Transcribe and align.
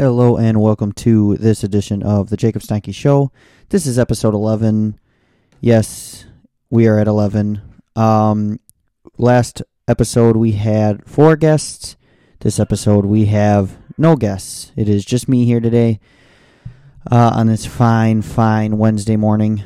Hello 0.00 0.36
and 0.36 0.60
welcome 0.60 0.92
to 0.92 1.36
this 1.38 1.64
edition 1.64 2.04
of 2.04 2.30
the 2.30 2.36
Jacob 2.36 2.62
Steinke 2.62 2.94
Show. 2.94 3.32
This 3.70 3.84
is 3.84 3.98
episode 3.98 4.32
11. 4.32 4.96
Yes, 5.60 6.24
we 6.70 6.86
are 6.86 7.00
at 7.00 7.08
11. 7.08 7.60
Um, 7.96 8.60
last 9.16 9.60
episode 9.88 10.36
we 10.36 10.52
had 10.52 11.04
four 11.04 11.34
guests. 11.34 11.96
This 12.38 12.60
episode 12.60 13.06
we 13.06 13.24
have 13.24 13.76
no 13.98 14.14
guests. 14.14 14.70
It 14.76 14.88
is 14.88 15.04
just 15.04 15.28
me 15.28 15.44
here 15.44 15.58
today 15.58 15.98
uh, 17.10 17.32
on 17.34 17.48
this 17.48 17.66
fine, 17.66 18.22
fine 18.22 18.78
Wednesday 18.78 19.16
morning. 19.16 19.64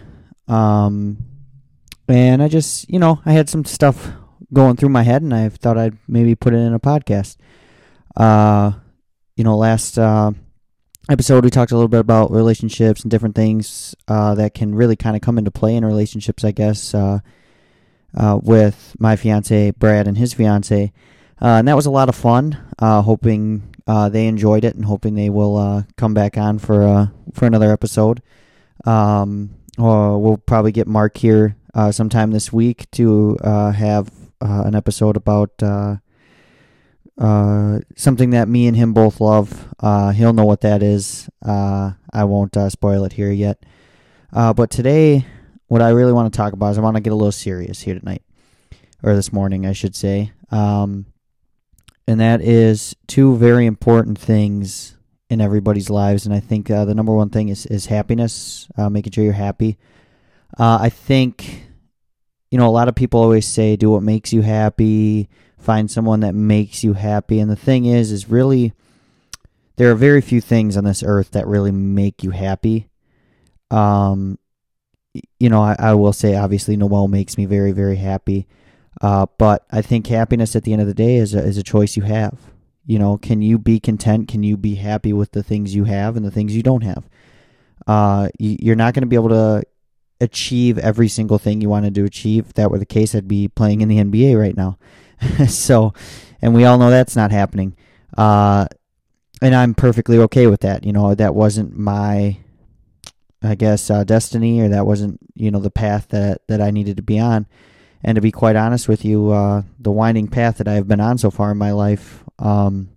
Um, 0.48 1.18
and 2.08 2.42
I 2.42 2.48
just, 2.48 2.88
you 2.88 2.98
know, 2.98 3.20
I 3.26 3.32
had 3.32 3.50
some 3.50 3.66
stuff 3.66 4.10
going 4.50 4.76
through 4.76 4.88
my 4.88 5.02
head 5.02 5.20
and 5.20 5.34
I 5.34 5.50
thought 5.50 5.76
I'd 5.76 5.98
maybe 6.08 6.34
put 6.34 6.54
it 6.54 6.60
in 6.60 6.72
a 6.72 6.80
podcast. 6.80 7.36
Uh, 8.16 8.72
you 9.42 9.44
know, 9.44 9.56
last 9.56 9.98
uh, 9.98 10.30
episode 11.08 11.42
we 11.42 11.50
talked 11.50 11.72
a 11.72 11.74
little 11.74 11.88
bit 11.88 11.98
about 11.98 12.30
relationships 12.30 13.02
and 13.02 13.10
different 13.10 13.34
things 13.34 13.92
uh, 14.06 14.36
that 14.36 14.54
can 14.54 14.72
really 14.72 14.94
kind 14.94 15.16
of 15.16 15.20
come 15.20 15.36
into 15.36 15.50
play 15.50 15.74
in 15.74 15.84
relationships, 15.84 16.44
I 16.44 16.52
guess, 16.52 16.94
uh, 16.94 17.18
uh, 18.16 18.38
with 18.40 18.94
my 19.00 19.16
fiance 19.16 19.72
Brad 19.72 20.06
and 20.06 20.16
his 20.16 20.32
fiance, 20.32 20.92
uh, 21.40 21.44
and 21.44 21.66
that 21.66 21.74
was 21.74 21.86
a 21.86 21.90
lot 21.90 22.08
of 22.08 22.14
fun. 22.14 22.56
Uh, 22.78 23.02
hoping 23.02 23.74
they 24.12 24.28
enjoyed 24.28 24.62
it 24.62 24.76
and 24.76 24.84
hoping 24.84 25.16
they 25.16 25.28
will 25.28 25.84
come 25.96 26.14
back 26.14 26.38
on 26.38 26.60
for 26.60 27.10
for 27.34 27.46
another 27.46 27.72
episode. 27.72 28.22
Um, 28.84 29.56
we'll 29.76 30.40
probably 30.46 30.70
get 30.70 30.86
Mark 30.86 31.16
here 31.16 31.56
sometime 31.90 32.30
this 32.30 32.52
week 32.52 32.88
to 32.92 33.36
have 33.42 34.08
an 34.40 34.76
episode 34.76 35.16
about 35.16 35.50
uh, 37.18 37.80
something 37.96 38.30
that 38.30 38.48
me 38.48 38.66
and 38.66 38.76
him 38.76 38.92
both 38.92 39.20
love. 39.20 39.68
Uh, 39.78 40.10
he'll 40.10 40.32
know 40.32 40.44
what 40.44 40.62
that 40.62 40.82
is. 40.82 41.28
Uh, 41.44 41.92
I 42.12 42.24
won't 42.24 42.56
uh, 42.56 42.70
spoil 42.70 43.04
it 43.04 43.12
here 43.12 43.30
yet. 43.30 43.64
Uh, 44.32 44.52
but 44.52 44.70
today, 44.70 45.26
what 45.66 45.82
I 45.82 45.90
really 45.90 46.12
want 46.12 46.32
to 46.32 46.36
talk 46.36 46.52
about 46.52 46.70
is 46.70 46.78
I 46.78 46.82
want 46.82 46.96
to 46.96 47.02
get 47.02 47.12
a 47.12 47.16
little 47.16 47.32
serious 47.32 47.80
here 47.82 47.98
tonight, 47.98 48.22
or 49.02 49.14
this 49.14 49.32
morning, 49.32 49.66
I 49.66 49.72
should 49.72 49.94
say. 49.94 50.32
Um, 50.50 51.06
and 52.08 52.20
that 52.20 52.40
is 52.40 52.96
two 53.06 53.36
very 53.36 53.66
important 53.66 54.18
things 54.18 54.96
in 55.28 55.40
everybody's 55.40 55.90
lives. 55.90 56.26
And 56.26 56.34
I 56.34 56.40
think 56.40 56.70
uh, 56.70 56.84
the 56.84 56.94
number 56.94 57.14
one 57.14 57.30
thing 57.30 57.48
is, 57.48 57.66
is 57.66 57.86
happiness, 57.86 58.68
making 58.76 59.12
sure 59.12 59.24
you're 59.24 59.32
happy. 59.32 59.78
I 60.58 60.90
think, 60.90 61.64
you 62.50 62.58
know, 62.58 62.66
a 62.66 62.70
lot 62.70 62.88
of 62.88 62.94
people 62.94 63.20
always 63.20 63.46
say, 63.46 63.76
do 63.76 63.90
what 63.90 64.02
makes 64.02 64.32
you 64.32 64.42
happy 64.42 65.30
find 65.62 65.90
someone 65.90 66.20
that 66.20 66.34
makes 66.34 66.82
you 66.82 66.94
happy. 66.94 67.38
And 67.38 67.50
the 67.50 67.56
thing 67.56 67.86
is, 67.86 68.10
is 68.10 68.28
really, 68.28 68.72
there 69.76 69.90
are 69.90 69.96
very 69.96 70.20
few 70.20 70.40
things 70.40 70.76
on 70.76 70.84
this 70.84 71.02
earth 71.02 71.30
that 71.32 71.46
really 71.46 71.72
make 71.72 72.22
you 72.22 72.30
happy. 72.30 72.88
Um, 73.70 74.38
you 75.38 75.48
know, 75.48 75.62
I, 75.62 75.76
I 75.78 75.94
will 75.94 76.12
say, 76.12 76.36
obviously, 76.36 76.76
Noel 76.76 77.08
makes 77.08 77.36
me 77.36 77.44
very, 77.44 77.72
very 77.72 77.96
happy. 77.96 78.46
Uh, 79.00 79.26
but 79.38 79.64
I 79.70 79.82
think 79.82 80.06
happiness 80.06 80.54
at 80.54 80.64
the 80.64 80.72
end 80.72 80.82
of 80.82 80.88
the 80.88 80.94
day 80.94 81.16
is 81.16 81.34
a, 81.34 81.38
is 81.38 81.58
a 81.58 81.62
choice 81.62 81.96
you 81.96 82.02
have. 82.02 82.38
You 82.84 82.98
know, 82.98 83.16
can 83.16 83.42
you 83.42 83.58
be 83.58 83.78
content? 83.78 84.28
Can 84.28 84.42
you 84.42 84.56
be 84.56 84.74
happy 84.74 85.12
with 85.12 85.32
the 85.32 85.42
things 85.42 85.74
you 85.74 85.84
have 85.84 86.16
and 86.16 86.24
the 86.24 86.30
things 86.30 86.54
you 86.54 86.62
don't 86.62 86.82
have? 86.82 87.08
Uh, 87.86 88.28
you, 88.38 88.56
you're 88.60 88.76
not 88.76 88.94
going 88.94 89.02
to 89.02 89.08
be 89.08 89.16
able 89.16 89.28
to 89.30 89.62
achieve 90.20 90.78
every 90.78 91.08
single 91.08 91.38
thing 91.38 91.60
you 91.60 91.68
wanted 91.68 91.94
to 91.94 92.04
achieve. 92.04 92.46
If 92.46 92.54
that 92.54 92.70
were 92.70 92.78
the 92.78 92.86
case, 92.86 93.14
I'd 93.14 93.28
be 93.28 93.48
playing 93.48 93.80
in 93.80 93.88
the 93.88 93.98
NBA 93.98 94.38
right 94.38 94.56
now. 94.56 94.78
so, 95.48 95.94
and 96.40 96.54
we 96.54 96.64
all 96.64 96.78
know 96.78 96.90
that's 96.90 97.16
not 97.16 97.30
happening. 97.30 97.76
Uh, 98.16 98.66
and 99.40 99.54
I'm 99.54 99.74
perfectly 99.74 100.18
okay 100.18 100.46
with 100.46 100.60
that. 100.60 100.84
You 100.84 100.92
know, 100.92 101.14
that 101.14 101.34
wasn't 101.34 101.76
my, 101.76 102.38
I 103.42 103.54
guess, 103.54 103.90
uh, 103.90 104.04
destiny, 104.04 104.60
or 104.60 104.68
that 104.68 104.86
wasn't, 104.86 105.18
you 105.34 105.50
know, 105.50 105.60
the 105.60 105.70
path 105.70 106.08
that 106.08 106.42
that 106.48 106.60
I 106.60 106.70
needed 106.70 106.96
to 106.98 107.02
be 107.02 107.18
on. 107.18 107.46
And 108.04 108.16
to 108.16 108.20
be 108.20 108.32
quite 108.32 108.56
honest 108.56 108.88
with 108.88 109.04
you, 109.04 109.30
uh, 109.30 109.62
the 109.78 109.92
winding 109.92 110.28
path 110.28 110.58
that 110.58 110.68
I've 110.68 110.88
been 110.88 111.00
on 111.00 111.18
so 111.18 111.30
far 111.30 111.52
in 111.52 111.58
my 111.58 111.72
life, 111.72 112.24
um, 112.38 112.90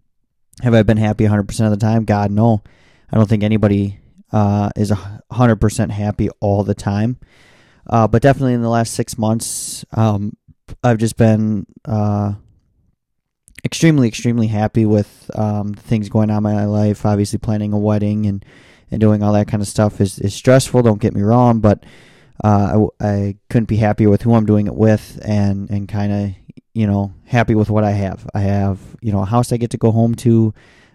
have 0.61 0.73
I 0.73 0.83
been 0.83 0.97
happy 0.97 1.25
100% 1.25 1.65
of 1.65 1.71
the 1.71 1.77
time? 1.77 2.05
God, 2.05 2.31
no. 2.31 2.63
I 3.11 3.17
don't 3.17 3.29
think 3.29 3.43
anybody 3.43 3.99
uh, 4.31 4.71
is 4.75 4.91
100% 4.91 5.89
happy 5.91 6.29
all 6.39 6.63
the 6.63 6.73
time. 6.73 7.17
Uh, 7.87 8.07
but 8.07 8.21
definitely 8.21 8.53
in 8.53 8.63
the 8.63 8.69
last 8.69 8.93
six 8.93 9.17
months, 9.17 9.85
um, 9.91 10.35
I've 10.83 10.97
just 10.97 11.17
been 11.17 11.65
uh, 11.85 12.33
extremely, 13.63 14.07
extremely 14.07 14.47
happy 14.47 14.85
with 14.85 15.29
um, 15.35 15.73
things 15.73 16.09
going 16.09 16.29
on 16.29 16.37
in 16.37 16.43
my 16.43 16.65
life. 16.65 17.05
Obviously, 17.05 17.39
planning 17.39 17.73
a 17.73 17.77
wedding 17.77 18.25
and, 18.25 18.45
and 18.91 19.01
doing 19.01 19.23
all 19.23 19.33
that 19.33 19.47
kind 19.47 19.61
of 19.61 19.67
stuff 19.67 19.99
is, 19.99 20.19
is 20.19 20.33
stressful. 20.33 20.83
Don't 20.83 21.01
get 21.01 21.13
me 21.13 21.21
wrong, 21.21 21.59
but 21.59 21.83
uh, 22.43 22.87
I, 22.99 23.07
I 23.07 23.35
couldn't 23.49 23.67
be 23.67 23.77
happier 23.77 24.09
with 24.09 24.21
who 24.21 24.33
I'm 24.35 24.45
doing 24.45 24.67
it 24.67 24.75
with, 24.75 25.19
and 25.23 25.69
and 25.69 25.87
kind 25.87 26.11
of 26.11 26.61
you 26.73 26.85
know 26.85 27.13
happy 27.25 27.55
with 27.55 27.69
what 27.69 27.83
I 27.83 27.91
have. 27.91 28.29
I 28.33 28.41
have 28.41 28.79
you 29.01 29.11
know 29.11 29.21
a 29.21 29.25
house 29.25 29.51
I 29.51 29.57
get 29.57 29.71
to 29.71 29.77
go 29.77 29.91
home 29.91 30.15
to. 30.15 30.53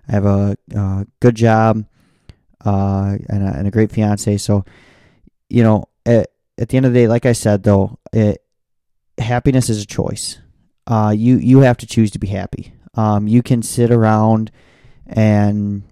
I 0.09 0.13
have 0.13 0.27
a, 0.27 0.57
a 0.75 1.07
good 1.21 1.37
job 1.37 1.85
uh, 2.65 3.17
and, 3.29 3.43
a, 3.43 3.55
and 3.57 3.69
a 3.69 3.71
great 3.71 3.93
fiance. 3.93 4.37
So 4.39 4.65
you 5.49 5.63
know 5.63 5.89
at, 6.05 6.31
at 6.59 6.69
the 6.69 6.77
end 6.77 6.87
of 6.87 6.93
the 6.93 7.01
day, 7.01 7.09
like 7.09 7.27
I 7.27 7.33
said 7.33 7.63
though, 7.63 7.99
it 8.13 8.43
happiness 9.21 9.69
is 9.69 9.83
a 9.83 9.87
choice. 9.87 10.39
Uh, 10.87 11.15
you 11.17 11.37
you 11.37 11.61
have 11.61 11.77
to 11.79 11.87
choose 11.87 12.11
to 12.13 12.19
be 12.19 12.29
happy. 12.29 12.73
Um, 12.95 13.29
you 13.29 13.43
can 13.43 13.63
sit 13.63 13.91
around 13.91 14.51
and 15.07 15.83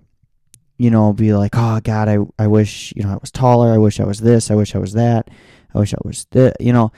you 0.76 0.90
know 0.90 1.12
be 1.12 1.32
like, 1.32 1.52
oh 1.54 1.80
God, 1.82 2.08
I 2.08 2.18
I 2.38 2.46
wish 2.46 2.92
you 2.96 3.04
know 3.04 3.12
I 3.12 3.18
was 3.20 3.30
taller. 3.30 3.72
I 3.72 3.78
wish 3.78 4.00
I 4.00 4.04
was 4.04 4.20
this. 4.20 4.50
I 4.50 4.54
wish 4.54 4.74
I 4.74 4.78
was 4.78 4.94
that. 4.94 5.30
I 5.74 5.78
wish 5.78 5.94
I 5.94 5.98
was 6.04 6.26
this. 6.30 6.54
You 6.58 6.72
know, 6.72 6.92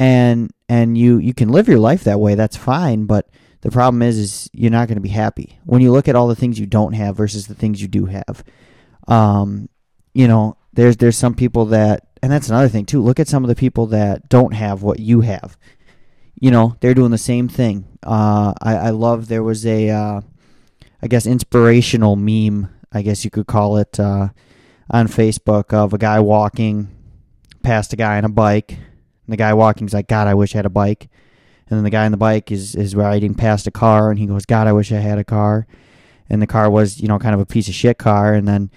and 0.00 0.50
and 0.68 0.96
you 0.98 1.18
you 1.18 1.34
can 1.34 1.48
live 1.50 1.68
your 1.68 1.78
life 1.78 2.04
that 2.04 2.20
way. 2.20 2.34
That's 2.34 2.56
fine. 2.56 3.04
But 3.04 3.28
the 3.60 3.70
problem 3.70 4.02
is 4.02 4.18
is 4.18 4.50
you're 4.52 4.70
not 4.70 4.88
going 4.88 4.96
to 4.96 5.02
be 5.02 5.08
happy 5.08 5.58
when 5.64 5.82
you 5.82 5.92
look 5.92 6.08
at 6.08 6.16
all 6.16 6.28
the 6.28 6.34
things 6.34 6.58
you 6.58 6.66
don't 6.66 6.94
have 6.94 7.16
versus 7.16 7.46
the 7.46 7.54
things 7.54 7.80
you 7.80 7.88
do 7.88 8.06
have. 8.06 8.42
Um, 9.06 9.68
you 10.14 10.26
know, 10.26 10.56
there's 10.72 10.96
there's 10.96 11.16
some 11.16 11.34
people 11.34 11.66
that 11.66 12.11
and 12.22 12.30
that's 12.30 12.48
another 12.48 12.68
thing 12.68 12.86
too. 12.86 13.02
Look 13.02 13.18
at 13.18 13.28
some 13.28 13.42
of 13.42 13.48
the 13.48 13.56
people 13.56 13.86
that 13.88 14.28
don't 14.28 14.54
have 14.54 14.82
what 14.82 15.00
you 15.00 15.22
have. 15.22 15.58
You 16.40 16.50
know, 16.50 16.76
they're 16.80 16.94
doing 16.94 17.10
the 17.10 17.18
same 17.18 17.48
thing. 17.48 17.98
Uh, 18.02 18.54
I, 18.60 18.76
I 18.76 18.90
love 18.90 19.28
there 19.28 19.42
was 19.42 19.66
a, 19.66 19.90
uh, 19.90 20.20
I 21.02 21.06
guess, 21.08 21.26
inspirational 21.26 22.16
meme, 22.16 22.68
I 22.92 23.02
guess 23.02 23.24
you 23.24 23.30
could 23.30 23.46
call 23.46 23.76
it, 23.76 23.98
uh, 23.98 24.28
on 24.90 25.08
Facebook 25.08 25.72
of 25.72 25.92
a 25.92 25.98
guy 25.98 26.20
walking 26.20 26.88
past 27.62 27.92
a 27.92 27.96
guy 27.96 28.18
on 28.18 28.24
a 28.24 28.28
bike. 28.28 28.72
And 28.72 29.32
the 29.32 29.36
guy 29.36 29.52
walking's 29.54 29.94
like, 29.94 30.08
God, 30.08 30.26
I 30.26 30.34
wish 30.34 30.54
I 30.54 30.58
had 30.58 30.66
a 30.66 30.70
bike. 30.70 31.08
And 31.68 31.78
then 31.78 31.84
the 31.84 31.90
guy 31.90 32.04
on 32.04 32.12
the 32.12 32.18
bike 32.18 32.50
is, 32.52 32.74
is 32.74 32.94
riding 32.94 33.34
past 33.34 33.66
a 33.66 33.70
car 33.70 34.10
and 34.10 34.18
he 34.18 34.26
goes, 34.26 34.46
God, 34.46 34.66
I 34.66 34.72
wish 34.72 34.92
I 34.92 34.96
had 34.96 35.18
a 35.18 35.24
car. 35.24 35.66
And 36.28 36.40
the 36.40 36.46
car 36.46 36.70
was, 36.70 37.00
you 37.00 37.08
know, 37.08 37.18
kind 37.18 37.34
of 37.34 37.40
a 37.40 37.46
piece 37.46 37.68
of 37.68 37.74
shit 37.74 37.98
car. 37.98 38.34
And 38.34 38.46
then 38.46 38.70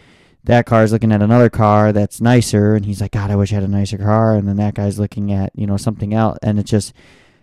that 0.46 0.66
car 0.66 0.84
is 0.84 0.92
looking 0.92 1.12
at 1.12 1.22
another 1.22 1.50
car 1.50 1.92
that's 1.92 2.22
nicer 2.22 2.76
and 2.76 2.86
he's 2.86 3.02
like 3.02 3.12
god 3.12 3.32
i 3.32 3.36
wish 3.36 3.52
i 3.52 3.56
had 3.56 3.64
a 3.64 3.68
nicer 3.68 3.98
car. 3.98 4.36
And 4.36 4.48
then 4.48 4.58
that 4.58 4.76
guy's 4.76 5.00
looking 5.00 5.32
at 5.32 5.52
you 5.56 5.68
know 5.68 5.78
something 5.78 6.14
else 6.14 6.38
and 6.42 6.60
it 6.60 6.66
just 6.66 6.94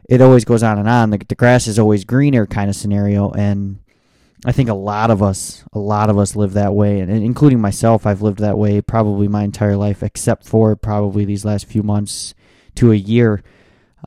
it 0.09 0.21
always 0.21 0.45
goes 0.45 0.63
on 0.63 0.79
and 0.79 0.89
on. 0.89 1.11
The, 1.11 1.19
the 1.19 1.35
grass 1.35 1.67
is 1.67 1.79
always 1.79 2.05
greener 2.05 2.47
kind 2.47 2.69
of 2.71 2.77
scenario 2.77 3.31
and 3.33 3.79
i 4.45 4.53
think 4.53 4.69
a 4.69 4.75
lot 4.75 5.11
of 5.11 5.23
us 5.23 5.65
a 5.73 5.79
lot 5.79 6.11
of 6.11 6.19
us 6.19 6.35
live 6.35 6.53
that 6.55 6.75
way 6.75 7.01
and, 7.01 7.11
including 7.11 7.61
myself 7.61 8.07
i've 8.07 8.23
lived 8.23 8.39
that 8.39 8.59
way 8.59 8.81
probably 8.81 9.29
my 9.29 9.45
entire 9.45 9.77
life 9.77 10.03
except 10.03 10.47
for 10.47 10.75
probably 10.75 11.25
these 11.25 11.45
last 11.45 11.67
few 11.67 11.83
months 11.83 12.35
to 12.75 12.91
a 12.91 12.97
year. 12.97 13.43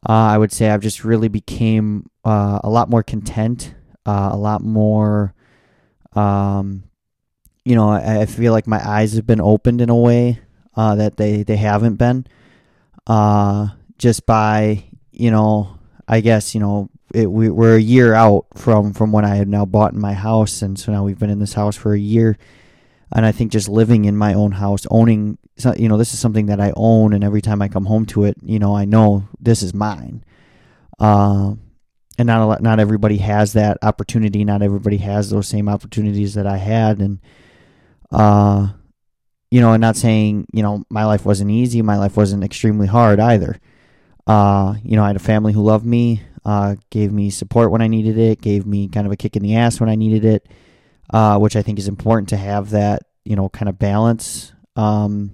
Uh, 0.07 0.11
i 0.33 0.37
would 0.37 0.51
say 0.51 0.69
i've 0.69 0.81
just 0.81 1.03
really 1.03 1.29
became 1.29 2.09
uh, 2.25 2.59
a 2.63 2.69
lot 2.69 2.89
more 2.89 3.03
content 3.03 3.73
uh, 4.05 4.29
a 4.31 4.37
lot 4.37 4.61
more 4.61 5.33
um, 6.13 6.83
you 7.65 7.75
know, 7.75 7.89
I, 7.89 8.21
I 8.21 8.25
feel 8.27 8.53
like 8.53 8.67
my 8.67 8.87
eyes 8.87 9.13
have 9.13 9.25
been 9.25 9.41
opened 9.41 9.81
in 9.81 9.89
a 9.89 9.95
way 9.95 10.39
uh, 10.75 10.95
that 10.95 11.17
they, 11.17 11.43
they 11.43 11.57
haven't 11.57 11.95
been. 11.95 12.27
Uh, 13.07 13.69
just 13.97 14.25
by, 14.25 14.83
you 15.11 15.31
know, 15.31 15.77
I 16.07 16.21
guess, 16.21 16.53
you 16.53 16.61
know, 16.61 16.89
it, 17.13 17.29
we, 17.29 17.49
we're 17.49 17.75
a 17.75 17.81
year 17.81 18.13
out 18.13 18.45
from, 18.55 18.93
from 18.93 19.11
when 19.11 19.25
I 19.25 19.35
had 19.35 19.47
now 19.47 19.65
bought 19.65 19.93
in 19.93 19.99
my 19.99 20.13
house. 20.13 20.61
And 20.61 20.77
so 20.77 20.91
now 20.91 21.03
we've 21.03 21.17
been 21.17 21.29
in 21.29 21.39
this 21.39 21.53
house 21.53 21.75
for 21.75 21.93
a 21.93 21.99
year. 21.99 22.37
And 23.11 23.25
I 23.25 23.31
think 23.31 23.51
just 23.51 23.69
living 23.69 24.05
in 24.05 24.15
my 24.15 24.33
own 24.33 24.51
house, 24.51 24.85
owning, 24.91 25.37
you 25.77 25.87
know, 25.87 25.97
this 25.97 26.13
is 26.13 26.19
something 26.19 26.47
that 26.47 26.59
I 26.59 26.71
own. 26.75 27.13
And 27.13 27.23
every 27.23 27.41
time 27.41 27.61
I 27.61 27.67
come 27.67 27.85
home 27.85 28.05
to 28.07 28.25
it, 28.25 28.37
you 28.43 28.59
know, 28.59 28.75
I 28.75 28.85
know 28.85 29.27
this 29.39 29.63
is 29.63 29.73
mine. 29.73 30.23
Uh, 30.99 31.53
and 32.17 32.27
not 32.27 32.41
a 32.41 32.45
lot, 32.45 32.61
not 32.61 32.79
everybody 32.79 33.17
has 33.17 33.53
that 33.53 33.77
opportunity. 33.81 34.43
Not 34.43 34.61
everybody 34.61 34.97
has 34.97 35.29
those 35.29 35.47
same 35.47 35.69
opportunities 35.69 36.33
that 36.35 36.45
I 36.45 36.57
had. 36.57 36.99
And, 36.99 37.19
uh, 38.11 38.67
you 39.51 39.61
know, 39.61 39.73
and 39.73 39.81
not 39.81 39.95
saying, 39.95 40.47
you 40.53 40.63
know, 40.63 40.83
my 40.89 41.05
life 41.05 41.25
wasn't 41.25 41.51
easy. 41.51 41.81
My 41.81 41.97
life 41.97 42.17
wasn't 42.17 42.43
extremely 42.43 42.87
hard 42.87 43.19
either. 43.19 43.59
Uh, 44.27 44.75
you 44.83 44.95
know, 44.95 45.03
I 45.03 45.07
had 45.07 45.15
a 45.15 45.19
family 45.19 45.53
who 45.53 45.63
loved 45.63 45.85
me, 45.85 46.21
uh, 46.45 46.75
gave 46.89 47.11
me 47.11 47.29
support 47.29 47.71
when 47.71 47.81
I 47.81 47.87
needed 47.87 48.17
it, 48.17 48.41
gave 48.41 48.65
me 48.65 48.87
kind 48.89 49.05
of 49.05 49.13
a 49.13 49.17
kick 49.17 49.35
in 49.35 49.43
the 49.43 49.55
ass 49.55 49.79
when 49.79 49.89
I 49.89 49.95
needed 49.95 50.25
it. 50.25 50.47
uh, 51.13 51.37
which 51.37 51.55
I 51.55 51.61
think 51.61 51.79
is 51.79 51.87
important 51.87 52.29
to 52.29 52.37
have 52.37 52.71
that 52.71 53.03
you 53.23 53.35
know 53.35 53.49
kind 53.49 53.69
of 53.69 53.77
balance. 53.79 54.53
Um, 54.75 55.33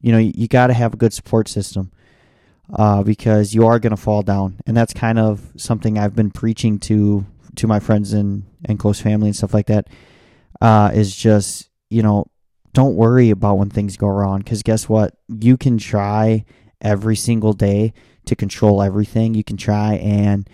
you 0.00 0.12
know, 0.12 0.18
you, 0.18 0.32
you 0.34 0.48
got 0.48 0.68
to 0.68 0.74
have 0.74 0.94
a 0.94 0.96
good 0.96 1.12
support 1.12 1.48
system 1.48 1.90
uh, 2.72 3.02
because 3.02 3.54
you 3.54 3.66
are 3.66 3.78
going 3.78 3.90
to 3.90 3.96
fall 3.96 4.22
down, 4.22 4.58
and 4.66 4.76
that's 4.76 4.94
kind 4.94 5.18
of 5.18 5.52
something 5.56 5.98
I've 5.98 6.14
been 6.14 6.30
preaching 6.30 6.78
to 6.80 7.26
to 7.56 7.66
my 7.66 7.80
friends 7.80 8.12
and 8.12 8.44
and 8.64 8.78
close 8.78 9.00
family 9.00 9.28
and 9.28 9.36
stuff 9.36 9.54
like 9.54 9.66
that. 9.66 9.88
Uh, 10.60 10.90
is 10.94 11.14
just 11.14 11.67
you 11.90 12.02
know 12.02 12.26
don't 12.72 12.94
worry 12.94 13.30
about 13.30 13.58
when 13.58 13.70
things 13.70 13.96
go 13.96 14.08
wrong 14.08 14.38
because 14.38 14.62
guess 14.62 14.88
what? 14.88 15.14
You 15.28 15.56
can 15.56 15.78
try 15.78 16.44
every 16.80 17.16
single 17.16 17.52
day 17.52 17.92
to 18.26 18.36
control 18.36 18.82
everything. 18.82 19.34
You 19.34 19.44
can 19.44 19.56
try 19.56 19.94
and 19.94 20.48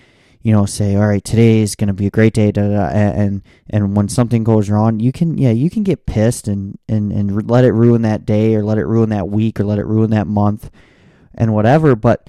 you 0.44 0.52
know 0.52 0.66
say 0.66 0.94
all 0.94 1.08
right 1.08 1.24
today 1.24 1.60
is 1.60 1.74
going 1.74 1.88
to 1.88 1.94
be 1.94 2.06
a 2.06 2.10
great 2.10 2.34
day 2.34 2.52
da, 2.52 2.68
da, 2.68 2.88
and 2.88 3.42
and 3.70 3.96
when 3.96 4.10
something 4.10 4.44
goes 4.44 4.68
wrong 4.68 5.00
you 5.00 5.10
can 5.10 5.38
yeah 5.38 5.50
you 5.50 5.70
can 5.70 5.82
get 5.82 6.04
pissed 6.04 6.46
and 6.48 6.78
and 6.86 7.10
and 7.12 7.50
let 7.50 7.64
it 7.64 7.72
ruin 7.72 8.02
that 8.02 8.26
day 8.26 8.54
or 8.54 8.62
let 8.62 8.76
it 8.76 8.84
ruin 8.84 9.08
that 9.08 9.30
week 9.30 9.58
or 9.58 9.64
let 9.64 9.78
it 9.78 9.86
ruin 9.86 10.10
that 10.10 10.26
month 10.26 10.70
and 11.34 11.54
whatever 11.54 11.96
but 11.96 12.28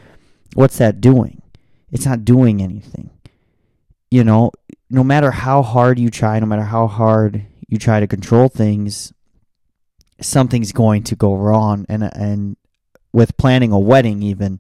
what's 0.56 0.78
that 0.78 1.02
doing? 1.02 1.42
It's 1.92 2.06
not 2.06 2.26
doing 2.26 2.62
anything. 2.62 3.12
You 4.10 4.24
know 4.24 4.52
no 4.90 5.04
matter 5.04 5.32
how 5.32 5.62
hard 5.62 6.00
you 6.00 6.10
try 6.10 6.40
no 6.40 6.46
matter 6.46 6.64
how 6.64 6.88
hard 6.88 7.46
you 7.68 7.78
try 7.78 8.00
to 8.00 8.08
control 8.08 8.50
things 8.50 9.14
something's 10.22 10.72
going 10.72 11.04
to 11.04 11.16
go 11.16 11.34
wrong. 11.34 11.86
And 11.90 12.04
and 12.04 12.58
with 13.14 13.38
planning 13.38 13.72
a 13.72 13.80
wedding 13.80 14.22
even 14.24 14.60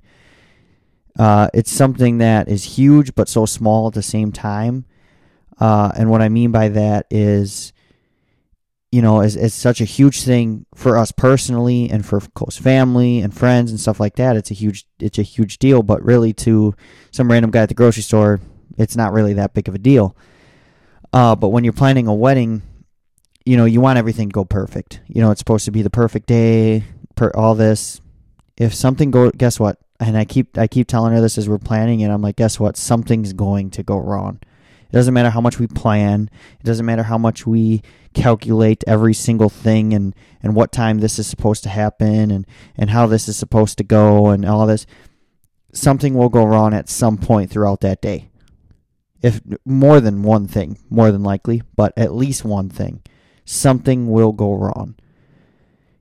uh, 1.18 1.50
it's 1.54 1.72
something 1.72 2.18
that 2.18 2.48
is 2.48 2.78
huge 2.78 3.16
but 3.16 3.30
so 3.30 3.46
small 3.46 3.88
at 3.88 3.94
the 3.94 4.04
same 4.04 4.32
time. 4.32 4.86
Uh, 5.58 5.92
and 5.96 6.10
what 6.10 6.22
i 6.22 6.28
mean 6.28 6.52
by 6.52 6.68
that 6.68 7.06
is 7.10 7.72
you 8.92 9.02
know 9.02 9.22
it's, 9.22 9.36
it's 9.36 9.56
such 9.56 9.80
a 9.80 9.86
huge 9.86 10.22
thing 10.22 10.66
for 10.76 10.98
us 10.98 11.14
personally 11.14 11.90
and 11.90 12.06
for 12.06 12.20
close 12.20 12.58
family 12.58 13.20
and 13.20 13.34
friends 13.34 13.72
and 13.72 13.80
stuff 13.80 14.00
like 14.00 14.16
that. 14.18 14.36
It's 14.36 14.52
a 14.52 14.56
huge 14.56 14.86
it's 15.00 15.18
a 15.18 15.24
huge 15.24 15.58
deal. 15.60 15.84
But 15.84 16.04
really 16.04 16.34
to 16.34 16.74
some 17.12 17.32
random 17.32 17.52
guy 17.52 17.64
at 17.64 17.70
the 17.70 17.76
grocery 17.76 18.04
store 18.04 18.42
it's 18.78 18.98
not 18.98 19.14
really 19.14 19.34
that 19.34 19.54
big 19.54 19.70
of 19.70 19.76
a 19.76 19.80
deal. 19.80 20.18
Uh, 21.14 21.34
but 21.34 21.50
when 21.50 21.64
you're 21.64 21.72
planning 21.72 22.08
a 22.08 22.14
wedding 22.14 22.62
you 23.46 23.58
know, 23.58 23.66
you 23.66 23.80
want 23.80 24.00
everything 24.00 24.30
to 24.30 24.34
go 24.34 24.44
perfect. 24.44 25.02
You 25.08 25.22
know, 25.22 25.32
it's 25.32 25.40
supposed 25.40 25.66
to 25.66 25.72
be 25.72 25.84
the 25.84 25.90
perfect 25.90 26.28
day, 26.28 26.84
per 27.16 27.32
all 27.36 27.56
this. 27.56 28.02
If 28.58 28.74
something 28.74 29.12
go, 29.12 29.30
guess 29.32 29.60
what? 29.60 29.78
And 30.00 30.18
I 30.18 30.26
keep 30.26 30.58
I 30.58 30.68
keep 30.68 30.88
telling 30.88 31.14
her 31.14 31.22
this 31.22 31.38
as 31.38 31.48
we're 31.48 31.60
planning, 31.60 32.04
and 32.04 32.12
I'm 32.12 32.22
like, 32.22 32.36
guess 32.36 32.60
what? 32.60 32.76
Something's 32.76 33.34
going 33.34 33.70
to 33.72 33.84
go 33.84 33.98
wrong. 33.98 34.40
It 34.90 34.92
doesn't 34.92 35.14
matter 35.14 35.30
how 35.30 35.42
much 35.42 35.60
we 35.60 35.68
plan. 35.68 36.30
It 36.60 36.64
doesn't 36.64 36.86
matter 36.86 37.04
how 37.04 37.18
much 37.18 37.46
we 37.46 37.82
calculate 38.14 38.84
every 38.88 39.14
single 39.14 39.50
thing 39.50 39.94
and 39.94 40.16
and 40.42 40.56
what 40.56 40.72
time 40.72 41.00
this 41.00 41.20
is 41.20 41.28
supposed 41.28 41.64
to 41.64 41.70
happen 41.70 42.32
and 42.32 42.46
and 42.76 42.90
how 42.90 43.06
this 43.06 43.28
is 43.28 43.38
supposed 43.38 43.78
to 43.78 43.84
go 43.84 44.28
and 44.28 44.46
all 44.46 44.66
this. 44.66 44.86
Something 45.72 46.16
will 46.16 46.30
go 46.30 46.46
wrong 46.46 46.74
at 46.74 46.90
some 46.90 47.18
point 47.18 47.52
throughout 47.52 47.82
that 47.82 48.02
day. 48.02 48.30
If 49.22 49.42
more 49.66 50.00
than 50.00 50.24
one 50.24 50.48
thing, 50.48 50.78
more 50.90 51.12
than 51.12 51.24
likely, 51.24 51.62
but 51.76 51.94
at 51.98 52.14
least 52.14 52.46
one 52.46 52.70
thing 52.70 53.02
something 53.46 54.10
will 54.10 54.34
go 54.34 54.54
wrong. 54.54 54.96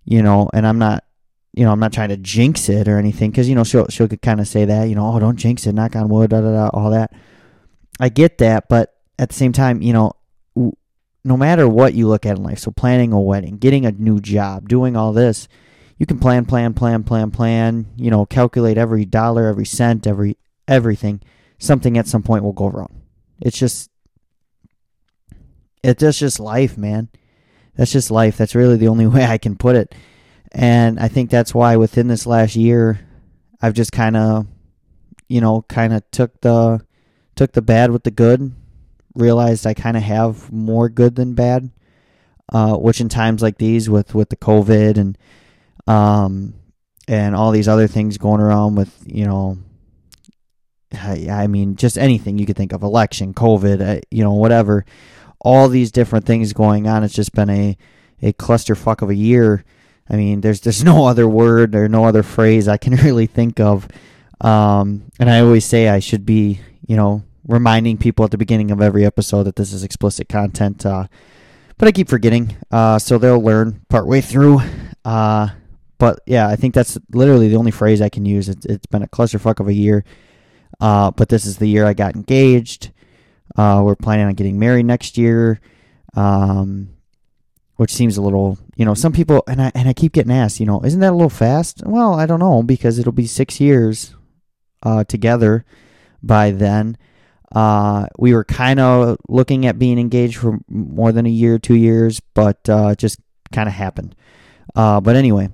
You 0.05 0.23
know, 0.23 0.51
and 0.53 0.67
I'm 0.67 0.79
not, 0.79 1.05
you 1.53 1.65
know, 1.65 1.73
I'm 1.73 1.81
not 1.81 1.93
trying 1.93 2.09
to 2.09 2.17
jinx 2.17 2.69
it 2.69 2.89
or 2.89 2.99
anything 2.99 3.31
because 3.31 3.49
you 3.49 3.55
know 3.55 3.65
she'll 3.65 3.87
she'll 3.89 4.09
kind 4.09 4.41
of 4.41 4.49
say 4.49 4.65
that, 4.65 4.89
you 4.89 4.95
know, 4.95 5.15
oh 5.15 5.19
don't 5.19 5.37
jinx 5.37 5.67
it, 5.67 5.75
knock 5.75 5.95
on 5.95 6.09
wood, 6.09 6.31
da 6.31 6.41
da 6.41 6.51
da, 6.51 6.69
all 6.69 6.91
that. 6.91 7.13
I 8.01 8.09
get 8.09 8.39
that, 8.39 8.69
but 8.69 8.95
at 9.19 9.29
the 9.29 9.35
same 9.35 9.53
time, 9.53 9.81
you 9.81 9.93
know, 9.93 10.13
no 11.25 11.37
matter 11.37 11.69
what 11.69 11.95
you 11.95 12.09
look 12.09 12.27
at 12.27 12.37
in 12.37 12.43
life, 12.43 12.59
so 12.59 12.71
planning 12.71 13.13
a 13.13 13.21
wedding, 13.21 13.57
getting 13.57 13.87
a 13.87 13.93
new 13.93 14.21
job, 14.21 14.69
doing 14.69 14.97
all 14.97 15.13
this, 15.13 15.49
you 15.97 16.07
can 16.07 16.19
plan, 16.19 16.45
plan, 16.45 16.75
plan, 16.75 17.05
plan, 17.05 17.31
plan. 17.31 17.87
You 17.97 18.11
know, 18.11 18.27
calculate 18.27 18.77
every 18.77 19.05
dollar, 19.05 19.47
every 19.47 19.65
cent, 19.65 20.07
every 20.07 20.37
everything. 20.67 21.23
Something 21.59 21.97
at 21.97 22.09
some 22.09 22.23
point 22.23 22.43
will 22.43 22.53
go 22.53 22.67
wrong. 22.67 23.01
It's 23.41 23.57
just, 23.57 23.91
it's 25.83 26.19
just 26.19 26.41
life, 26.41 26.77
man 26.77 27.09
that's 27.77 27.93
just 27.93 28.11
life. 28.11 28.37
That's 28.37 28.55
really 28.55 28.77
the 28.77 28.89
only 28.89 29.07
way 29.15 29.25
I 29.25 29.39
can 29.39 29.57
put 29.57 29.77
it. 29.77 29.95
And 30.53 31.01
I 31.01 31.09
think 31.09 31.31
that's 31.31 31.55
why 31.55 31.77
within 31.77 32.09
this 32.09 32.27
last 32.27 32.55
year, 32.55 33.01
I've 33.61 33.75
just 33.75 33.93
kind 33.93 34.17
of, 34.17 34.47
you 35.29 35.41
know, 35.41 35.63
kind 35.63 35.93
of 35.93 36.09
took 36.11 36.41
the 36.43 36.85
took 37.35 37.53
the 37.53 37.63
bad 37.63 37.91
with 37.91 38.05
the 38.05 38.11
good. 38.11 38.55
Realized 39.15 39.67
I 39.67 39.75
kind 39.75 39.97
of 39.97 40.03
have 40.03 40.53
more 40.53 40.89
good 40.89 41.15
than 41.15 41.35
bad, 41.35 41.71
uh, 42.53 42.77
which 42.77 43.01
in 43.01 43.09
times 43.09 43.43
like 43.43 43.59
these, 43.59 43.89
with 43.89 44.15
with 44.15 44.29
the 44.29 44.37
COVID 44.37 44.97
and 44.97 45.19
um 45.87 46.55
and 47.09 47.35
all 47.35 47.51
these 47.51 47.69
other 47.69 47.87
things 47.87 48.19
going 48.19 48.41
around 48.41 48.77
with 48.77 49.03
you 49.07 49.27
know 49.27 49.59
I, 50.93 51.47
mean 51.49 51.77
just 51.77 51.99
anything 51.99 52.39
you 52.39 52.47
could 52.47 52.57
think 52.57 52.73
of 52.73 52.83
election 52.83 53.35
covid 53.35 53.81
uh, 53.81 54.01
you 54.11 54.23
know 54.23 54.35
whatever 54.35 54.85
all 55.45 55.69
these 55.69 55.93
different 55.93 56.27
things 56.27 56.53
going 56.53 56.89
on. 56.89 57.05
It's 57.05 57.15
just 57.15 57.33
been 57.33 57.51
a 57.51 57.77
a 58.23 58.33
clusterfuck 58.33 59.03
of 59.03 59.11
a 59.11 59.15
year. 59.15 59.65
I 60.11 60.17
mean, 60.17 60.41
there's 60.41 60.61
there's 60.63 60.83
no 60.83 61.07
other 61.07 61.29
word 61.29 61.77
or 61.77 61.89
no 61.89 62.05
other 62.07 62.25
phrase 62.25 62.67
I 62.67 62.79
can 62.79 62.97
really 63.05 63.27
think 63.27 63.61
of. 63.61 63.87
Um, 64.41 65.05
and 65.21 65.31
I 65.31 65.41
always 65.41 65.65
say 65.65 65.89
I 65.89 66.01
should 66.01 66.27
be, 66.27 66.61
you 66.87 66.97
know, 66.97 67.23
reminding 67.47 67.99
people 67.99 68.25
at 68.25 68.31
the 68.31 68.39
beginning 68.39 68.71
of 68.71 68.81
every 68.81 69.05
episode 69.05 69.45
that 69.45 69.57
this 69.57 69.73
is 69.73 69.85
explicit 69.85 70.29
content. 70.29 70.85
Uh, 70.85 71.07
but 71.79 71.89
I 71.89 71.93
keep 71.93 72.09
forgetting, 72.09 72.57
uh, 72.71 72.99
so 72.99 73.19
they'll 73.19 73.41
learn 73.41 73.81
partway 73.89 74.21
through. 74.21 74.61
Uh, 75.05 75.49
but 75.99 76.21
yeah, 76.27 76.49
I 76.49 76.57
think 76.57 76.75
that's 76.75 76.99
literally 77.11 77.49
the 77.49 77.57
only 77.57 77.71
phrase 77.71 78.01
I 78.01 78.09
can 78.09 78.25
use. 78.25 78.49
It's, 78.49 78.67
it's 78.67 78.87
been 78.87 79.03
a 79.03 79.09
clusterfuck 79.09 79.61
of 79.61 79.69
a 79.69 79.75
year. 79.75 80.05
Uh, 80.81 81.11
but 81.11 81.29
this 81.29 81.47
is 81.47 81.59
the 81.59 81.67
year 81.67 81.87
I 81.87 81.95
got 81.95 82.17
engaged. 82.17 82.91
Uh, 83.57 83.83
we're 83.85 83.95
planning 83.95 84.27
on 84.27 84.35
getting 84.35 84.59
married 84.59 84.87
next 84.87 85.17
year, 85.17 85.61
um, 86.17 86.89
which 87.77 87.93
seems 87.93 88.17
a 88.17 88.23
little, 88.23 88.59
you 88.77 88.85
know, 88.85 88.95
some 88.95 89.13
people 89.13 89.43
and 89.47 89.61
I 89.61 89.73
and 89.75 89.89
I 89.89 89.93
keep 89.93 90.13
getting 90.13 90.33
asked, 90.33 90.61
you 90.61 90.67
know, 90.67 90.83
isn't 90.85 91.01
that 91.01 91.13
a 91.13 91.17
little 91.17 91.31
fast? 91.31 91.83
Well, 91.85 92.15
I 92.15 92.27
don't 92.27 92.41
know 92.41 92.63
because 92.63 92.99
it'll 92.99 93.13
be 93.13 93.27
six 93.27 93.61
years 93.61 94.15
uh, 94.83 95.05
together 95.05 95.65
by 96.23 96.51
then. 96.51 96.97
Uh, 97.55 98.07
we 98.19 98.35
were 98.35 98.45
kind 98.45 98.81
of 98.81 99.17
looking 99.29 99.67
at 99.67 99.79
being 99.79 99.99
engaged 99.99 100.39
for 100.39 100.59
more 100.69 101.13
than 101.13 101.27
a 101.27 101.31
year, 101.31 101.59
two 101.59 101.77
years, 101.77 102.21
but 102.35 102.69
uh, 102.69 102.89
it 102.89 102.99
just 102.99 103.21
kind 103.53 103.69
of 103.69 103.75
happened. 103.75 104.17
Uh, 104.75 105.01
but 105.01 105.15
anyway, 105.15 105.49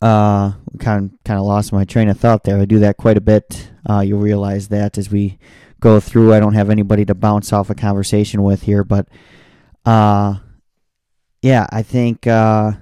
uh, 0.00 0.52
kind 0.78 1.10
of 1.10 1.24
kind 1.24 1.40
of 1.40 1.46
lost 1.46 1.72
my 1.72 1.84
train 1.84 2.08
of 2.08 2.18
thought 2.18 2.44
there. 2.44 2.58
I 2.58 2.64
do 2.64 2.78
that 2.80 2.96
quite 2.96 3.16
a 3.16 3.20
bit. 3.20 3.72
Uh, 3.88 4.00
you'll 4.00 4.20
realize 4.20 4.68
that 4.68 4.96
as 4.98 5.10
we 5.10 5.38
go 5.80 6.00
through. 6.00 6.34
I 6.34 6.40
don't 6.40 6.54
have 6.54 6.70
anybody 6.70 7.04
to 7.06 7.14
bounce 7.14 7.52
off 7.52 7.70
a 7.70 7.74
conversation 7.74 8.42
with 8.42 8.62
here, 8.62 8.84
but 8.84 9.08
uh, 9.84 10.36
yeah, 11.42 11.66
I 11.70 11.82
think 11.82 12.26
uh, 12.26 12.72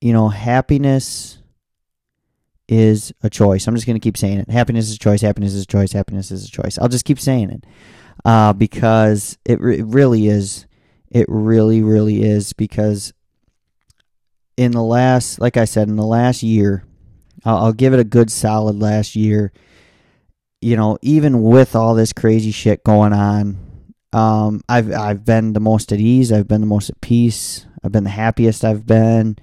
you 0.00 0.12
know 0.12 0.28
happiness 0.28 1.38
is 2.68 3.12
a 3.22 3.30
choice. 3.30 3.66
I'm 3.66 3.74
just 3.74 3.86
going 3.86 3.96
to 3.96 4.00
keep 4.00 4.16
saying 4.16 4.38
it. 4.38 4.50
Happiness 4.50 4.88
is 4.88 4.96
a 4.96 4.98
choice. 4.98 5.22
Happiness 5.22 5.54
is 5.54 5.62
a 5.62 5.66
choice. 5.66 5.92
Happiness 5.92 6.30
is 6.30 6.44
a 6.44 6.50
choice. 6.50 6.78
I'll 6.78 6.88
just 6.88 7.06
keep 7.06 7.18
saying 7.18 7.50
it 7.50 7.64
uh, 8.24 8.52
because 8.52 9.38
it, 9.44 9.60
re- 9.60 9.78
it 9.78 9.86
really 9.86 10.28
is. 10.28 10.66
It 11.10 11.24
really, 11.28 11.82
really 11.82 12.22
is 12.22 12.52
because 12.52 13.14
in 14.58 14.72
the 14.72 14.82
last, 14.82 15.40
like 15.40 15.56
I 15.56 15.64
said, 15.64 15.88
in 15.88 15.96
the 15.96 16.04
last 16.04 16.42
year, 16.42 16.84
I'll, 17.46 17.56
I'll 17.56 17.72
give 17.72 17.94
it 17.94 18.00
a 18.00 18.04
good 18.04 18.30
solid 18.30 18.78
last 18.78 19.16
year 19.16 19.50
you 20.60 20.76
know, 20.76 20.98
even 21.02 21.42
with 21.42 21.76
all 21.76 21.94
this 21.94 22.12
crazy 22.12 22.50
shit 22.50 22.82
going 22.84 23.12
on, 23.12 23.58
um, 24.12 24.62
I've 24.68 24.92
I've 24.92 25.24
been 25.24 25.52
the 25.52 25.60
most 25.60 25.92
at 25.92 26.00
ease. 26.00 26.32
I've 26.32 26.48
been 26.48 26.60
the 26.60 26.66
most 26.66 26.90
at 26.90 27.00
peace. 27.00 27.66
I've 27.82 27.92
been 27.92 28.04
the 28.04 28.10
happiest 28.10 28.64
I've 28.64 28.86
been. 28.86 29.36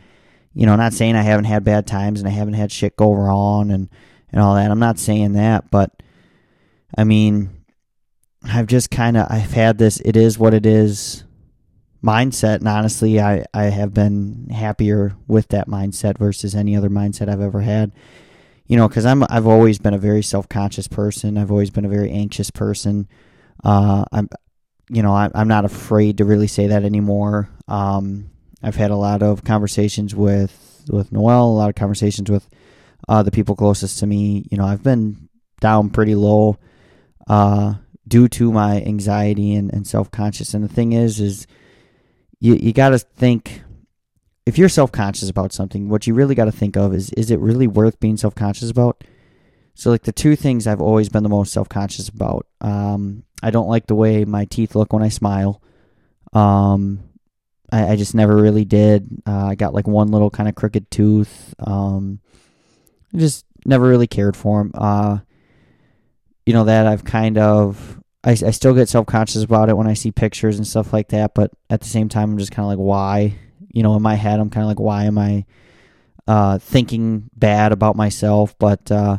You 0.54 0.66
know, 0.66 0.76
not 0.76 0.94
saying 0.94 1.16
I 1.16 1.22
haven't 1.22 1.46
had 1.46 1.64
bad 1.64 1.86
times 1.86 2.20
and 2.20 2.28
I 2.28 2.32
haven't 2.32 2.54
had 2.56 2.72
shit 2.72 2.96
go 2.96 3.14
wrong 3.14 3.72
and 3.72 3.90
and 4.32 4.42
all 4.42 4.56
that. 4.56 4.72
I'm 4.72 4.80
not 4.80 5.00
saying 5.00 5.34
that, 5.34 5.70
but 5.72 5.92
I 6.98 7.04
mean, 7.04 7.50
I've 8.44 8.68
just 8.68 8.92
kind 8.92 9.18
of 9.18 9.28
I've 9.30 9.52
had 9.52 9.78
this. 9.78 10.02
It 10.04 10.18
is 10.18 10.40
what 10.40 10.54
it 10.54 10.66
is 10.66 11.24
mindset, 12.04 12.56
and 12.56 12.68
honestly, 12.68 13.22
I 13.22 13.46
I 13.54 13.66
have 13.66 13.94
been 13.94 14.50
happier 14.50 15.16
with 15.28 15.50
that 15.50 15.68
mindset 15.68 16.18
versus 16.18 16.56
any 16.56 16.76
other 16.76 16.90
mindset 16.90 17.30
I've 17.30 17.42
ever 17.42 17.62
had 17.62 17.94
you 18.68 18.78
know, 18.78 18.88
because 18.88 19.06
I'm 19.06 19.24
I've 19.30 19.48
always 19.48 19.80
been 19.80 19.94
a 19.94 20.00
very 20.00 20.24
self 20.24 20.50
conscious 20.50 20.88
person. 20.88 21.38
I've 21.38 21.52
always 21.52 21.70
been 21.70 21.86
a 21.86 21.90
very 21.90 22.12
anxious 22.12 22.50
person. 22.50 23.08
Uh, 23.64 24.06
I'm, 24.12 24.30
you 24.90 25.02
know, 25.02 25.14
I, 25.14 25.30
I'm 25.34 25.48
not 25.48 25.66
afraid 25.66 26.18
to 26.18 26.26
really 26.26 26.48
say 26.48 26.68
that 26.68 26.84
anymore. 26.84 27.50
Um, 27.68 28.32
I've 28.62 28.76
had 28.76 28.92
a 28.92 28.96
lot 28.96 29.22
of 29.22 29.44
conversations 29.44 30.16
with 30.16 30.84
with 30.90 31.12
Noel, 31.12 31.46
a 31.46 31.58
lot 31.58 31.70
of 31.70 31.76
conversations 31.76 32.30
with 32.30 32.50
uh, 33.08 33.24
the 33.24 33.32
people 33.32 33.56
closest 33.56 34.00
to 34.00 34.08
me. 34.08 34.48
You 34.52 34.58
know, 34.58 34.66
I've 34.66 34.84
been 34.84 35.30
down 35.60 35.90
pretty 35.90 36.16
low, 36.16 36.58
uh, 37.28 37.76
due 38.08 38.28
to 38.28 38.52
my 38.52 38.82
anxiety 38.82 39.54
and, 39.56 39.72
and 39.74 39.86
self 39.88 40.12
conscious. 40.12 40.54
And 40.54 40.64
the 40.64 40.74
thing 40.74 40.94
is, 40.94 41.20
is 41.20 41.48
you 42.40 42.56
you 42.56 42.74
got 42.74 42.90
to 42.90 43.00
think 43.00 43.62
if 44.46 44.58
you're 44.58 44.70
self 44.70 44.92
conscious 44.92 45.30
about 45.30 45.54
something, 45.54 45.90
what 45.90 46.06
you 46.08 46.14
really 46.14 46.36
got 46.36 46.46
to 46.46 46.52
think 46.52 46.78
of 46.78 46.94
is 46.94 47.10
is 47.12 47.32
it 47.32 47.40
really 47.40 47.68
worth 47.68 48.00
being 48.00 48.18
self 48.18 48.36
conscious 48.36 48.70
about? 48.70 49.04
So 49.74 49.90
like 49.90 50.04
the 50.04 50.12
two 50.12 50.36
things 50.36 50.68
I've 50.68 50.82
always 50.82 51.10
been 51.10 51.24
the 51.24 51.30
most 51.30 51.52
self 51.52 51.68
conscious 51.68 52.10
about. 52.10 52.46
Um, 52.62 53.24
I 53.44 53.52
don't 53.52 53.68
like 53.68 53.88
the 53.88 53.96
way 53.96 54.24
my 54.26 54.46
teeth 54.46 54.76
look 54.76 54.94
when 54.94 55.04
I 55.04 55.10
smile. 55.10 55.62
Um, 56.34 57.04
I, 57.72 57.90
I 57.90 57.96
just 57.96 58.16
never 58.16 58.36
really 58.36 58.66
did. 58.66 59.08
Uh, 59.26 59.48
I 59.48 59.56
got 59.56 59.74
like 59.74 59.88
one 59.88 60.10
little 60.10 60.30
kind 60.30 60.48
of 60.48 60.56
crooked 60.56 60.90
tooth. 60.92 61.54
Um, 61.60 62.20
I 63.14 63.18
just 63.18 63.46
never 63.66 63.88
really 63.88 64.08
cared 64.08 64.38
for 64.38 64.60
them. 64.60 64.72
Uh, 64.74 65.20
you 66.46 66.54
know 66.54 66.66
that 66.66 66.86
I've 66.86 67.04
kind 67.04 67.40
of 67.40 68.00
I, 68.24 68.32
I 68.32 68.52
still 68.52 68.74
get 68.74 68.90
self 68.90 69.08
conscious 69.08 69.44
about 69.44 69.70
it 69.70 69.78
when 69.78 69.88
I 69.88 69.94
see 69.94 70.12
pictures 70.12 70.58
and 70.58 70.68
stuff 70.68 70.94
like 70.94 71.10
that. 71.10 71.34
But 71.34 71.52
at 71.70 71.82
the 71.82 71.88
same 71.88 72.10
time, 72.10 72.32
I'm 72.32 72.38
just 72.38 72.52
kind 72.52 72.66
of 72.66 72.70
like, 72.70 72.86
why? 72.86 73.36
You 73.76 73.84
know, 73.84 73.96
in 73.96 74.02
my 74.02 74.16
head, 74.16 74.40
I'm 74.40 74.50
kind 74.50 74.64
of 74.64 74.70
like, 74.70 74.80
why 74.80 75.04
am 75.04 75.18
I 75.18 75.46
uh, 76.28 76.58
thinking 76.58 77.30
bad 77.36 77.72
about 77.72 77.96
myself? 77.96 78.58
But 78.58 78.90
uh, 78.90 79.18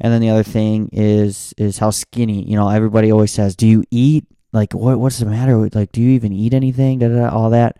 and 0.00 0.12
then 0.12 0.20
the 0.20 0.30
other 0.30 0.42
thing 0.42 0.88
is 0.92 1.52
is 1.58 1.78
how 1.78 1.90
skinny. 1.90 2.48
You 2.48 2.56
know, 2.56 2.68
everybody 2.68 3.12
always 3.12 3.32
says, 3.32 3.56
"Do 3.56 3.66
you 3.66 3.84
eat? 3.90 4.24
Like, 4.52 4.72
what 4.72 4.98
what's 4.98 5.18
the 5.18 5.26
matter? 5.26 5.68
Like, 5.68 5.92
do 5.92 6.00
you 6.00 6.10
even 6.10 6.32
eat 6.32 6.54
anything?" 6.54 7.00
Da, 7.00 7.08
da, 7.08 7.14
da, 7.14 7.36
all 7.36 7.50
that. 7.50 7.78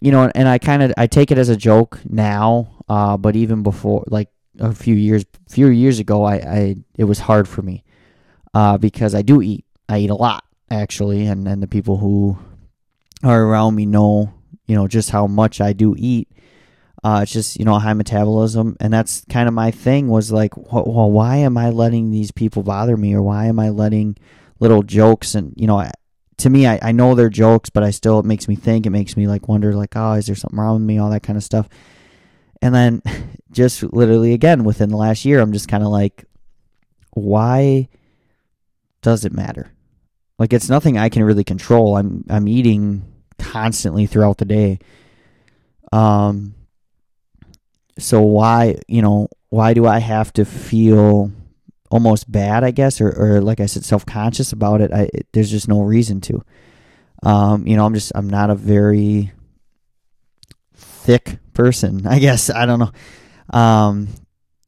You 0.00 0.10
know, 0.10 0.30
and 0.34 0.48
I 0.48 0.58
kind 0.58 0.82
of 0.82 0.92
I 0.96 1.06
take 1.06 1.30
it 1.30 1.38
as 1.38 1.48
a 1.48 1.56
joke 1.56 2.00
now. 2.04 2.70
Uh, 2.88 3.16
but 3.16 3.36
even 3.36 3.62
before, 3.62 4.04
like 4.08 4.28
a 4.58 4.74
few 4.74 4.94
years 4.94 5.24
few 5.48 5.68
years 5.68 5.98
ago, 5.98 6.24
I, 6.24 6.34
I 6.34 6.76
it 6.96 7.04
was 7.04 7.20
hard 7.20 7.48
for 7.48 7.62
me 7.62 7.84
uh, 8.54 8.78
because 8.78 9.14
I 9.14 9.22
do 9.22 9.42
eat. 9.42 9.64
I 9.88 9.98
eat 9.98 10.10
a 10.10 10.14
lot 10.14 10.44
actually, 10.70 11.26
and 11.26 11.46
and 11.46 11.62
the 11.62 11.68
people 11.68 11.98
who 11.98 12.38
are 13.22 13.44
around 13.44 13.74
me 13.74 13.86
know 13.86 14.33
you 14.66 14.74
know 14.74 14.88
just 14.88 15.10
how 15.10 15.26
much 15.26 15.60
I 15.60 15.72
do 15.72 15.94
eat. 15.98 16.28
Uh, 17.02 17.20
it's 17.22 17.32
just 17.32 17.58
you 17.58 17.64
know 17.64 17.78
high 17.78 17.92
metabolism, 17.92 18.76
and 18.80 18.92
that's 18.92 19.24
kind 19.28 19.48
of 19.48 19.54
my 19.54 19.70
thing. 19.70 20.08
Was 20.08 20.32
like, 20.32 20.56
well, 20.56 21.10
why 21.10 21.36
am 21.36 21.56
I 21.56 21.70
letting 21.70 22.10
these 22.10 22.30
people 22.30 22.62
bother 22.62 22.96
me, 22.96 23.14
or 23.14 23.22
why 23.22 23.46
am 23.46 23.58
I 23.58 23.70
letting 23.70 24.16
little 24.60 24.82
jokes 24.82 25.34
and 25.34 25.52
you 25.56 25.66
know, 25.66 25.84
to 26.38 26.50
me, 26.50 26.66
I, 26.66 26.78
I 26.82 26.92
know 26.92 27.14
they're 27.14 27.28
jokes, 27.28 27.70
but 27.70 27.82
I 27.82 27.90
still 27.90 28.18
it 28.18 28.24
makes 28.24 28.48
me 28.48 28.56
think. 28.56 28.86
It 28.86 28.90
makes 28.90 29.16
me 29.16 29.26
like 29.26 29.48
wonder, 29.48 29.74
like, 29.74 29.94
oh, 29.96 30.14
is 30.14 30.26
there 30.26 30.36
something 30.36 30.58
wrong 30.58 30.74
with 30.74 30.86
me? 30.86 30.98
All 30.98 31.10
that 31.10 31.22
kind 31.22 31.36
of 31.36 31.44
stuff. 31.44 31.68
And 32.62 32.74
then, 32.74 33.02
just 33.50 33.82
literally 33.82 34.32
again 34.32 34.64
within 34.64 34.88
the 34.88 34.96
last 34.96 35.24
year, 35.24 35.40
I'm 35.40 35.52
just 35.52 35.68
kind 35.68 35.84
of 35.84 35.90
like, 35.90 36.24
why 37.12 37.88
does 39.02 39.24
it 39.24 39.32
matter? 39.32 39.70
Like 40.38 40.52
it's 40.52 40.68
nothing 40.68 40.98
I 40.98 41.08
can 41.08 41.22
really 41.22 41.44
control. 41.44 41.96
I'm 41.96 42.24
I'm 42.28 42.48
eating 42.48 43.04
constantly 43.38 44.06
throughout 44.06 44.38
the 44.38 44.44
day. 44.44 44.78
Um 45.92 46.54
so 47.98 48.20
why 48.20 48.76
you 48.88 49.02
know 49.02 49.28
why 49.50 49.72
do 49.74 49.86
i 49.86 49.98
have 49.98 50.32
to 50.32 50.44
feel 50.44 51.30
almost 51.90 52.30
bad 52.30 52.64
i 52.64 52.72
guess 52.72 53.00
or, 53.00 53.10
or 53.10 53.40
like 53.40 53.60
i 53.60 53.66
said 53.66 53.84
self-conscious 53.84 54.52
about 54.52 54.80
it? 54.80 54.92
I, 54.92 55.08
there's 55.32 55.50
just 55.50 55.68
no 55.68 55.82
reason 55.82 56.20
to. 56.22 56.44
Um 57.22 57.66
you 57.66 57.76
know 57.76 57.86
i'm 57.86 57.94
just 57.94 58.12
i'm 58.14 58.28
not 58.28 58.50
a 58.50 58.54
very 58.54 59.32
thick 60.74 61.38
person 61.52 62.06
i 62.06 62.18
guess. 62.18 62.50
I 62.50 62.66
don't 62.66 62.80
know. 62.80 62.92
Um 63.58 64.08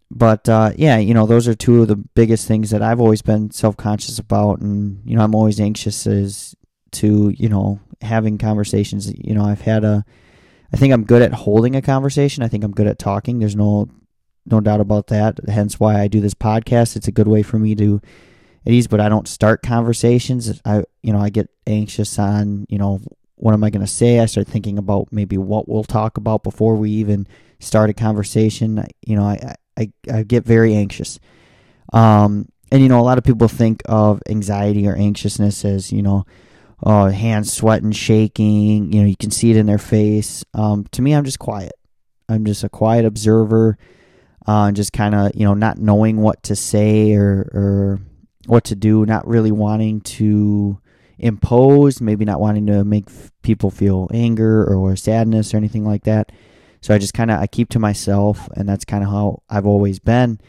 but 0.09 0.49
uh, 0.49 0.71
yeah 0.77 0.99
you 0.99 1.15
know 1.15 1.27
those 1.27 1.49
are 1.49 1.55
two 1.55 1.83
of 1.83 1.89
the 1.89 1.97
biggest 1.97 2.47
things 2.47 2.71
that 2.71 2.81
i've 2.81 3.01
always 3.01 3.23
been 3.23 3.51
self-conscious 3.51 4.21
about. 4.21 4.61
And 4.61 5.03
you 5.05 5.17
know 5.17 5.25
i'm 5.25 5.35
always 5.35 5.59
anxious 5.59 6.07
as 6.07 6.55
to 6.93 7.31
you 7.37 7.49
know 7.49 7.81
having 8.01 8.39
conversations 8.39 9.13
you 9.17 9.35
know 9.35 9.45
i've 9.45 9.63
had 9.63 9.85
a 9.85 10.05
I 10.73 10.77
think 10.77 10.93
I'm 10.93 11.05
good 11.05 11.23
at 11.23 11.33
holding 11.33 11.77
a 11.77 11.83
conversation. 11.83 12.43
I 12.43 12.49
think 12.49 12.65
I'm 12.65 12.73
good 12.73 12.87
at 12.87 12.99
talking. 12.99 13.39
There's 13.39 13.57
no 13.57 13.89
no 14.45 14.61
doubt 14.61 14.81
about 14.81 15.09
that. 15.09 15.41
Hence 15.49 15.81
why 15.81 16.01
I 16.01 16.09
do 16.09 16.21
this 16.21 16.35
podcast. 16.35 16.97
It's 16.97 17.09
a 17.09 17.13
good 17.13 17.29
way 17.29 17.43
for 17.43 17.59
me 17.59 17.75
to 17.77 18.01
at 18.65 18.73
ease, 18.73 18.87
but 18.87 19.01
I 19.01 19.09
don't 19.09 19.29
start 19.29 19.63
conversations. 19.63 20.61
I 20.65 20.85
you 21.03 21.13
know, 21.13 21.21
I 21.21 21.31
get 21.31 21.49
anxious 21.67 22.19
on, 22.19 22.67
you 22.69 22.79
know, 22.79 23.01
what 23.37 23.55
am 23.55 23.65
I 23.65 23.71
going 23.71 23.85
to 23.85 23.91
say? 23.91 24.21
I 24.21 24.27
start 24.27 24.49
thinking 24.49 24.79
about 24.79 25.13
maybe 25.13 25.39
what 25.39 25.69
we'll 25.69 25.85
talk 25.85 26.17
about 26.17 26.43
before 26.43 26.75
we 26.77 26.91
even 26.91 27.27
start 27.61 27.91
a 27.91 27.95
conversation. 27.95 28.85
You 29.03 29.17
know, 29.17 29.25
I 29.25 29.55
I, 29.79 29.93
I 30.13 30.23
get 30.25 30.45
very 30.45 30.75
anxious. 30.75 31.19
Um 31.93 32.49
and 32.73 32.83
you 32.83 32.89
know, 32.89 33.01
a 33.01 33.03
lot 33.03 33.19
of 33.19 33.25
people 33.25 33.47
think 33.47 33.83
of 33.87 34.21
anxiety 34.29 34.89
or 34.89 34.97
anxiousness 34.97 35.65
as, 35.65 35.93
you 35.93 36.03
know, 36.03 36.27
uh, 36.83 37.09
hands 37.09 37.53
sweating, 37.53 37.93
shaking. 37.93 38.93
You 38.93 39.03
know, 39.03 39.07
you 39.07 39.17
can 39.17 39.31
see 39.31 39.51
it 39.51 39.57
in 39.57 39.67
their 39.67 39.79
face. 39.79 40.45
Um, 40.55 40.87
to 40.93 41.03
me, 41.03 41.15
I'm 41.15 41.25
just 41.25 41.39
quiet. 41.39 41.73
I'm 42.29 42.45
just 42.45 42.65
a 42.65 42.69
quiet 42.69 43.05
observer, 43.05 43.79
uh, 44.47 44.73
just 44.73 44.93
kind 44.93 45.15
of 45.15 45.33
you 45.35 45.45
know 45.45 45.55
not 45.55 45.79
knowing 45.79 46.19
what 46.19 46.43
to 46.45 46.57
say 46.57 47.15
or 47.15 47.49
or 47.55 48.01
what 48.47 48.65
to 48.65 48.75
do, 48.75 49.07
not 49.07 49.27
really 49.27 49.53
wanting 49.53 50.01
to 50.03 50.81
impose, 51.19 52.01
maybe 52.01 52.25
not 52.25 52.41
wanting 52.41 52.67
to 52.67 52.85
make 52.85 53.09
people 53.43 53.71
feel 53.71 54.09
anger 54.13 54.65
or 54.65 54.97
sadness 54.97 55.55
or 55.55 55.57
anything 55.57 55.85
like 55.85 56.05
that. 56.05 56.33
So 56.81 56.95
I 56.95 56.99
just 56.99 57.15
kind 57.15 57.31
of 57.31 57.41
I 57.41 57.47
keep 57.47 57.71
to 57.71 57.79
myself, 57.79 58.49
and 58.57 58.69
that's 58.69 58.85
kind 58.85 59.03
of 59.03 59.11
how 59.11 59.43
I've 59.49 59.67
always 59.67 59.99
been. 59.99 60.41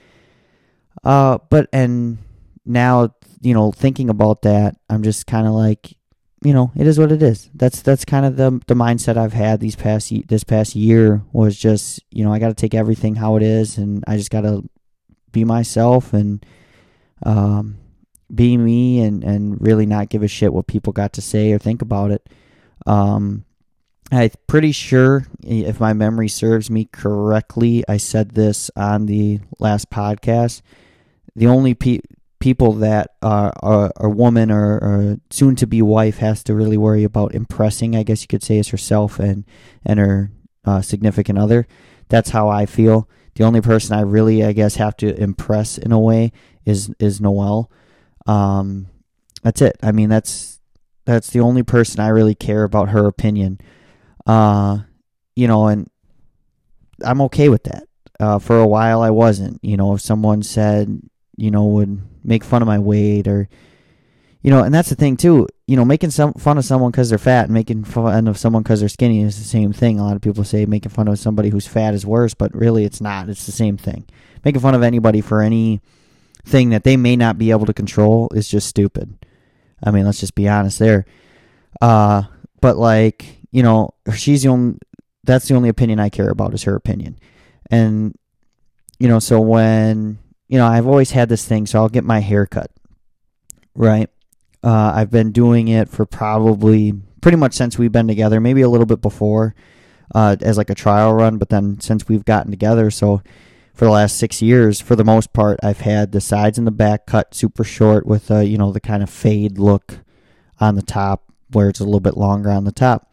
Uh, 1.04 1.38
but 1.50 1.70
and 1.72 2.18
now 2.66 3.14
you 3.42 3.54
know 3.54 3.72
thinking 3.72 4.10
about 4.10 4.42
that, 4.44 4.76
I'm 4.90 5.04
just 5.04 5.28
kind 5.28 5.48
of 5.48 5.54
like 5.54 5.97
you 6.44 6.54
know, 6.54 6.72
it 6.76 6.86
is 6.86 7.00
what 7.00 7.12
it 7.12 7.24
is. 7.24 7.50
That's 7.56 7.82
that's 7.82 8.06
kind 8.06 8.26
of 8.26 8.38
the 8.38 8.62
the 8.68 8.76
mindset 8.76 9.18
I've 9.18 9.34
had 9.34 9.60
these 9.60 9.76
past 9.76 10.12
this 10.28 10.44
past 10.44 10.76
year 10.76 11.24
was 11.32 11.58
just 11.58 12.04
you 12.12 12.24
know 12.24 12.32
I 12.32 12.40
got 12.40 12.50
to 12.50 12.54
take 12.54 12.76
everything 12.76 13.16
how 13.16 13.36
it 13.38 13.44
is, 13.44 13.78
and 13.78 14.04
I 14.08 14.18
just 14.18 14.30
got 14.30 14.42
to 14.42 14.64
be 15.32 15.44
myself 15.44 16.14
and 16.14 16.46
um, 17.24 17.78
be 18.34 18.56
me, 18.56 19.02
and 19.02 19.24
and 19.24 19.60
really 19.60 19.86
not 19.86 20.10
give 20.10 20.22
a 20.22 20.28
shit 20.28 20.54
what 20.54 20.68
people 20.68 20.94
got 20.94 21.14
to 21.14 21.22
say 21.22 21.52
or 21.52 21.58
think 21.58 21.82
about 21.82 22.12
it. 22.12 22.30
Um, 22.86 23.46
I'm 24.12 24.32
pretty 24.46 24.72
sure, 24.72 25.26
if 25.44 25.80
my 25.80 25.94
memory 25.94 26.30
serves 26.30 26.70
me 26.70 26.86
correctly, 26.86 27.84
I 27.90 27.98
said 27.98 28.32
this 28.32 28.72
on 28.76 29.06
the 29.06 29.40
last 29.60 29.90
podcast. 29.90 30.62
The 31.36 31.48
only 31.48 31.74
pe- 31.74 32.00
people 32.48 32.72
that 32.72 33.16
are, 33.22 33.52
are 33.62 33.92
a 33.98 34.08
woman 34.08 34.50
or, 34.50 34.76
or 34.76 35.18
soon 35.30 35.54
to 35.54 35.68
be 35.68 35.82
wife 35.82 36.20
has 36.20 36.42
to 36.42 36.56
really 36.56 36.78
worry 36.78 37.04
about 37.04 37.36
impressing, 37.36 37.94
I 37.94 38.04
guess 38.04 38.22
you 38.22 38.30
could 38.30 38.42
say, 38.42 38.58
is 38.58 38.70
herself 38.70 39.20
and 39.20 39.44
and 39.84 40.00
her 40.00 40.32
uh, 40.64 40.82
significant 40.82 41.38
other. 41.38 41.68
That's 42.08 42.30
how 42.30 42.48
I 42.48 42.66
feel. 42.66 43.10
The 43.36 43.44
only 43.44 43.60
person 43.60 43.98
I 43.98 44.02
really, 44.04 44.46
I 44.46 44.54
guess, 44.54 44.76
have 44.78 44.96
to 44.98 45.14
impress 45.22 45.78
in 45.78 45.92
a 45.92 46.00
way 46.00 46.32
is 46.64 46.90
is 47.00 47.20
Noelle. 47.20 47.70
Um, 48.26 48.88
that's 49.44 49.62
it. 49.62 49.76
I 49.84 49.92
mean, 49.92 50.08
that's 50.08 50.62
that's 51.04 51.30
the 51.32 51.42
only 51.42 51.64
person 51.64 52.00
I 52.00 52.08
really 52.08 52.36
care 52.36 52.64
about 52.64 52.90
her 52.90 53.08
opinion. 53.08 53.60
Uh, 54.26 54.80
you 55.36 55.50
know, 55.50 55.68
and 55.68 55.90
I'm 57.04 57.20
okay 57.24 57.50
with 57.50 57.64
that. 57.64 57.84
Uh, 58.22 58.40
for 58.40 58.58
a 58.58 58.68
while, 58.68 59.02
I 59.02 59.10
wasn't. 59.10 59.60
You 59.62 59.76
know, 59.76 59.96
if 59.96 60.02
someone 60.02 60.44
said, 60.44 61.02
you 61.36 61.52
know, 61.52 61.66
would 61.66 62.02
make 62.28 62.44
fun 62.44 62.62
of 62.62 62.68
my 62.68 62.78
weight 62.78 63.28
or, 63.28 63.50
you 64.42 64.52
know, 64.52 64.64
and 64.64 64.74
that's 64.74 64.90
the 64.90 64.96
thing 64.96 65.18
too. 65.18 65.48
You 65.66 65.76
know, 65.76 65.86
making 65.86 66.12
some 66.12 66.34
fun 66.34 66.58
of 66.58 66.66
someone 66.66 66.92
because 66.92 67.10
they're 67.10 67.18
fat 67.18 67.46
and 67.46 67.54
making 67.54 67.86
fun 67.86 68.28
of 68.28 68.38
someone 68.38 68.62
because 68.62 68.82
they're 68.82 68.90
skinny 68.90 69.22
is 69.22 69.38
the 69.38 69.44
same 69.44 69.74
thing. 69.74 70.00
A 70.00 70.04
lot 70.04 70.16
of 70.16 70.22
people 70.22 70.44
say 70.44 70.66
making 70.66 70.92
fun 70.92 71.08
of 71.08 71.18
somebody 71.18 71.50
who's 71.50 71.68
fat 71.68 71.94
is 71.94 72.06
worse, 72.06 72.34
but 72.34 72.54
really 72.54 72.86
it's 72.86 73.02
not. 73.02 73.30
It's 73.30 73.46
the 73.46 73.52
same 73.52 73.78
thing. 73.78 74.06
Making 74.46 74.62
fun 74.62 74.76
of 74.76 74.84
anybody 74.84 75.22
for 75.22 75.42
any 75.42 75.82
thing 76.46 76.70
that 76.70 76.84
they 76.84 76.96
may 76.96 77.16
not 77.16 77.38
be 77.38 77.52
able 77.52 77.66
to 77.66 77.74
control 77.74 78.30
is 78.34 78.48
just 78.48 78.68
stupid. 78.68 79.18
I 79.84 79.92
mean, 79.92 80.06
let's 80.06 80.20
just 80.20 80.36
be 80.36 80.48
honest 80.48 80.80
there. 80.80 81.06
Uh, 81.82 82.24
but 82.62 82.78
like, 82.78 83.40
you 83.52 83.64
know, 83.64 83.94
she's 84.16 84.44
the 84.44 84.50
only, 84.50 84.80
that's 85.24 85.48
the 85.48 85.56
only 85.56 85.70
opinion 85.70 86.00
I 86.00 86.10
care 86.10 86.30
about 86.30 86.54
is 86.54 86.64
her 86.64 86.76
opinion. 86.76 87.20
And, 87.70 88.16
you 89.00 89.08
know, 89.08 89.20
so 89.20 89.40
when 89.42 90.20
you 90.48 90.58
know, 90.58 90.66
I've 90.66 90.88
always 90.88 91.12
had 91.12 91.30
this 91.30 91.46
thing, 91.46 91.66
so 91.66 91.80
I'll 91.80 91.90
get 91.90 92.04
my 92.04 92.20
hair 92.20 92.46
cut, 92.46 92.72
right? 93.76 94.10
Uh, 94.64 94.92
I've 94.96 95.12
been 95.12 95.32
doing 95.32 95.68
it 95.68 95.90
for 95.90 96.06
probably 96.06 96.94
pretty 97.22 97.38
much 97.38 97.54
since 97.54 97.78
we've 97.78 97.92
been 97.92 98.08
together, 98.08 98.40
maybe 98.40 98.62
a 98.62 98.70
little 98.70 98.86
bit 98.86 99.02
before 99.02 99.56
uh, 100.16 100.36
as 100.42 100.58
like 100.58 100.70
a 100.70 100.76
trial 100.76 101.14
run, 101.14 101.38
but 101.38 101.50
then 101.50 101.80
since 101.80 102.08
we've 102.08 102.26
gotten 102.26 102.52
together, 102.52 102.90
so 102.90 103.22
for 103.74 103.86
the 103.86 103.92
last 103.92 104.18
six 104.18 104.42
years, 104.42 104.82
for 104.82 104.96
the 104.96 105.04
most 105.04 105.34
part, 105.34 105.60
I've 105.62 105.82
had 105.82 106.12
the 106.12 106.22
sides 106.22 106.58
and 106.58 106.66
the 106.66 106.72
back 106.72 107.06
cut 107.06 107.36
super 107.36 107.64
short 107.64 108.08
with, 108.08 108.32
uh, 108.32 108.40
you 108.40 108.58
know, 108.58 108.72
the 108.72 108.80
kind 108.80 109.04
of 109.04 109.10
fade 109.10 109.60
look 109.60 110.00
on 110.60 110.76
the 110.76 110.82
top 110.82 111.32
where 111.52 111.70
it's 111.70 111.80
a 111.80 111.84
little 111.84 112.00
bit 112.00 112.18
longer 112.18 112.50
on 112.50 112.64
the 112.64 112.72
top. 112.72 113.12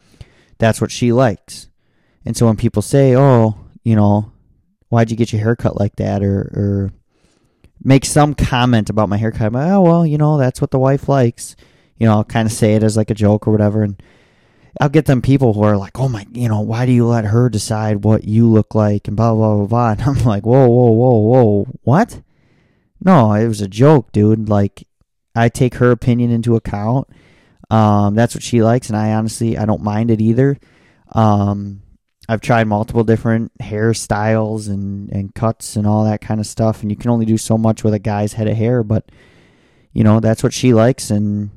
That's 0.57 0.81
what 0.81 0.91
she 0.91 1.11
likes. 1.11 1.69
And 2.25 2.35
so 2.35 2.47
when 2.47 2.55
people 2.55 2.81
say, 2.81 3.15
oh, 3.15 3.55
you 3.83 3.95
know, 3.95 4.31
why'd 4.89 5.11
you 5.11 5.17
get 5.17 5.31
your 5.31 5.41
hair 5.43 5.55
cut 5.55 5.79
like 5.79 5.97
that? 5.97 6.23
Or, 6.23 6.39
or 6.55 6.93
make 7.83 8.05
some 8.05 8.33
comment 8.33 8.89
about 8.89 9.09
my 9.09 9.17
haircut. 9.17 9.47
I'm 9.47 9.53
like, 9.53 9.71
oh 9.71 9.81
well, 9.81 10.05
you 10.05 10.17
know 10.17 10.37
that's 10.37 10.61
what 10.61 10.71
the 10.71 10.79
wife 10.79 11.07
likes. 11.09 11.55
You 11.97 12.07
know, 12.07 12.13
I'll 12.13 12.23
kind 12.23 12.47
of 12.47 12.51
say 12.51 12.75
it 12.75 12.83
as 12.83 12.97
like 12.97 13.09
a 13.09 13.15
joke 13.15 13.47
or 13.47 13.51
whatever, 13.51 13.83
and 13.83 14.01
I'll 14.79 14.89
get 14.89 15.05
them 15.05 15.21
people 15.21 15.53
who 15.53 15.63
are 15.63 15.77
like, 15.77 15.97
oh 15.99 16.09
my, 16.09 16.25
you 16.31 16.49
know, 16.49 16.61
why 16.61 16.85
do 16.85 16.91
you 16.91 17.05
let 17.05 17.25
her 17.25 17.49
decide 17.49 18.03
what 18.03 18.25
you 18.25 18.47
look 18.49 18.75
like 18.75 19.07
and 19.07 19.15
blah 19.15 19.33
blah 19.33 19.55
blah 19.55 19.65
blah. 19.67 19.89
And 19.91 20.01
I'm 20.01 20.25
like, 20.25 20.45
whoa 20.45 20.67
whoa 20.67 20.91
whoa 20.91 21.17
whoa, 21.19 21.67
what? 21.83 22.21
No, 23.03 23.33
it 23.33 23.47
was 23.47 23.61
a 23.61 23.67
joke, 23.67 24.11
dude. 24.11 24.49
Like, 24.49 24.87
I 25.35 25.49
take 25.49 25.75
her 25.75 25.91
opinion 25.91 26.31
into 26.31 26.55
account. 26.55 27.07
Um, 27.69 28.15
that's 28.15 28.35
what 28.35 28.43
she 28.43 28.61
likes, 28.61 28.89
and 28.89 28.97
I 28.97 29.13
honestly 29.13 29.57
I 29.57 29.65
don't 29.65 29.81
mind 29.81 30.11
it 30.11 30.21
either. 30.21 30.59
Um, 31.13 31.81
I've 32.27 32.41
tried 32.41 32.67
multiple 32.67 33.03
different 33.03 33.55
hairstyles 33.59 34.67
and, 34.67 35.11
and 35.11 35.35
cuts 35.35 35.75
and 35.75 35.85
all 35.85 36.03
that 36.05 36.21
kind 36.21 36.39
of 36.39 36.47
stuff, 36.47 36.81
and 36.81 36.91
you 36.91 36.97
can 36.97 37.11
only 37.11 37.25
do 37.25 37.37
so 37.37 37.57
much 37.57 37.83
with 37.83 37.93
a 37.93 37.99
guy's 37.99 38.33
head 38.33 38.47
of 38.47 38.57
hair, 38.57 38.83
but 38.83 39.11
you 39.93 40.03
know 40.03 40.19
that's 40.19 40.43
what 40.43 40.53
she 40.53 40.73
likes, 40.73 41.11
and 41.11 41.51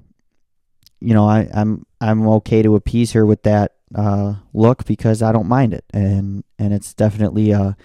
you 1.00 1.14
know 1.14 1.28
I, 1.28 1.48
I'm 1.52 1.86
I'm 2.00 2.26
okay 2.28 2.62
to 2.62 2.76
appease 2.76 3.12
her 3.12 3.24
with 3.24 3.42
that 3.44 3.72
uh, 3.94 4.34
look 4.52 4.84
because 4.84 5.22
I 5.22 5.32
don't 5.32 5.48
mind 5.48 5.74
it, 5.74 5.84
and 5.92 6.44
and 6.58 6.74
it's 6.74 6.92
definitely 6.94 7.50
a 7.50 7.76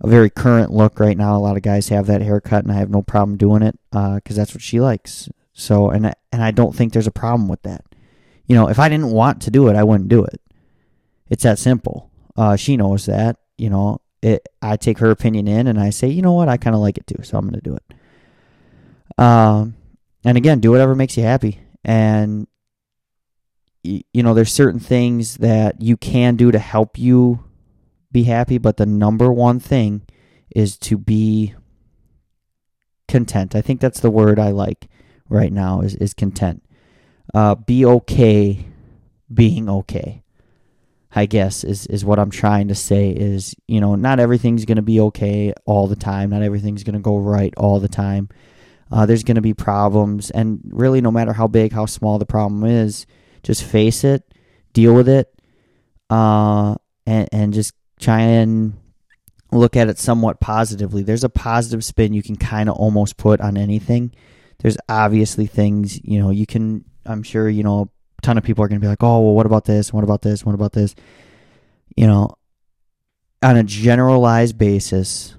a 0.00 0.08
very 0.08 0.30
current 0.30 0.70
look 0.70 1.00
right 1.00 1.16
now. 1.16 1.36
A 1.36 1.38
lot 1.38 1.56
of 1.56 1.62
guys 1.62 1.88
have 1.88 2.06
that 2.06 2.22
haircut, 2.22 2.64
and 2.64 2.72
I 2.72 2.76
have 2.76 2.90
no 2.90 3.02
problem 3.02 3.38
doing 3.38 3.62
it 3.62 3.78
because 3.90 4.20
uh, 4.20 4.34
that's 4.34 4.54
what 4.54 4.62
she 4.62 4.80
likes. 4.80 5.28
So 5.54 5.90
and 5.90 6.14
and 6.32 6.42
I 6.42 6.50
don't 6.50 6.74
think 6.74 6.92
there's 6.92 7.06
a 7.06 7.12
problem 7.12 7.48
with 7.48 7.62
that. 7.62 7.84
You 8.46 8.56
know, 8.56 8.68
if 8.68 8.78
I 8.78 8.88
didn't 8.88 9.12
want 9.12 9.40
to 9.42 9.50
do 9.50 9.68
it, 9.68 9.76
I 9.76 9.84
wouldn't 9.84 10.08
do 10.08 10.24
it. 10.24 10.40
It's 11.32 11.44
that 11.44 11.58
simple. 11.58 12.10
Uh, 12.36 12.56
she 12.56 12.76
knows 12.76 13.06
that. 13.06 13.38
You 13.56 13.70
know, 13.70 14.02
it. 14.20 14.46
I 14.60 14.76
take 14.76 14.98
her 14.98 15.10
opinion 15.10 15.48
in, 15.48 15.66
and 15.66 15.80
I 15.80 15.88
say, 15.88 16.08
you 16.08 16.20
know 16.20 16.34
what, 16.34 16.50
I 16.50 16.58
kind 16.58 16.76
of 16.76 16.82
like 16.82 16.98
it 16.98 17.06
too, 17.06 17.22
so 17.22 17.38
I'm 17.38 17.48
going 17.48 17.58
to 17.58 17.70
do 17.70 17.74
it. 17.74 19.18
Um, 19.18 19.74
and 20.26 20.36
again, 20.36 20.60
do 20.60 20.70
whatever 20.70 20.94
makes 20.94 21.16
you 21.16 21.22
happy. 21.22 21.60
And 21.84 22.46
you 23.82 24.22
know, 24.22 24.34
there's 24.34 24.52
certain 24.52 24.78
things 24.78 25.38
that 25.38 25.80
you 25.80 25.96
can 25.96 26.36
do 26.36 26.52
to 26.52 26.58
help 26.58 26.98
you 26.98 27.44
be 28.12 28.24
happy, 28.24 28.58
but 28.58 28.76
the 28.76 28.86
number 28.86 29.32
one 29.32 29.58
thing 29.58 30.02
is 30.54 30.76
to 30.80 30.98
be 30.98 31.54
content. 33.08 33.56
I 33.56 33.62
think 33.62 33.80
that's 33.80 34.00
the 34.00 34.10
word 34.10 34.38
I 34.38 34.50
like 34.50 34.86
right 35.30 35.52
now 35.52 35.80
is 35.80 35.94
is 35.94 36.12
content. 36.12 36.62
Uh, 37.32 37.54
be 37.54 37.86
okay 37.86 38.66
being 39.32 39.70
okay. 39.70 40.22
I 41.14 41.26
guess 41.26 41.62
is 41.62 41.86
is 41.86 42.04
what 42.04 42.18
I'm 42.18 42.30
trying 42.30 42.68
to 42.68 42.74
say 42.74 43.10
is, 43.10 43.54
you 43.68 43.80
know, 43.80 43.96
not 43.96 44.18
everything's 44.18 44.64
going 44.64 44.76
to 44.76 44.82
be 44.82 45.00
okay 45.00 45.52
all 45.66 45.86
the 45.86 45.96
time. 45.96 46.30
Not 46.30 46.42
everything's 46.42 46.84
going 46.84 46.94
to 46.94 47.00
go 47.00 47.18
right 47.18 47.52
all 47.56 47.80
the 47.80 47.88
time. 47.88 48.30
Uh, 48.90 49.06
there's 49.06 49.22
going 49.22 49.36
to 49.36 49.42
be 49.42 49.54
problems, 49.54 50.30
and 50.30 50.60
really, 50.64 51.00
no 51.00 51.10
matter 51.10 51.32
how 51.32 51.46
big, 51.46 51.72
how 51.72 51.86
small 51.86 52.18
the 52.18 52.26
problem 52.26 52.64
is, 52.64 53.06
just 53.42 53.64
face 53.64 54.04
it, 54.04 54.22
deal 54.72 54.94
with 54.94 55.08
it, 55.08 55.32
uh, 56.10 56.76
and 57.06 57.28
and 57.32 57.52
just 57.52 57.74
try 58.00 58.20
and 58.20 58.78
look 59.50 59.76
at 59.76 59.88
it 59.88 59.98
somewhat 59.98 60.40
positively. 60.40 61.02
There's 61.02 61.24
a 61.24 61.30
positive 61.30 61.84
spin 61.84 62.14
you 62.14 62.22
can 62.22 62.36
kind 62.36 62.68
of 62.68 62.76
almost 62.76 63.18
put 63.18 63.40
on 63.40 63.56
anything. 63.58 64.14
There's 64.60 64.78
obviously 64.88 65.46
things 65.46 66.02
you 66.02 66.20
know 66.20 66.30
you 66.30 66.46
can. 66.46 66.84
I'm 67.04 67.22
sure 67.22 67.48
you 67.48 67.62
know 67.64 67.90
ton 68.22 68.38
of 68.38 68.44
people 68.44 68.64
are 68.64 68.68
going 68.68 68.80
to 68.80 68.84
be 68.84 68.88
like, 68.88 69.02
oh, 69.02 69.20
well, 69.20 69.34
what 69.34 69.46
about 69.46 69.64
this? 69.64 69.92
What 69.92 70.04
about 70.04 70.22
this? 70.22 70.44
What 70.44 70.54
about 70.54 70.72
this? 70.72 70.94
You 71.96 72.06
know, 72.06 72.34
on 73.42 73.56
a 73.56 73.64
generalized 73.64 74.56
basis, 74.56 75.34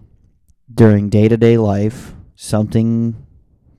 during 0.74 1.10
day 1.10 1.28
to 1.28 1.38
day 1.38 1.58
life, 1.58 2.14
something 2.36 3.16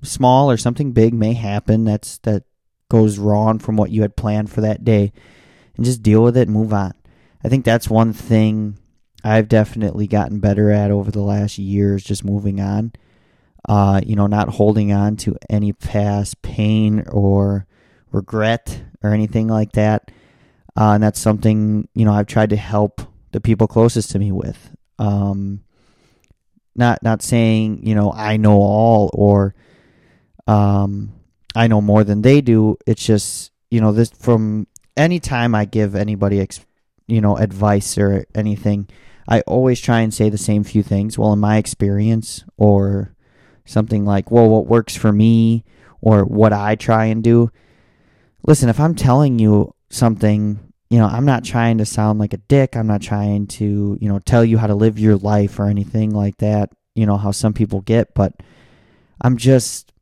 small 0.02 0.50
or 0.50 0.56
something 0.56 0.92
big 0.92 1.14
may 1.14 1.32
happen 1.32 1.84
that's 1.84 2.18
that 2.18 2.44
goes 2.88 3.18
wrong 3.18 3.58
from 3.58 3.76
what 3.76 3.90
you 3.90 4.02
had 4.02 4.16
planned 4.16 4.50
for 4.50 4.60
that 4.60 4.84
day 4.84 5.12
and 5.76 5.84
just 5.84 6.02
deal 6.02 6.22
with 6.22 6.36
it 6.36 6.48
and 6.48 6.52
move 6.52 6.72
on. 6.72 6.92
I 7.42 7.48
think 7.48 7.64
that's 7.64 7.90
one 7.90 8.12
thing 8.12 8.78
I've 9.22 9.48
definitely 9.48 10.06
gotten 10.06 10.38
better 10.38 10.70
at 10.70 10.90
over 10.90 11.10
the 11.10 11.22
last 11.22 11.58
years 11.58 12.04
just 12.04 12.24
moving 12.24 12.60
on. 12.60 12.92
Uh, 13.66 14.00
you 14.04 14.14
know, 14.14 14.26
not 14.26 14.50
holding 14.50 14.92
on 14.92 15.16
to 15.16 15.36
any 15.48 15.72
past 15.72 16.42
pain 16.42 17.02
or 17.10 17.66
regret 18.12 18.82
or 19.04 19.12
anything 19.12 19.48
like 19.48 19.72
that. 19.72 20.10
Uh, 20.76 20.92
and 20.94 21.02
that's 21.02 21.20
something, 21.20 21.86
you 21.94 22.04
know, 22.04 22.12
I've 22.12 22.26
tried 22.26 22.50
to 22.50 22.56
help 22.56 23.02
the 23.32 23.40
people 23.40 23.66
closest 23.66 24.10
to 24.12 24.18
me 24.18 24.32
with. 24.32 24.70
Um, 24.98 25.60
not 26.74 27.02
not 27.02 27.22
saying, 27.22 27.86
you 27.86 27.94
know, 27.94 28.12
I 28.12 28.36
know 28.36 28.56
all 28.56 29.10
or 29.14 29.54
um, 30.46 31.12
I 31.54 31.68
know 31.68 31.80
more 31.80 32.02
than 32.02 32.22
they 32.22 32.40
do. 32.40 32.76
It's 32.86 33.04
just, 33.04 33.52
you 33.70 33.80
know, 33.80 33.92
this 33.92 34.10
from 34.10 34.66
any 34.96 35.20
time 35.20 35.54
I 35.54 35.64
give 35.64 35.94
anybody, 35.94 36.40
ex, 36.40 36.64
you 37.06 37.20
know, 37.20 37.36
advice 37.36 37.96
or 37.96 38.24
anything, 38.34 38.88
I 39.28 39.42
always 39.42 39.80
try 39.80 40.00
and 40.00 40.12
say 40.12 40.28
the 40.30 40.38
same 40.38 40.64
few 40.64 40.82
things. 40.82 41.16
Well, 41.16 41.32
in 41.32 41.38
my 41.38 41.58
experience, 41.58 42.44
or 42.56 43.14
something 43.64 44.04
like, 44.04 44.30
well, 44.30 44.48
what 44.48 44.66
works 44.66 44.96
for 44.96 45.12
me, 45.12 45.64
or 46.00 46.24
what 46.24 46.52
I 46.52 46.74
try 46.74 47.06
and 47.06 47.22
do 47.22 47.50
listen, 48.44 48.68
if 48.68 48.78
I'm 48.80 48.94
telling 48.94 49.38
you 49.38 49.74
something, 49.90 50.60
you 50.90 50.98
know, 50.98 51.06
I'm 51.06 51.24
not 51.24 51.44
trying 51.44 51.78
to 51.78 51.86
sound 51.86 52.18
like 52.18 52.32
a 52.32 52.38
dick. 52.38 52.76
I'm 52.76 52.86
not 52.86 53.02
trying 53.02 53.46
to, 53.48 53.98
you 54.00 54.08
know, 54.08 54.18
tell 54.20 54.44
you 54.44 54.58
how 54.58 54.66
to 54.66 54.74
live 54.74 54.98
your 54.98 55.16
life 55.16 55.58
or 55.58 55.66
anything 55.66 56.10
like 56.10 56.36
that, 56.38 56.70
you 56.94 57.06
know, 57.06 57.16
how 57.16 57.30
some 57.30 57.52
people 57.52 57.80
get, 57.80 58.14
but 58.14 58.34
I'm 59.20 59.36
just 59.36 59.92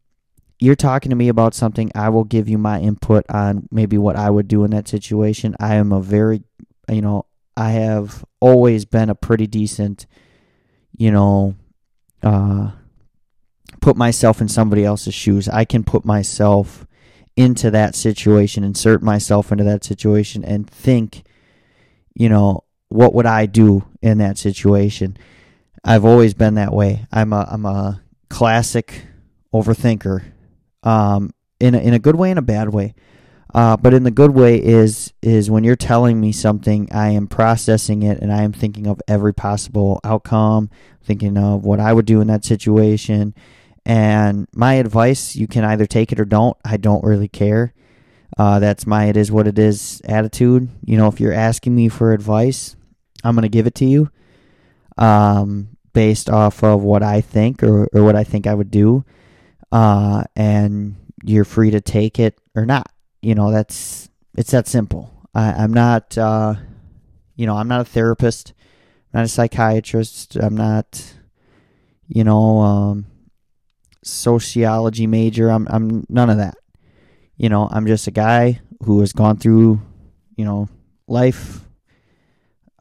you're 0.63 0.77
talking 0.77 1.11
to 1.11 1.17
me 1.17 1.27
about 1.27 1.55
something, 1.55 1.91
I 1.93 2.09
will 2.11 2.23
give 2.23 2.49
you 2.49 2.57
my 2.57 2.79
input 2.79 3.25
on 3.29 3.69
maybe 3.73 3.99
what 3.99 4.15
I 4.15 4.31
would 4.31 4.47
do 4.47 4.63
in 4.63 4.71
that 4.71 4.87
situation. 4.87 5.57
I 5.59 5.75
am 5.75 5.91
a 5.91 6.01
very, 6.01 6.45
you 6.89 7.03
know, 7.03 7.27
I 7.57 7.71
have 7.71 8.25
always 8.39 8.85
been 8.85 9.11
a 9.11 9.17
pretty 9.17 9.49
decent, 9.49 10.07
you 10.97 11.11
know, 11.11 11.57
uh, 12.23 12.71
put 13.81 13.97
myself 13.97 14.41
in 14.41 14.47
somebody 14.47 14.85
else's 14.85 15.15
shoes. 15.15 15.49
I 15.49 15.65
can 15.65 15.83
put 15.83 16.05
myself 16.05 16.87
into 17.37 17.71
that 17.71 17.95
situation, 17.95 18.65
insert 18.65 19.03
myself 19.03 19.51
into 19.51 19.65
that 19.65 19.85
situation, 19.85 20.45
and 20.45 20.69
think, 20.69 21.25
you 22.15 22.29
know, 22.29 22.65
what 22.89 23.15
would 23.15 23.27
I 23.27 23.47
do 23.47 23.85
in 24.03 24.19
that 24.19 24.39
situation? 24.39 25.17
I've 25.85 26.05
always 26.05 26.35
been 26.35 26.55
that 26.55 26.73
way. 26.73 27.07
I'm 27.11 27.33
a 27.33 27.49
I'm 27.51 27.67
a 27.67 28.03
classic 28.29 29.07
overthinker, 29.53 30.23
um, 30.83 31.31
in 31.61 31.75
a, 31.75 31.79
in 31.79 31.95
a 31.95 31.99
good 31.99 32.17
way 32.17 32.31
and 32.31 32.39
a 32.39 32.43
bad 32.43 32.73
way. 32.73 32.95
Uh, 33.55 33.77
but 33.77 33.93
in 33.93 34.03
the 34.03 34.11
good 34.11 34.31
way 34.31 34.57
is 34.57 35.13
is 35.21 35.51
when 35.51 35.63
you're 35.63 35.77
telling 35.77 36.21
me 36.21 36.33
something, 36.33 36.89
I 36.91 37.11
am 37.11 37.27
processing 37.27 38.03
it 38.03 38.19
and 38.21 38.33
I 38.33 38.43
am 38.43 38.53
thinking 38.53 38.87
of 38.87 39.01
every 39.07 39.35
possible 39.35 40.01
outcome, 40.05 40.71
thinking 41.05 41.37
of 41.37 41.65
what 41.65 41.79
I 41.79 41.93
would 41.93 42.07
do 42.07 42.21
in 42.21 42.29
that 42.29 42.45
situation, 42.45 43.35
and 43.85 44.47
my 44.55 44.75
advice, 44.75 45.35
you 45.35 45.47
can 45.47 45.65
either 45.65 45.87
take 45.87 46.13
it 46.13 46.21
or 46.21 46.25
don't. 46.25 46.57
I 46.65 46.77
don't 46.77 47.05
really 47.05 47.29
care. 47.29 47.75
Uh, 48.39 48.59
that's 48.59 48.87
my 48.87 49.07
it 49.07 49.17
is 49.17 49.31
what 49.31 49.47
it 49.47 49.59
is 49.59 50.01
attitude. 50.05 50.69
You 50.85 50.97
know, 50.97 51.09
if 51.09 51.21
you're 51.21 51.33
asking 51.33 51.75
me 51.75 51.89
for 51.89 52.13
advice, 52.13 52.77
I'm 53.25 53.35
going 53.35 53.43
to 53.43 53.49
give 53.49 53.67
it 53.67 53.75
to 53.77 53.85
you 53.85 54.11
um, 54.99 55.77
based 55.93 56.31
off 56.31 56.63
of 56.63 56.83
what 56.83 57.03
I 57.03 57.21
think 57.21 57.63
or, 57.63 57.89
or 57.93 58.05
what 58.05 58.17
I 58.17 58.25
think 58.25 58.47
I 58.47 58.55
would 58.55 58.71
do. 58.71 59.05
Uh, 59.71 60.25
and 60.37 60.97
you're 61.25 61.45
free 61.45 61.71
to 61.71 61.81
take 61.81 62.19
it 62.19 62.39
or 62.55 62.67
not. 62.67 62.91
You 63.21 63.35
know, 63.35 63.51
that's 63.51 64.09
it's 64.37 64.51
that 64.53 64.67
simple. 64.67 65.13
I, 65.35 65.65
am 65.65 65.73
not, 65.73 66.17
uh, 66.19 66.55
you 67.37 67.47
know, 67.47 67.57
I'm 67.57 67.69
not 67.69 67.81
a 67.81 67.85
therapist, 67.85 68.53
I'm 69.13 69.21
not 69.21 69.25
a 69.27 69.29
psychiatrist. 69.29 70.37
I'm 70.37 70.57
not, 70.57 71.15
you 72.09 72.25
know, 72.25 72.59
um, 72.61 73.07
sociology 74.03 75.07
major. 75.07 75.49
I'm 75.51 75.67
I'm 75.71 76.05
none 76.09 76.31
of 76.31 76.39
that. 76.39 76.57
You 77.37 77.49
know, 77.49 77.69
I'm 77.71 77.87
just 77.87 78.07
a 78.07 78.13
guy 78.13 78.61
who 78.85 79.01
has 79.01 79.13
gone 79.13 79.37
through, 79.37 79.81
you 80.37 80.45
know, 80.45 80.69
life 81.07 81.63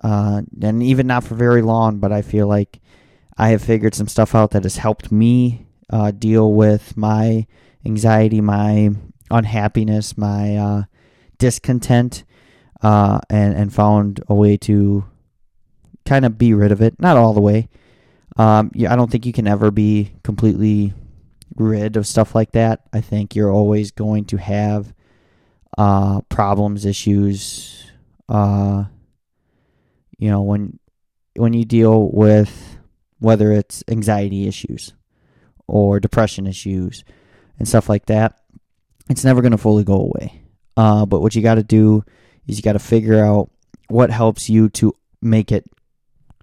uh, 0.02 0.42
and 0.62 0.84
even 0.84 1.08
not 1.08 1.24
for 1.24 1.36
very 1.36 1.62
long, 1.62 2.00
but 2.00 2.12
I 2.12 2.22
feel 2.22 2.48
like 2.48 2.80
I 3.38 3.50
have 3.50 3.62
figured 3.62 3.96
some 3.96 4.08
stuff 4.08 4.36
out 4.36 4.52
that 4.52 4.64
has 4.64 4.78
helped 4.78 5.12
me 5.12 5.68
uh, 5.90 6.12
deal 6.12 6.54
with 6.54 6.98
my 6.98 7.46
anxiety, 7.86 8.42
my 8.42 8.92
unhappiness, 9.30 10.18
my 10.18 10.56
uh, 10.58 10.84
discontent, 11.38 12.24
uh, 12.82 13.20
and 13.30 13.54
and 13.54 13.74
found 13.74 14.22
a 14.28 14.34
way 14.34 14.58
to 14.58 15.06
kind 16.06 16.26
of 16.26 16.38
be 16.38 16.54
rid 16.54 16.72
of 16.72 16.82
it. 16.82 17.00
Not 17.00 17.18
all 17.18 17.34
the 17.34 17.42
way. 17.42 17.70
Um, 18.38 18.72
yeah, 18.74 18.92
I 18.92 18.96
don't 18.96 19.12
think 19.12 19.26
you 19.26 19.34
can 19.34 19.48
ever 19.48 19.72
be 19.72 20.14
completely 20.24 20.94
rid 21.56 21.98
of 21.98 22.08
stuff 22.08 22.36
like 22.36 22.52
that. 22.54 22.82
I 22.94 23.02
think 23.02 23.36
you're 23.36 23.52
always 23.52 23.92
going 23.92 24.26
to 24.26 24.38
have 24.38 24.94
uh, 25.78 26.22
problems, 26.22 26.86
issues. 26.86 27.92
Uh, 28.30 28.86
you 30.18 30.30
know, 30.30 30.42
when 30.42 30.80
when 31.36 31.54
you 31.54 31.66
deal 31.66 32.10
with 32.12 32.78
whether 33.20 33.52
it's 33.52 33.84
anxiety 33.88 34.48
issues 34.48 34.94
or 35.68 36.00
depression 36.00 36.48
issues 36.48 37.04
and 37.60 37.68
stuff 37.68 37.88
like 37.88 38.08
that, 38.08 38.40
it's 39.10 39.24
never 39.24 39.42
going 39.42 39.52
to 39.52 39.58
fully 39.58 39.84
go 39.84 39.96
away. 39.96 40.42
Uh, 40.76 41.06
but 41.06 41.22
what 41.22 41.36
you 41.36 41.42
got 41.42 41.56
to 41.56 41.64
do 41.64 42.04
is 42.48 42.58
you 42.58 42.64
got 42.64 42.74
to 42.74 42.80
figure 42.80 43.24
out 43.24 43.50
what 43.88 44.10
helps 44.10 44.50
you 44.50 44.70
to 44.70 44.94
make 45.22 45.52
it 45.52 45.66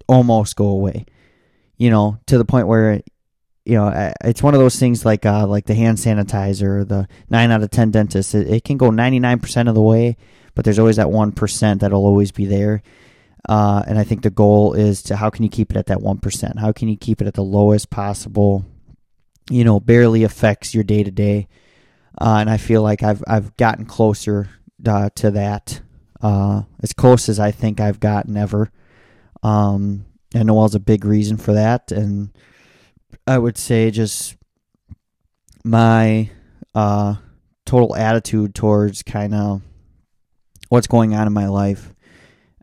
almost 0.06 0.56
go 0.56 0.66
away. 0.66 1.06
You 1.76 1.90
know, 1.90 2.18
to 2.26 2.38
the 2.38 2.44
point 2.44 2.66
where 2.66 3.00
you 3.68 3.74
know 3.74 4.12
it's 4.24 4.42
one 4.42 4.54
of 4.54 4.60
those 4.60 4.78
things 4.78 5.04
like 5.04 5.26
uh, 5.26 5.46
like 5.46 5.66
the 5.66 5.74
hand 5.74 5.98
sanitizer, 5.98 6.88
the 6.88 7.06
nine 7.28 7.50
out 7.50 7.62
of 7.62 7.70
ten 7.70 7.90
dentists. 7.90 8.34
It, 8.34 8.48
it 8.48 8.64
can 8.64 8.78
go 8.78 8.88
ninety 8.88 9.20
nine 9.20 9.40
percent 9.40 9.68
of 9.68 9.74
the 9.74 9.82
way, 9.82 10.16
but 10.54 10.64
there's 10.64 10.78
always 10.78 10.96
that 10.96 11.10
one 11.10 11.32
percent 11.32 11.82
that'll 11.82 12.06
always 12.06 12.32
be 12.32 12.46
there. 12.46 12.82
Uh, 13.46 13.82
and 13.86 13.98
I 13.98 14.04
think 14.04 14.22
the 14.22 14.30
goal 14.30 14.72
is 14.72 15.02
to 15.04 15.16
how 15.16 15.28
can 15.28 15.42
you 15.42 15.50
keep 15.50 15.70
it 15.70 15.76
at 15.76 15.86
that 15.88 16.00
one 16.00 16.16
percent? 16.16 16.58
How 16.58 16.72
can 16.72 16.88
you 16.88 16.96
keep 16.96 17.20
it 17.20 17.26
at 17.26 17.34
the 17.34 17.44
lowest 17.44 17.90
possible? 17.90 18.64
You 19.50 19.64
know, 19.64 19.80
barely 19.80 20.24
affects 20.24 20.74
your 20.74 20.84
day 20.84 21.04
to 21.04 21.10
day. 21.10 21.46
And 22.18 22.48
I 22.48 22.56
feel 22.56 22.82
like 22.82 23.02
I've 23.02 23.22
I've 23.28 23.54
gotten 23.58 23.84
closer 23.84 24.48
uh, 24.86 25.10
to 25.16 25.30
that, 25.32 25.82
uh, 26.22 26.62
as 26.82 26.94
close 26.94 27.28
as 27.28 27.38
I 27.38 27.50
think 27.50 27.80
I've 27.80 28.00
gotten 28.00 28.34
ever. 28.38 28.70
Um, 29.42 30.06
and 30.34 30.46
Noel's 30.46 30.74
a 30.74 30.80
big 30.80 31.04
reason 31.04 31.36
for 31.36 31.52
that, 31.52 31.92
and 31.92 32.30
I 33.28 33.36
would 33.36 33.58
say 33.58 33.90
just 33.90 34.36
my 35.62 36.30
uh, 36.74 37.16
total 37.66 37.94
attitude 37.94 38.54
towards 38.54 39.02
kind 39.02 39.34
of 39.34 39.60
what's 40.70 40.86
going 40.86 41.14
on 41.14 41.26
in 41.26 41.32
my 41.34 41.46
life 41.46 41.94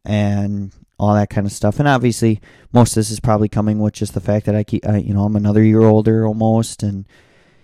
and 0.04 0.74
all 0.98 1.14
that 1.14 1.30
kind 1.30 1.46
of 1.46 1.54
stuff. 1.54 1.78
And 1.78 1.88
obviously, 1.88 2.42
most 2.74 2.92
of 2.92 2.96
this 2.96 3.12
is 3.12 3.20
probably 3.20 3.48
coming 3.48 3.78
with 3.78 3.94
just 3.94 4.16
the 4.16 4.20
fact 4.22 4.48
that 4.48 4.56
I 4.56 4.64
keep, 4.64 4.84
you 4.86 5.14
know, 5.14 5.26
I'm 5.26 5.36
another 5.36 5.64
year 5.64 5.82
older 5.82 6.26
almost, 6.26 6.82
and 6.82 7.06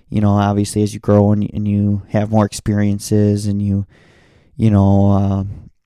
you 0.10 0.22
know, 0.22 0.32
obviously 0.32 0.84
as 0.84 0.94
you 0.94 1.00
grow 1.00 1.32
and, 1.32 1.50
and 1.54 1.68
you 1.68 2.04
have 2.10 2.30
more 2.30 2.46
experiences 2.46 3.48
and 3.48 3.62
you, 3.62 3.88
you 4.58 4.70
know, 4.70 5.12
uh, 5.12 5.44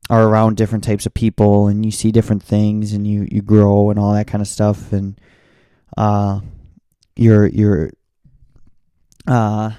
are 0.10 0.28
around 0.28 0.58
different 0.58 0.84
types 0.84 1.06
of 1.06 1.14
people 1.14 1.68
and 1.68 1.86
you 1.86 1.92
see 1.92 2.12
different 2.12 2.44
things 2.44 2.92
and 2.92 3.08
you, 3.08 3.26
you 3.32 3.42
grow 3.42 3.90
and 3.90 4.00
all 4.00 4.14
that 4.14 4.28
kind 4.28 4.42
of 4.42 4.48
stuff 4.48 4.92
and 4.92 5.20
uh 5.98 6.40
you're 7.16 7.48
you're 7.48 7.92
uh 9.28 9.72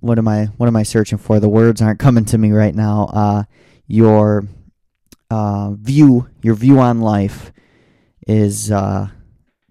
what 0.00 0.18
am 0.18 0.28
I 0.28 0.46
what 0.56 0.66
am 0.66 0.76
I 0.76 0.82
searching 0.82 1.18
for? 1.18 1.40
The 1.40 1.48
words 1.48 1.80
aren't 1.80 1.98
coming 1.98 2.24
to 2.26 2.38
me 2.38 2.52
right 2.52 2.74
now. 2.74 3.06
Uh 3.12 3.44
your 3.86 4.46
uh 5.30 5.72
view 5.72 6.28
your 6.42 6.54
view 6.54 6.78
on 6.78 7.00
life 7.00 7.52
is 8.26 8.70
uh 8.70 9.08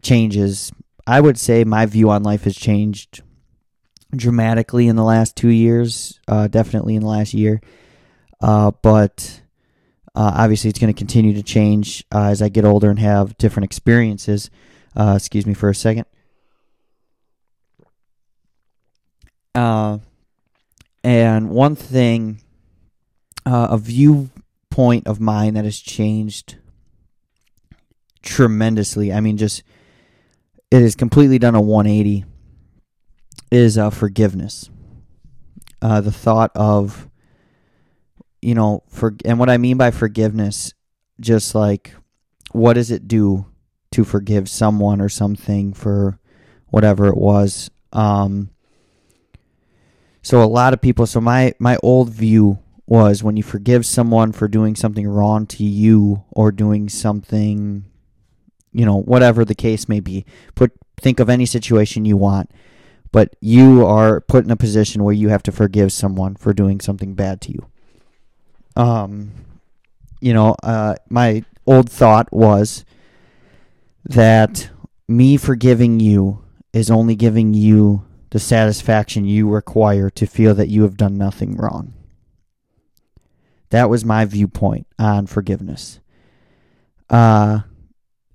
changes. 0.02 0.72
I 1.06 1.22
would 1.22 1.38
say 1.38 1.64
my 1.64 1.86
view 1.86 2.10
on 2.10 2.24
life 2.24 2.44
has 2.46 2.56
changed 2.56 3.22
dramatically 4.16 4.88
in 4.88 4.96
the 4.96 5.04
last 5.04 5.36
two 5.36 5.50
years, 5.50 6.20
uh, 6.28 6.48
definitely 6.48 6.96
in 6.96 7.02
the 7.02 7.08
last 7.08 7.34
year. 7.34 7.62
Uh, 8.42 8.72
but 8.82 9.42
uh, 10.16 10.32
obviously, 10.36 10.70
it's 10.70 10.80
going 10.80 10.94
to 10.94 10.98
continue 10.98 11.34
to 11.34 11.44
change 11.44 12.06
as 12.12 12.42
I 12.42 12.50
get 12.50 12.66
older 12.66 12.90
and 12.90 13.00
have 13.00 13.38
different 13.38 13.66
experiences. 13.66 14.50
Excuse 14.96 15.46
me 15.46 15.54
for 15.54 15.70
a 15.70 15.76
second. 15.76 16.06
Uh, 19.56 20.00
and 21.04 21.50
one 21.50 21.76
thing, 21.76 22.42
uh, 23.46 23.68
a 23.72 23.78
viewpoint 23.78 25.08
of 25.08 25.20
mine 25.20 25.54
that 25.56 25.66
has 25.66 25.80
changed 25.80 26.58
tremendously. 28.22 29.12
I 29.12 29.20
mean, 29.20 29.38
just 29.38 29.64
it 30.72 30.82
has 30.82 30.96
completely 30.96 31.40
done 31.40 31.56
a 31.56 31.62
180. 31.62 32.26
Is 33.52 33.78
uh, 33.78 33.92
forgiveness. 33.92 34.72
Uh, 35.80 36.02
the 36.02 36.12
thought 36.12 36.52
of 36.56 37.08
you 38.44 38.54
know, 38.54 38.84
for 38.90 39.16
and 39.24 39.40
what 39.40 39.50
I 39.50 39.58
mean 39.58 39.78
by 39.78 39.92
forgiveness, 39.92 40.74
just 41.20 41.56
like 41.56 41.94
what 42.52 42.74
does 42.74 42.92
it 42.92 43.08
do 43.08 43.46
to 43.92 44.04
forgive 44.04 44.50
someone 44.50 45.00
or 45.00 45.10
something 45.10 45.74
for 45.74 46.20
whatever 46.68 47.08
it 47.08 47.18
was. 47.18 47.72
Um, 47.94 48.50
so 50.24 50.42
a 50.42 50.46
lot 50.46 50.74
of 50.74 50.82
people. 50.82 51.06
So 51.06 51.22
my 51.22 51.54
my 51.60 51.78
old 51.84 52.10
view 52.10 52.58
was 52.88 53.24
when 53.24 53.38
you 53.38 53.44
forgive 53.44 53.86
someone 53.86 54.32
for 54.32 54.48
doing 54.48 54.76
something 54.76 55.08
wrong 55.08 55.46
to 55.48 55.64
you 55.64 56.24
or 56.32 56.52
doing 56.52 56.90
something, 56.90 57.86
you 58.72 58.86
know, 58.86 59.00
whatever 59.00 59.46
the 59.46 59.56
case 59.56 59.88
may 59.88 60.00
be. 60.00 60.26
Put 60.56 60.72
think 60.98 61.20
of 61.20 61.30
any 61.30 61.46
situation 61.46 62.06
you 62.06 62.18
want, 62.18 62.50
but 63.12 63.36
you 63.42 63.86
are 63.86 64.20
put 64.22 64.44
in 64.44 64.50
a 64.50 64.56
position 64.56 65.04
where 65.04 65.14
you 65.14 65.30
have 65.30 65.44
to 65.44 65.52
forgive 65.52 65.94
someone 65.94 66.36
for 66.36 66.54
doing 66.54 66.82
something 66.82 67.14
bad 67.14 67.40
to 67.42 67.52
you 67.52 67.68
um, 68.76 69.32
you 70.20 70.34
know, 70.34 70.56
uh, 70.64 70.96
my 71.10 71.44
old 71.66 71.90
thought 71.90 72.32
was 72.32 72.86
that 74.06 74.70
me 75.08 75.38
forgiving 75.38 76.00
you 76.00 76.44
is 76.72 76.90
only 76.90 77.16
giving 77.16 77.54
you 77.54 78.06
the 78.34 78.40
satisfaction 78.40 79.26
you 79.26 79.48
require 79.48 80.10
to 80.10 80.26
feel 80.26 80.56
that 80.56 80.68
you 80.68 80.82
have 80.82 80.98
done 80.98 81.16
nothing 81.20 81.56
wrong. 81.56 81.94
That 83.70 83.92
was 83.92 84.04
my 84.04 84.26
viewpoint 84.26 84.88
on 84.98 85.28
forgiveness. 85.28 86.00
Uh, 87.12 87.60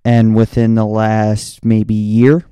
and 0.05 0.37
within 0.37 0.77
the 0.77 0.87
last 0.87 1.65
maybe 1.65 1.95
year, 1.95 2.45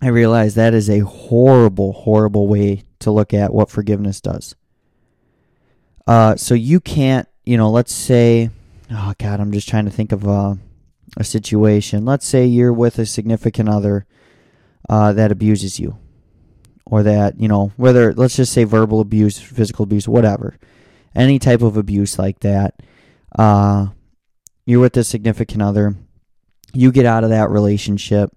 I 0.00 0.08
realized 0.08 0.56
that 0.56 0.72
is 0.72 0.88
a 0.88 1.00
horrible, 1.00 1.92
horrible 1.92 2.48
way 2.48 2.84
to 3.00 3.10
look 3.10 3.34
at 3.34 3.52
what 3.52 3.68
forgiveness 3.68 4.22
does. 4.22 4.54
Uh, 6.06 6.36
so 6.36 6.54
you 6.54 6.80
can't, 6.80 7.28
you 7.44 7.58
know, 7.58 7.70
let's 7.70 7.92
say, 7.92 8.48
oh 8.90 9.12
God, 9.18 9.40
I'm 9.40 9.52
just 9.52 9.68
trying 9.68 9.84
to 9.84 9.90
think 9.90 10.10
of 10.10 10.26
a, 10.26 10.56
a 11.18 11.24
situation. 11.24 12.06
Let's 12.06 12.26
say 12.26 12.46
you're 12.46 12.72
with 12.72 12.98
a 12.98 13.04
significant 13.04 13.68
other 13.68 14.06
uh, 14.88 15.12
that 15.12 15.30
abuses 15.30 15.78
you, 15.78 15.98
or 16.86 17.02
that, 17.02 17.40
you 17.40 17.48
know, 17.48 17.72
whether, 17.76 18.14
let's 18.14 18.36
just 18.36 18.52
say 18.52 18.64
verbal 18.64 19.00
abuse, 19.00 19.38
physical 19.38 19.82
abuse, 19.82 20.08
whatever, 20.08 20.56
any 21.14 21.38
type 21.38 21.62
of 21.62 21.76
abuse 21.76 22.18
like 22.18 22.40
that. 22.40 22.80
Uh, 23.36 23.88
you're 24.64 24.80
with 24.80 24.96
a 24.96 25.04
significant 25.04 25.62
other, 25.62 25.94
you 26.72 26.90
get 26.92 27.06
out 27.06 27.24
of 27.24 27.30
that 27.30 27.50
relationship. 27.50 28.30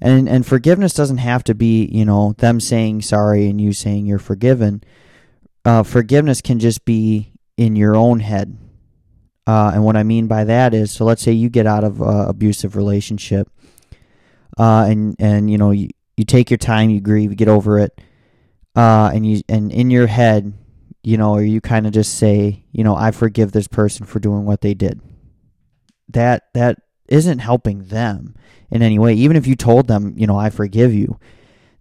And, 0.00 0.28
and 0.28 0.46
forgiveness 0.46 0.94
doesn't 0.94 1.18
have 1.18 1.44
to 1.44 1.54
be, 1.54 1.84
you 1.86 2.04
know, 2.06 2.32
them 2.38 2.58
saying 2.58 3.02
sorry 3.02 3.48
and 3.48 3.60
you 3.60 3.72
saying 3.72 4.06
you're 4.06 4.18
forgiven 4.18 4.82
uh, 5.64 5.82
forgiveness 5.82 6.40
can 6.40 6.58
just 6.58 6.84
be 6.84 7.32
in 7.56 7.76
your 7.76 7.96
own 7.96 8.20
head. 8.20 8.56
Uh, 9.46 9.72
and 9.74 9.84
what 9.84 9.96
I 9.96 10.02
mean 10.02 10.26
by 10.26 10.44
that 10.44 10.74
is, 10.74 10.90
so 10.90 11.04
let's 11.04 11.22
say 11.22 11.32
you 11.32 11.48
get 11.48 11.66
out 11.66 11.84
of 11.84 12.00
uh, 12.00 12.26
abusive 12.28 12.76
relationship, 12.76 13.48
uh, 14.58 14.86
and 14.88 15.16
and 15.18 15.50
you 15.50 15.58
know 15.58 15.70
you, 15.72 15.88
you 16.20 16.24
take 16.24 16.50
your 16.50 16.58
time, 16.58 16.90
you 16.90 17.00
grieve, 17.00 17.30
you 17.30 17.36
get 17.36 17.48
over 17.48 17.78
it, 17.78 18.00
uh, 18.76 19.10
and 19.12 19.26
you 19.26 19.42
and 19.48 19.72
in 19.72 19.90
your 19.90 20.06
head, 20.06 20.52
you 21.02 21.16
know, 21.16 21.32
or 21.32 21.42
you 21.42 21.60
kind 21.60 21.86
of 21.86 21.92
just 21.92 22.16
say, 22.16 22.64
you 22.70 22.84
know, 22.84 22.94
I 22.94 23.10
forgive 23.10 23.50
this 23.52 23.66
person 23.66 24.06
for 24.06 24.20
doing 24.20 24.44
what 24.44 24.60
they 24.60 24.74
did. 24.74 25.00
That 26.08 26.44
that 26.54 26.78
isn't 27.08 27.40
helping 27.40 27.86
them 27.86 28.36
in 28.70 28.82
any 28.82 28.98
way. 28.98 29.14
Even 29.14 29.36
if 29.36 29.46
you 29.46 29.56
told 29.56 29.88
them, 29.88 30.14
you 30.16 30.28
know, 30.28 30.38
I 30.38 30.50
forgive 30.50 30.94
you, 30.94 31.18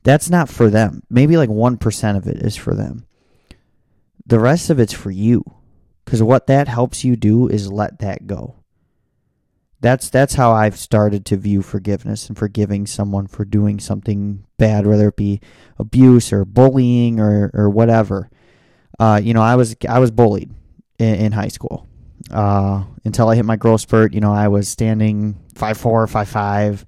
that's 0.01 0.29
not 0.29 0.49
for 0.49 0.71
them. 0.71 1.03
Maybe 1.09 1.37
like 1.37 1.49
one 1.49 1.77
percent 1.77 2.17
of 2.17 2.25
it 2.25 2.37
is 2.37 2.55
for 2.55 2.73
them 2.73 3.05
the 4.29 4.39
rest 4.39 4.69
of 4.69 4.79
it's 4.79 4.93
for 4.93 5.11
you. 5.11 5.43
Because 6.05 6.23
what 6.23 6.47
that 6.47 6.67
helps 6.67 7.03
you 7.03 7.15
do 7.15 7.47
is 7.47 7.71
let 7.71 7.99
that 7.99 8.25
go. 8.25 8.55
That's 9.81 10.09
that's 10.09 10.33
how 10.33 10.51
I've 10.51 10.77
started 10.77 11.25
to 11.27 11.37
view 11.37 11.61
forgiveness 11.61 12.27
and 12.27 12.37
forgiving 12.37 12.85
someone 12.85 13.27
for 13.27 13.45
doing 13.45 13.79
something 13.79 14.45
bad, 14.57 14.85
whether 14.85 15.07
it 15.07 15.15
be 15.15 15.39
abuse 15.77 16.33
or 16.33 16.43
bullying 16.43 17.19
or 17.19 17.49
or 17.53 17.69
whatever. 17.69 18.29
Uh, 18.99 19.21
you 19.23 19.33
know, 19.33 19.41
I 19.41 19.55
was 19.55 19.75
I 19.87 19.99
was 19.99 20.11
bullied 20.11 20.51
in, 20.97 21.15
in 21.15 21.31
high 21.31 21.47
school 21.47 21.87
uh, 22.31 22.83
until 23.05 23.29
I 23.29 23.35
hit 23.35 23.45
my 23.45 23.55
growth 23.55 23.81
spurt. 23.81 24.13
You 24.13 24.19
know, 24.19 24.33
I 24.33 24.47
was 24.49 24.67
standing 24.67 25.39
five 25.55 25.77
four, 25.77 26.05
five 26.07 26.27
five, 26.27 26.85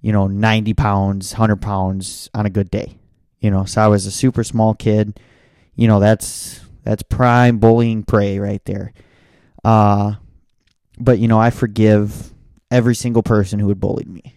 you 0.00 0.12
know, 0.12 0.26
ninety 0.26 0.74
pounds, 0.74 1.32
hundred 1.32 1.62
pounds 1.62 2.28
on 2.34 2.46
a 2.46 2.50
good 2.50 2.70
day. 2.70 2.98
You 3.40 3.50
know, 3.50 3.64
so 3.64 3.82
I 3.82 3.88
was 3.88 4.06
a 4.06 4.10
super 4.10 4.42
small 4.42 4.74
kid. 4.74 5.20
You 5.76 5.86
know, 5.86 6.00
that's 6.00 6.60
that's 6.82 7.02
prime 7.02 7.58
bullying 7.58 8.02
prey 8.02 8.38
right 8.38 8.64
there. 8.64 8.92
Uh, 9.64 10.14
but, 10.98 11.18
you 11.18 11.28
know, 11.28 11.38
I 11.38 11.50
forgive 11.50 12.32
every 12.70 12.94
single 12.94 13.22
person 13.22 13.58
who 13.58 13.68
had 13.68 13.80
bullied 13.80 14.08
me 14.08 14.34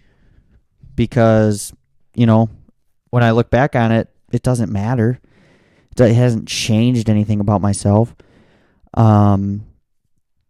because, 0.95 1.73
you 2.15 2.25
know, 2.25 2.49
when 3.09 3.23
I 3.23 3.31
look 3.31 3.49
back 3.49 3.75
on 3.75 3.91
it, 3.91 4.09
it 4.31 4.43
doesn't 4.43 4.71
matter. 4.71 5.19
It 5.97 6.13
hasn't 6.13 6.47
changed 6.47 7.09
anything 7.09 7.39
about 7.39 7.61
myself. 7.61 8.15
Um, 8.93 9.65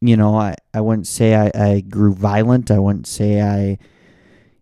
you 0.02 0.18
know, 0.18 0.36
I, 0.36 0.56
I 0.74 0.82
wouldn't 0.82 1.08
say 1.08 1.36
I, 1.36 1.52
I 1.54 1.82
grew 1.82 2.14
violent. 2.14 2.72
I 2.72 2.80
wouldn't 2.80 3.08
say 3.08 3.42
I, 3.42 3.78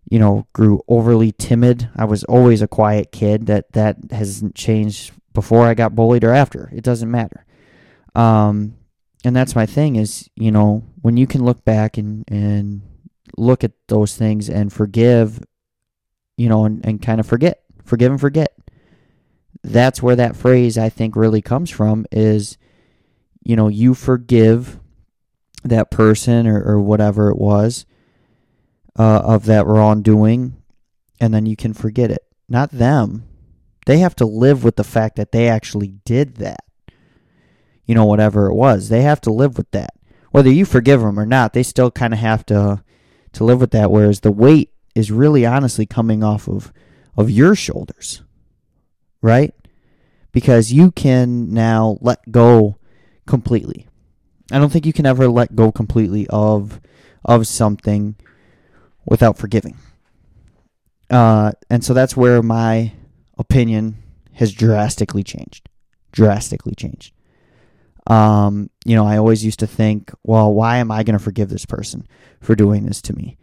you 0.08 0.18
know, 0.18 0.46
grew 0.52 0.82
overly 0.88 1.32
timid. 1.32 1.88
I 1.96 2.04
was 2.04 2.24
always 2.24 2.62
a 2.62 2.68
quiet 2.68 3.12
kid. 3.12 3.46
That 3.46 3.72
that 3.72 3.96
hasn't 4.10 4.54
changed 4.54 5.12
before 5.32 5.66
I 5.66 5.74
got 5.74 5.94
bullied 5.94 6.24
or 6.24 6.32
after. 6.32 6.70
It 6.72 6.84
doesn't 6.84 7.10
matter. 7.10 7.44
Um, 8.14 8.76
and 9.26 9.34
that's 9.34 9.56
my 9.56 9.66
thing 9.66 9.96
is, 9.96 10.30
you 10.36 10.52
know, 10.52 10.84
when 11.02 11.16
you 11.16 11.26
can 11.26 11.44
look 11.44 11.64
back 11.64 11.98
and 11.98 12.24
and 12.28 12.82
look 13.36 13.64
at 13.64 13.72
those 13.88 14.14
things 14.14 14.48
and 14.48 14.72
forgive, 14.72 15.40
you 16.36 16.48
know, 16.48 16.64
and, 16.64 16.86
and 16.86 17.02
kind 17.02 17.18
of 17.18 17.26
forget, 17.26 17.64
forgive 17.84 18.12
and 18.12 18.20
forget. 18.20 18.56
That's 19.64 20.00
where 20.00 20.14
that 20.14 20.36
phrase 20.36 20.78
I 20.78 20.90
think 20.90 21.16
really 21.16 21.42
comes 21.42 21.70
from 21.70 22.06
is, 22.12 22.56
you 23.42 23.56
know, 23.56 23.66
you 23.66 23.94
forgive 23.94 24.78
that 25.64 25.90
person 25.90 26.46
or, 26.46 26.62
or 26.62 26.80
whatever 26.80 27.28
it 27.28 27.36
was 27.36 27.84
uh, 28.96 29.22
of 29.24 29.46
that 29.46 29.66
wrongdoing, 29.66 30.54
and 31.20 31.34
then 31.34 31.46
you 31.46 31.56
can 31.56 31.74
forget 31.74 32.12
it. 32.12 32.22
Not 32.48 32.70
them. 32.70 33.24
They 33.86 33.98
have 33.98 34.14
to 34.16 34.24
live 34.24 34.62
with 34.62 34.76
the 34.76 34.84
fact 34.84 35.16
that 35.16 35.32
they 35.32 35.48
actually 35.48 35.94
did 36.04 36.36
that. 36.36 36.65
You 37.86 37.94
know, 37.94 38.04
whatever 38.04 38.48
it 38.48 38.54
was, 38.54 38.88
they 38.88 39.02
have 39.02 39.20
to 39.22 39.32
live 39.32 39.56
with 39.56 39.70
that. 39.70 39.94
Whether 40.30 40.50
you 40.50 40.64
forgive 40.64 41.00
them 41.00 41.18
or 41.18 41.26
not, 41.26 41.52
they 41.52 41.62
still 41.62 41.90
kind 41.90 42.12
of 42.12 42.20
have 42.20 42.44
to 42.46 42.82
to 43.32 43.44
live 43.44 43.60
with 43.60 43.70
that. 43.70 43.90
Whereas 43.90 44.20
the 44.20 44.32
weight 44.32 44.72
is 44.94 45.10
really 45.10 45.46
honestly 45.46 45.86
coming 45.86 46.24
off 46.24 46.48
of 46.48 46.72
of 47.16 47.30
your 47.30 47.54
shoulders, 47.54 48.22
right? 49.22 49.54
Because 50.32 50.72
you 50.72 50.90
can 50.90 51.52
now 51.52 51.98
let 52.00 52.30
go 52.30 52.76
completely. 53.26 53.86
I 54.52 54.58
don't 54.58 54.70
think 54.70 54.86
you 54.86 54.92
can 54.92 55.06
ever 55.06 55.28
let 55.28 55.56
go 55.56 55.72
completely 55.72 56.26
of 56.28 56.80
of 57.24 57.46
something 57.46 58.16
without 59.04 59.38
forgiving. 59.38 59.76
Uh, 61.10 61.52
and 61.70 61.84
so 61.84 61.94
that's 61.94 62.16
where 62.16 62.42
my 62.42 62.92
opinion 63.38 63.96
has 64.34 64.52
drastically 64.52 65.22
changed. 65.22 65.68
Drastically 66.12 66.74
changed. 66.74 67.12
Um, 68.06 68.70
you 68.84 68.94
know, 68.94 69.06
I 69.06 69.18
always 69.18 69.44
used 69.44 69.58
to 69.60 69.66
think, 69.66 70.12
well, 70.22 70.52
why 70.52 70.76
am 70.78 70.90
I 70.90 71.02
going 71.02 71.18
to 71.18 71.22
forgive 71.22 71.48
this 71.48 71.66
person 71.66 72.06
for 72.40 72.54
doing 72.54 72.86
this 72.86 73.02
to 73.02 73.16
me? 73.16 73.36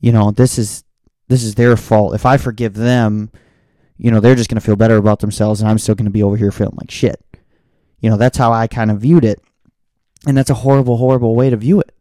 You 0.00 0.12
know, 0.12 0.30
this 0.30 0.58
is 0.58 0.84
this 1.28 1.42
is 1.42 1.54
their 1.54 1.76
fault. 1.76 2.14
If 2.14 2.26
I 2.26 2.36
forgive 2.36 2.74
them, 2.74 3.30
you 3.96 4.10
know, 4.10 4.20
they're 4.20 4.34
just 4.34 4.48
going 4.48 4.60
to 4.60 4.64
feel 4.64 4.76
better 4.76 4.96
about 4.96 5.20
themselves 5.20 5.60
and 5.60 5.68
I'm 5.68 5.78
still 5.78 5.94
going 5.94 6.06
to 6.06 6.10
be 6.10 6.22
over 6.22 6.36
here 6.36 6.52
feeling 6.52 6.76
like 6.76 6.90
shit. 6.90 7.22
You 8.00 8.10
know, 8.10 8.16
that's 8.16 8.38
how 8.38 8.52
I 8.52 8.66
kind 8.66 8.90
of 8.90 9.00
viewed 9.00 9.24
it. 9.24 9.40
And 10.26 10.36
that's 10.36 10.50
a 10.50 10.54
horrible 10.54 10.96
horrible 10.96 11.34
way 11.34 11.50
to 11.50 11.56
view 11.56 11.80
it. 11.80 11.92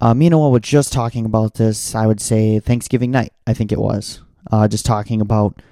Uh, 0.00 0.14
me 0.14 0.26
and 0.26 0.32
Noah 0.32 0.50
were 0.50 0.60
just 0.60 0.92
talking 0.92 1.24
about 1.24 1.54
this, 1.54 1.94
I 1.94 2.06
would 2.06 2.20
say 2.20 2.58
Thanksgiving 2.58 3.10
night, 3.10 3.32
I 3.46 3.54
think 3.54 3.70
it 3.70 3.78
was. 3.78 4.20
Uh, 4.50 4.68
just 4.68 4.84
talking 4.84 5.20
about 5.20 5.62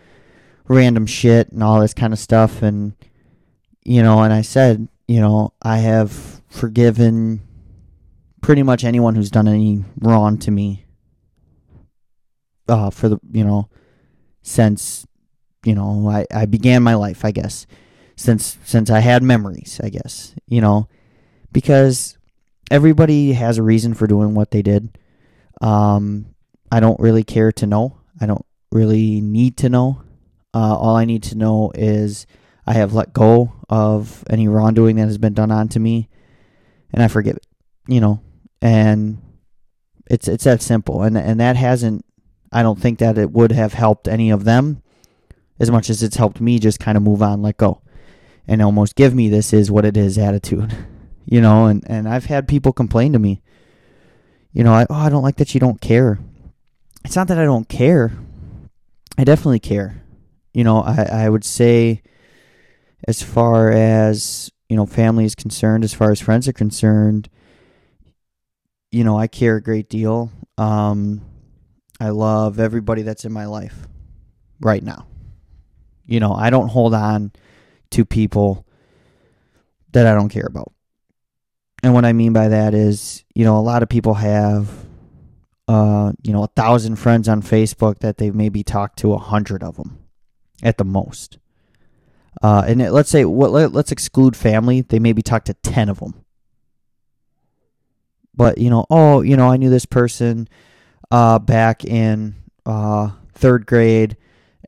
random 0.68 1.06
shit 1.06 1.50
and 1.50 1.62
all 1.62 1.80
this 1.80 1.92
kind 1.92 2.12
of 2.12 2.18
stuff. 2.18 2.62
And, 2.62 2.94
you 3.84 4.02
know, 4.02 4.22
and 4.22 4.32
I 4.32 4.42
said, 4.42 4.88
you 5.06 5.20
know, 5.20 5.52
I 5.62 5.78
have 5.78 6.42
forgiven 6.48 7.42
pretty 8.40 8.62
much 8.62 8.84
anyone 8.84 9.14
who's 9.14 9.30
done 9.30 9.48
any 9.48 9.84
wrong 10.00 10.38
to 10.38 10.50
me. 10.50 10.86
Uh, 12.68 12.90
for 12.90 13.08
the, 13.08 13.18
you 13.30 13.44
know, 13.44 13.68
since, 14.42 15.06
you 15.64 15.74
know, 15.74 16.08
I, 16.08 16.26
I 16.32 16.46
began 16.46 16.82
my 16.82 16.94
life, 16.94 17.24
I 17.24 17.30
guess. 17.32 17.66
Since, 18.16 18.58
since 18.64 18.90
I 18.90 19.00
had 19.00 19.22
memories, 19.22 19.80
I 19.82 19.88
guess, 19.88 20.34
you 20.46 20.60
know, 20.60 20.88
because 21.50 22.18
everybody 22.70 23.32
has 23.32 23.58
a 23.58 23.62
reason 23.62 23.94
for 23.94 24.06
doing 24.06 24.34
what 24.34 24.50
they 24.50 24.62
did. 24.62 24.96
Um, 25.60 26.26
I 26.70 26.80
don't 26.80 27.00
really 27.00 27.24
care 27.24 27.52
to 27.52 27.66
know. 27.66 27.98
I 28.20 28.26
don't 28.26 28.44
really 28.70 29.20
need 29.20 29.56
to 29.58 29.68
know. 29.68 30.02
Uh, 30.54 30.76
all 30.76 30.96
I 30.96 31.04
need 31.04 31.22
to 31.24 31.36
know 31.36 31.72
is 31.74 32.26
I 32.66 32.74
have 32.74 32.94
let 32.94 33.12
go 33.12 33.52
of 33.68 34.24
any 34.30 34.48
wrongdoing 34.48 34.96
that 34.96 35.06
has 35.06 35.18
been 35.18 35.34
done 35.34 35.50
onto 35.50 35.80
me, 35.80 36.08
and 36.92 37.02
I 37.02 37.08
forgive 37.08 37.36
it. 37.36 37.46
You 37.88 38.00
know, 38.00 38.22
and 38.60 39.20
it's 40.06 40.28
it's 40.28 40.44
that 40.44 40.62
simple. 40.62 41.02
And 41.02 41.16
and 41.16 41.40
that 41.40 41.56
hasn't. 41.56 42.04
I 42.52 42.62
don't 42.62 42.78
think 42.78 42.98
that 42.98 43.18
it 43.18 43.30
would 43.30 43.52
have 43.52 43.72
helped 43.72 44.06
any 44.06 44.30
of 44.30 44.44
them 44.44 44.82
as 45.58 45.70
much 45.70 45.88
as 45.88 46.02
it's 46.02 46.16
helped 46.16 46.40
me 46.40 46.58
just 46.58 46.80
kind 46.80 46.96
of 46.96 47.02
move 47.02 47.22
on, 47.22 47.40
let 47.40 47.56
go, 47.56 47.80
and 48.46 48.60
almost 48.60 48.96
give 48.96 49.14
me 49.14 49.28
this 49.28 49.52
is 49.52 49.70
what 49.70 49.84
it 49.84 49.96
is 49.96 50.18
attitude. 50.18 50.76
you 51.24 51.40
know, 51.40 51.66
and, 51.66 51.82
and 51.88 52.08
I've 52.08 52.26
had 52.26 52.48
people 52.48 52.72
complain 52.72 53.12
to 53.12 53.18
me, 53.18 53.42
you 54.52 54.64
know, 54.64 54.72
I, 54.72 54.86
oh, 54.90 54.94
I 54.94 55.08
don't 55.08 55.22
like 55.22 55.36
that 55.36 55.54
you 55.54 55.60
don't 55.60 55.80
care. 55.80 56.18
It's 57.04 57.16
not 57.16 57.28
that 57.28 57.38
I 57.38 57.44
don't 57.44 57.68
care. 57.68 58.12
I 59.16 59.24
definitely 59.24 59.60
care. 59.60 60.02
You 60.52 60.64
know, 60.64 60.82
I, 60.82 61.08
I 61.10 61.28
would 61.28 61.44
say 61.44 62.02
as 63.08 63.22
far 63.22 63.70
as, 63.70 64.50
you 64.68 64.76
know, 64.76 64.86
family 64.86 65.24
is 65.24 65.34
concerned, 65.34 65.84
as 65.84 65.94
far 65.94 66.10
as 66.10 66.20
friends 66.20 66.48
are 66.48 66.52
concerned, 66.52 67.28
you 68.90 69.04
know, 69.04 69.18
I 69.18 69.26
care 69.26 69.56
a 69.56 69.62
great 69.62 69.88
deal. 69.88 70.30
Um, 70.58 71.22
I 72.00 72.10
love 72.10 72.60
everybody 72.60 73.02
that's 73.02 73.24
in 73.24 73.32
my 73.32 73.46
life 73.46 73.86
right 74.60 74.82
now. 74.82 75.06
You 76.06 76.20
know, 76.20 76.34
I 76.34 76.50
don't 76.50 76.68
hold 76.68 76.94
on 76.94 77.32
to 77.90 78.04
people 78.04 78.66
that 79.92 80.06
I 80.06 80.14
don't 80.14 80.28
care 80.28 80.46
about. 80.46 80.72
And 81.82 81.94
what 81.94 82.04
I 82.04 82.12
mean 82.12 82.32
by 82.32 82.48
that 82.48 82.74
is, 82.74 83.24
you 83.34 83.44
know, 83.44 83.58
a 83.58 83.60
lot 83.60 83.82
of 83.82 83.88
people 83.88 84.14
have, 84.14 84.70
uh, 85.68 86.12
you 86.22 86.32
know, 86.32 86.44
a 86.44 86.48
thousand 86.48 86.96
friends 86.96 87.28
on 87.28 87.42
Facebook 87.42 88.00
that 88.00 88.18
they've 88.18 88.34
maybe 88.34 88.62
talked 88.62 88.98
to 89.00 89.12
a 89.12 89.18
hundred 89.18 89.62
of 89.62 89.76
them 89.76 89.98
at 90.62 90.78
the 90.78 90.84
most. 90.84 91.38
Uh, 92.40 92.64
and 92.66 92.80
it, 92.80 92.92
let's 92.92 93.10
say, 93.10 93.24
what, 93.24 93.50
let, 93.50 93.72
let's 93.72 93.92
exclude 93.92 94.36
family. 94.36 94.80
They 94.80 94.98
maybe 94.98 95.22
talk 95.22 95.44
to 95.44 95.54
10 95.54 95.88
of 95.88 96.00
them. 96.00 96.24
But, 98.34 98.58
you 98.58 98.70
know, 98.70 98.86
oh, 98.88 99.20
you 99.20 99.36
know, 99.36 99.50
I 99.50 99.56
knew 99.58 99.68
this 99.68 99.84
person 99.84 100.48
uh, 101.10 101.38
back 101.38 101.84
in 101.84 102.34
uh, 102.64 103.10
third 103.34 103.66
grade 103.66 104.16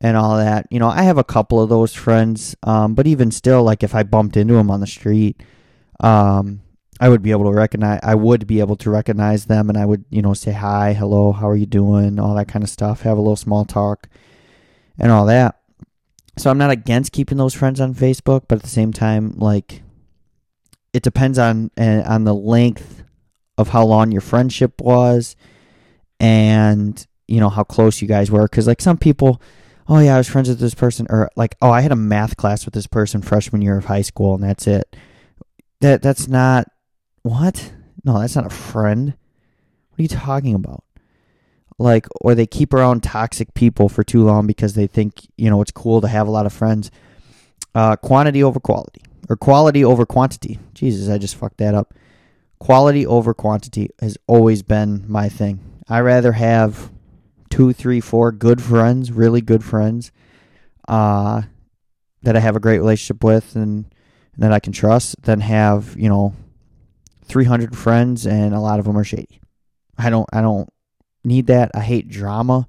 and 0.00 0.16
all 0.16 0.36
that. 0.36 0.66
You 0.70 0.78
know, 0.78 0.88
I 0.88 1.02
have 1.02 1.18
a 1.18 1.24
couple 1.24 1.62
of 1.62 1.70
those 1.70 1.94
friends. 1.94 2.54
Um, 2.62 2.94
but 2.94 3.06
even 3.06 3.30
still, 3.30 3.62
like 3.62 3.82
if 3.82 3.94
I 3.94 4.02
bumped 4.02 4.36
into 4.36 4.54
them 4.54 4.70
on 4.70 4.80
the 4.80 4.86
street, 4.86 5.42
um, 6.00 6.60
I 7.00 7.08
would 7.08 7.22
be 7.22 7.32
able 7.32 7.44
to 7.44 7.56
recognize 7.56 8.00
I 8.02 8.14
would 8.14 8.46
be 8.46 8.60
able 8.60 8.76
to 8.76 8.90
recognize 8.90 9.46
them 9.46 9.68
and 9.68 9.76
I 9.76 9.84
would, 9.84 10.04
you 10.10 10.22
know, 10.22 10.34
say 10.34 10.52
hi, 10.52 10.92
hello, 10.92 11.32
how 11.32 11.48
are 11.48 11.56
you 11.56 11.66
doing, 11.66 12.20
all 12.20 12.34
that 12.34 12.48
kind 12.48 12.62
of 12.62 12.70
stuff, 12.70 13.02
have 13.02 13.18
a 13.18 13.20
little 13.20 13.36
small 13.36 13.64
talk 13.64 14.08
and 14.98 15.10
all 15.10 15.26
that. 15.26 15.58
So 16.36 16.50
I'm 16.50 16.58
not 16.58 16.70
against 16.70 17.12
keeping 17.12 17.38
those 17.38 17.54
friends 17.54 17.80
on 17.80 17.94
Facebook, 17.94 18.42
but 18.48 18.56
at 18.56 18.62
the 18.62 18.68
same 18.68 18.92
time 18.92 19.34
like 19.36 19.82
it 20.92 21.02
depends 21.02 21.38
on 21.38 21.70
uh, 21.78 22.02
on 22.06 22.24
the 22.24 22.34
length 22.34 23.02
of 23.56 23.68
how 23.68 23.84
long 23.84 24.10
your 24.10 24.20
friendship 24.20 24.80
was 24.80 25.36
and 26.18 27.06
you 27.28 27.40
know 27.40 27.48
how 27.48 27.64
close 27.64 28.02
you 28.02 28.08
guys 28.08 28.30
were 28.30 28.46
cuz 28.48 28.66
like 28.66 28.80
some 28.80 28.98
people 28.98 29.40
oh 29.88 29.98
yeah, 29.98 30.14
I 30.14 30.18
was 30.18 30.28
friends 30.28 30.48
with 30.48 30.60
this 30.60 30.74
person 30.74 31.06
or 31.10 31.30
like 31.36 31.56
oh, 31.62 31.70
I 31.70 31.80
had 31.80 31.92
a 31.92 31.96
math 31.96 32.36
class 32.36 32.64
with 32.64 32.74
this 32.74 32.86
person 32.86 33.22
freshman 33.22 33.62
year 33.62 33.76
of 33.76 33.86
high 33.86 34.02
school 34.02 34.34
and 34.34 34.44
that's 34.44 34.66
it. 34.66 34.96
That 35.80 36.02
that's 36.02 36.28
not 36.28 36.68
what? 37.22 37.72
No, 38.04 38.18
that's 38.18 38.36
not 38.36 38.46
a 38.46 38.50
friend. 38.50 39.14
What 39.90 39.98
are 39.98 40.02
you 40.02 40.08
talking 40.08 40.54
about? 40.54 40.84
Like, 41.78 42.06
or 42.20 42.34
they 42.34 42.46
keep 42.46 42.72
around 42.72 43.02
toxic 43.02 43.52
people 43.54 43.88
for 43.88 44.04
too 44.04 44.24
long 44.24 44.46
because 44.46 44.74
they 44.74 44.86
think, 44.86 45.26
you 45.36 45.50
know, 45.50 45.60
it's 45.60 45.72
cool 45.72 46.00
to 46.00 46.08
have 46.08 46.28
a 46.28 46.30
lot 46.30 46.46
of 46.46 46.52
friends. 46.52 46.90
Uh, 47.74 47.96
quantity 47.96 48.42
over 48.42 48.60
quality, 48.60 49.02
or 49.28 49.36
quality 49.36 49.84
over 49.84 50.06
quantity. 50.06 50.60
Jesus, 50.74 51.08
I 51.08 51.18
just 51.18 51.34
fucked 51.34 51.56
that 51.58 51.74
up. 51.74 51.92
Quality 52.60 53.04
over 53.04 53.34
quantity 53.34 53.90
has 54.00 54.16
always 54.28 54.62
been 54.62 55.04
my 55.08 55.28
thing. 55.28 55.58
I 55.88 56.00
rather 56.00 56.32
have 56.32 56.90
two, 57.50 57.72
three, 57.72 58.00
four 58.00 58.30
good 58.30 58.62
friends, 58.62 59.10
really 59.10 59.40
good 59.40 59.64
friends, 59.64 60.12
uh, 60.88 61.42
that 62.22 62.36
I 62.36 62.40
have 62.40 62.56
a 62.56 62.60
great 62.60 62.78
relationship 62.78 63.24
with 63.24 63.56
and, 63.56 63.84
and 64.34 64.42
that 64.42 64.52
I 64.52 64.60
can 64.60 64.72
trust, 64.72 65.20
than 65.22 65.40
have, 65.40 65.96
you 65.98 66.08
know, 66.08 66.34
300 67.24 67.76
friends 67.76 68.26
and 68.26 68.54
a 68.54 68.60
lot 68.60 68.78
of 68.78 68.84
them 68.84 68.96
are 68.96 69.04
shady. 69.04 69.40
I 69.96 70.10
don't 70.10 70.28
I 70.32 70.40
don't 70.40 70.68
need 71.24 71.46
that. 71.48 71.70
I 71.74 71.80
hate 71.80 72.08
drama. 72.08 72.68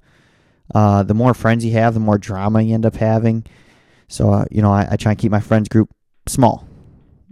Uh, 0.74 1.02
the 1.02 1.14
more 1.14 1.34
friends 1.34 1.64
you 1.64 1.72
have, 1.72 1.94
the 1.94 2.00
more 2.00 2.18
drama 2.18 2.60
you 2.60 2.74
end 2.74 2.86
up 2.86 2.96
having. 2.96 3.44
So 4.08 4.32
uh, 4.32 4.44
you 4.50 4.62
know, 4.62 4.72
I, 4.72 4.88
I, 4.90 4.96
try 4.96 5.12
and 5.12 5.18
keep 5.18 5.30
my 5.30 5.40
friends 5.40 5.68
group 5.68 5.90
small. 6.26 6.66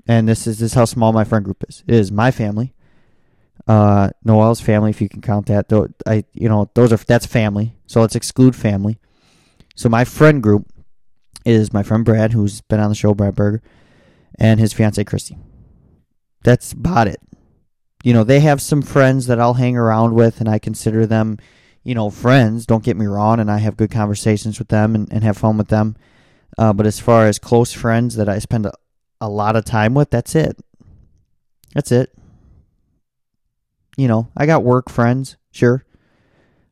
And 0.06 0.28
this 0.28 0.46
is 0.46 0.58
this 0.58 0.72
is 0.72 0.74
how 0.74 0.84
small 0.84 1.12
my 1.12 1.24
friend 1.24 1.44
group 1.44 1.64
is. 1.68 1.82
It 1.86 1.94
is 1.94 2.12
my 2.12 2.30
family. 2.30 2.74
Uh, 3.66 4.10
Noel's 4.24 4.60
family, 4.60 4.90
if 4.90 5.00
you 5.00 5.08
can 5.08 5.22
count 5.22 5.46
that. 5.46 5.68
Though 5.68 5.88
I, 6.06 6.24
you 6.32 6.48
know, 6.48 6.70
those 6.74 6.92
are 6.92 6.96
that's 6.96 7.26
family. 7.26 7.76
So 7.86 8.00
let's 8.00 8.14
exclude 8.14 8.54
family. 8.54 8.98
So 9.76 9.88
my 9.88 10.04
friend 10.04 10.42
group 10.42 10.68
is 11.44 11.72
my 11.72 11.82
friend 11.82 12.04
Brad, 12.04 12.32
who's 12.32 12.60
been 12.60 12.80
on 12.80 12.88
the 12.88 12.94
show, 12.94 13.14
Brad 13.14 13.34
Berger, 13.34 13.62
and 14.38 14.60
his 14.60 14.72
fiance 14.72 15.02
Christy 15.04 15.36
that's 16.44 16.72
about 16.72 17.08
it. 17.08 17.20
You 18.04 18.12
know, 18.12 18.22
they 18.22 18.40
have 18.40 18.60
some 18.60 18.82
friends 18.82 19.28
that 19.28 19.40
I'll 19.40 19.54
hang 19.54 19.78
around 19.78 20.14
with 20.14 20.38
and 20.38 20.46
I 20.46 20.58
consider 20.58 21.06
them, 21.06 21.38
you 21.82 21.94
know, 21.94 22.10
friends. 22.10 22.66
Don't 22.66 22.84
get 22.84 22.98
me 22.98 23.06
wrong, 23.06 23.40
and 23.40 23.50
I 23.50 23.56
have 23.56 23.78
good 23.78 23.90
conversations 23.90 24.58
with 24.58 24.68
them 24.68 24.94
and, 24.94 25.10
and 25.10 25.24
have 25.24 25.38
fun 25.38 25.56
with 25.56 25.68
them. 25.68 25.96
Uh, 26.58 26.74
but 26.74 26.86
as 26.86 27.00
far 27.00 27.26
as 27.26 27.38
close 27.38 27.72
friends 27.72 28.16
that 28.16 28.28
I 28.28 28.40
spend 28.40 28.66
a, 28.66 28.74
a 29.22 29.30
lot 29.30 29.56
of 29.56 29.64
time 29.64 29.94
with, 29.94 30.10
that's 30.10 30.34
it. 30.34 30.58
That's 31.72 31.92
it. 31.92 32.12
You 33.96 34.06
know, 34.06 34.28
I 34.36 34.44
got 34.44 34.64
work 34.64 34.90
friends, 34.90 35.38
sure. 35.50 35.86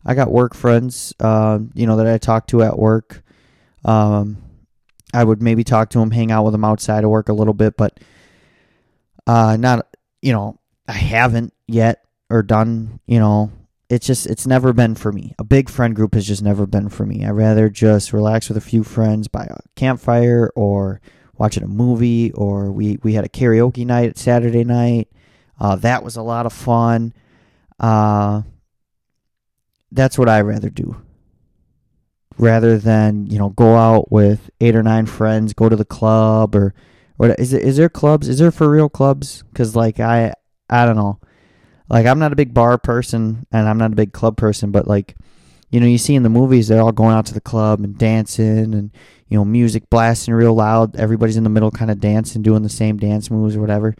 I 0.05 0.13
got 0.13 0.31
work 0.31 0.55
friends, 0.55 1.15
uh, 1.19 1.61
you 1.73 1.87
know, 1.87 1.97
that 1.97 2.07
I 2.07 2.19
talk 2.19 2.47
to 2.49 2.63
at 2.63 2.79
work. 2.79 3.23
Um, 3.87 4.37
I 5.15 5.25
would 5.25 5.41
maybe 5.41 5.65
talk 5.65 5.89
to 5.91 5.99
them, 5.99 6.11
hang 6.11 6.31
out 6.31 6.45
with 6.45 6.53
them 6.53 6.65
outside 6.65 7.05
of 7.05 7.11
work 7.11 7.31
a 7.31 7.35
little 7.35 7.55
bit, 7.55 7.79
but 7.79 7.99
uh, 9.27 9.57
not, 9.57 9.87
you 10.21 10.33
know, 10.35 10.59
I 10.87 10.93
haven't 10.93 11.53
yet 11.67 12.05
or 12.31 12.43
done, 12.43 13.01
you 13.07 13.19
know, 13.19 13.53
it's 13.89 14.07
just, 14.07 14.27
it's 14.27 14.47
never 14.47 14.73
been 14.73 14.95
for 14.95 15.13
me. 15.13 15.35
A 15.39 15.45
big 15.45 15.69
friend 15.69 15.95
group 15.95 16.15
has 16.15 16.27
just 16.27 16.43
never 16.43 16.67
been 16.67 16.89
for 16.89 17.05
me. 17.05 17.25
i 17.25 17.31
rather 17.31 17.69
just 17.69 18.13
relax 18.13 18.49
with 18.49 18.57
a 18.57 18.63
few 18.63 18.83
friends 18.83 19.29
by 19.29 19.45
a 19.45 19.59
campfire 19.77 20.51
or 20.57 21.01
watching 21.37 21.63
a 21.63 21.69
movie 21.69 22.33
or 22.33 22.73
we, 22.73 22.99
we 23.03 23.15
had 23.15 23.25
a 23.25 23.29
karaoke 23.29 23.85
night 23.85 24.17
Saturday 24.17 24.65
night. 24.65 25.09
Uh, 25.61 25.77
that 25.77 26.03
was 26.03 26.17
a 26.17 26.23
lot 26.23 26.47
of 26.47 26.53
fun. 26.53 27.13
Uh, 27.79 28.43
that's 29.93 30.19
what 30.19 30.29
I 30.29 30.41
rather 30.41 30.71
do. 30.71 30.97
Rather 32.39 32.79
than 32.79 33.27
you 33.27 33.39
know 33.39 33.51
go 33.51 33.77
out 33.77 34.11
with 34.11 34.51
eight 34.61 34.75
or 34.75 34.83
nine 34.83 35.07
friends, 35.07 35.53
go 35.53 35.69
to 35.69 35.77
the 35.77 35.85
club 35.85 36.57
or 36.57 36.75
what 37.19 37.39
is 37.39 37.53
it? 37.53 37.63
Is 37.63 37.77
there 37.77 37.91
clubs? 37.91 38.29
Is 38.29 38.39
there 38.39 38.51
for 38.51 38.71
real 38.71 38.89
clubs? 38.89 39.45
Because 39.51 39.77
like 39.77 40.01
I 40.01 40.33
I 40.73 40.87
don't 40.87 40.97
know. 40.97 41.21
Like 41.89 42.07
I'm 42.07 42.19
not 42.19 42.33
a 42.33 42.37
big 42.37 42.55
bar 42.55 42.79
person 42.79 43.47
and 43.53 43.69
I'm 43.69 43.79
not 43.79 43.93
a 43.93 43.97
big 43.97 44.13
club 44.13 44.37
person, 44.37 44.71
but 44.71 44.89
like 44.89 45.15
you 45.71 45.79
know 45.79 45.87
you 45.87 45.99
see 45.99 46.15
in 46.15 46.23
the 46.23 46.31
movies 46.31 46.69
they're 46.69 46.81
all 46.81 46.93
going 46.93 47.15
out 47.15 47.27
to 47.27 47.35
the 47.35 47.41
club 47.41 47.81
and 47.81 47.99
dancing 47.99 48.75
and 48.75 48.91
you 49.29 49.37
know 49.37 49.45
music 49.45 49.91
blasting 49.91 50.35
real 50.35 50.55
loud. 50.55 50.97
Everybody's 50.97 51.37
in 51.37 51.45
the 51.45 51.51
middle 51.51 51.71
kind 51.71 51.91
of 51.91 52.01
dancing, 52.01 52.43
doing 52.43 52.63
the 52.63 52.71
same 52.71 52.97
dance 52.97 53.31
moves 53.31 53.55
or 53.55 53.61
whatever. 53.61 53.95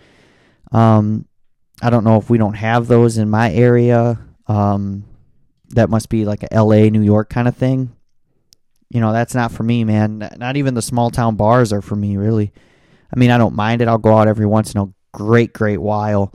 Um, 0.73 1.27
I 1.83 1.91
don't 1.91 2.05
know 2.05 2.17
if 2.17 2.31
we 2.31 2.39
don't 2.39 2.55
have 2.55 2.87
those 2.87 3.19
in 3.19 3.29
my 3.29 3.53
area. 3.53 4.19
Um, 4.47 5.05
that 5.71 5.91
must 5.91 6.09
be 6.09 6.25
like 6.25 6.45
a 6.45 6.63
LA, 6.63 6.89
New 6.89 7.03
York 7.03 7.29
kind 7.29 7.49
of 7.49 7.57
thing. 7.57 7.95
You 8.89 9.01
know, 9.01 9.13
that's 9.13 9.35
not 9.35 9.53
for 9.53 9.63
me, 9.63 9.85
man. 9.85 10.31
Not 10.37 10.57
even 10.57 10.75
the 10.75 10.83
small 10.83 11.11
town 11.11 11.37
bars 11.37 11.73
are 11.73 11.83
for 11.83 11.97
me, 11.97 12.17
really. 12.17 12.53
I 13.15 13.19
mean, 13.19 13.31
I 13.31 13.39
don't 13.39 13.55
mind 13.55 13.83
it. 13.83 13.89
I'll 13.89 13.99
go 13.99 14.17
out 14.17 14.29
every 14.29 14.47
once 14.47 14.75
in 14.75 14.81
a 14.81 14.93
great, 15.13 15.53
great 15.53 15.79
while. 15.79 16.35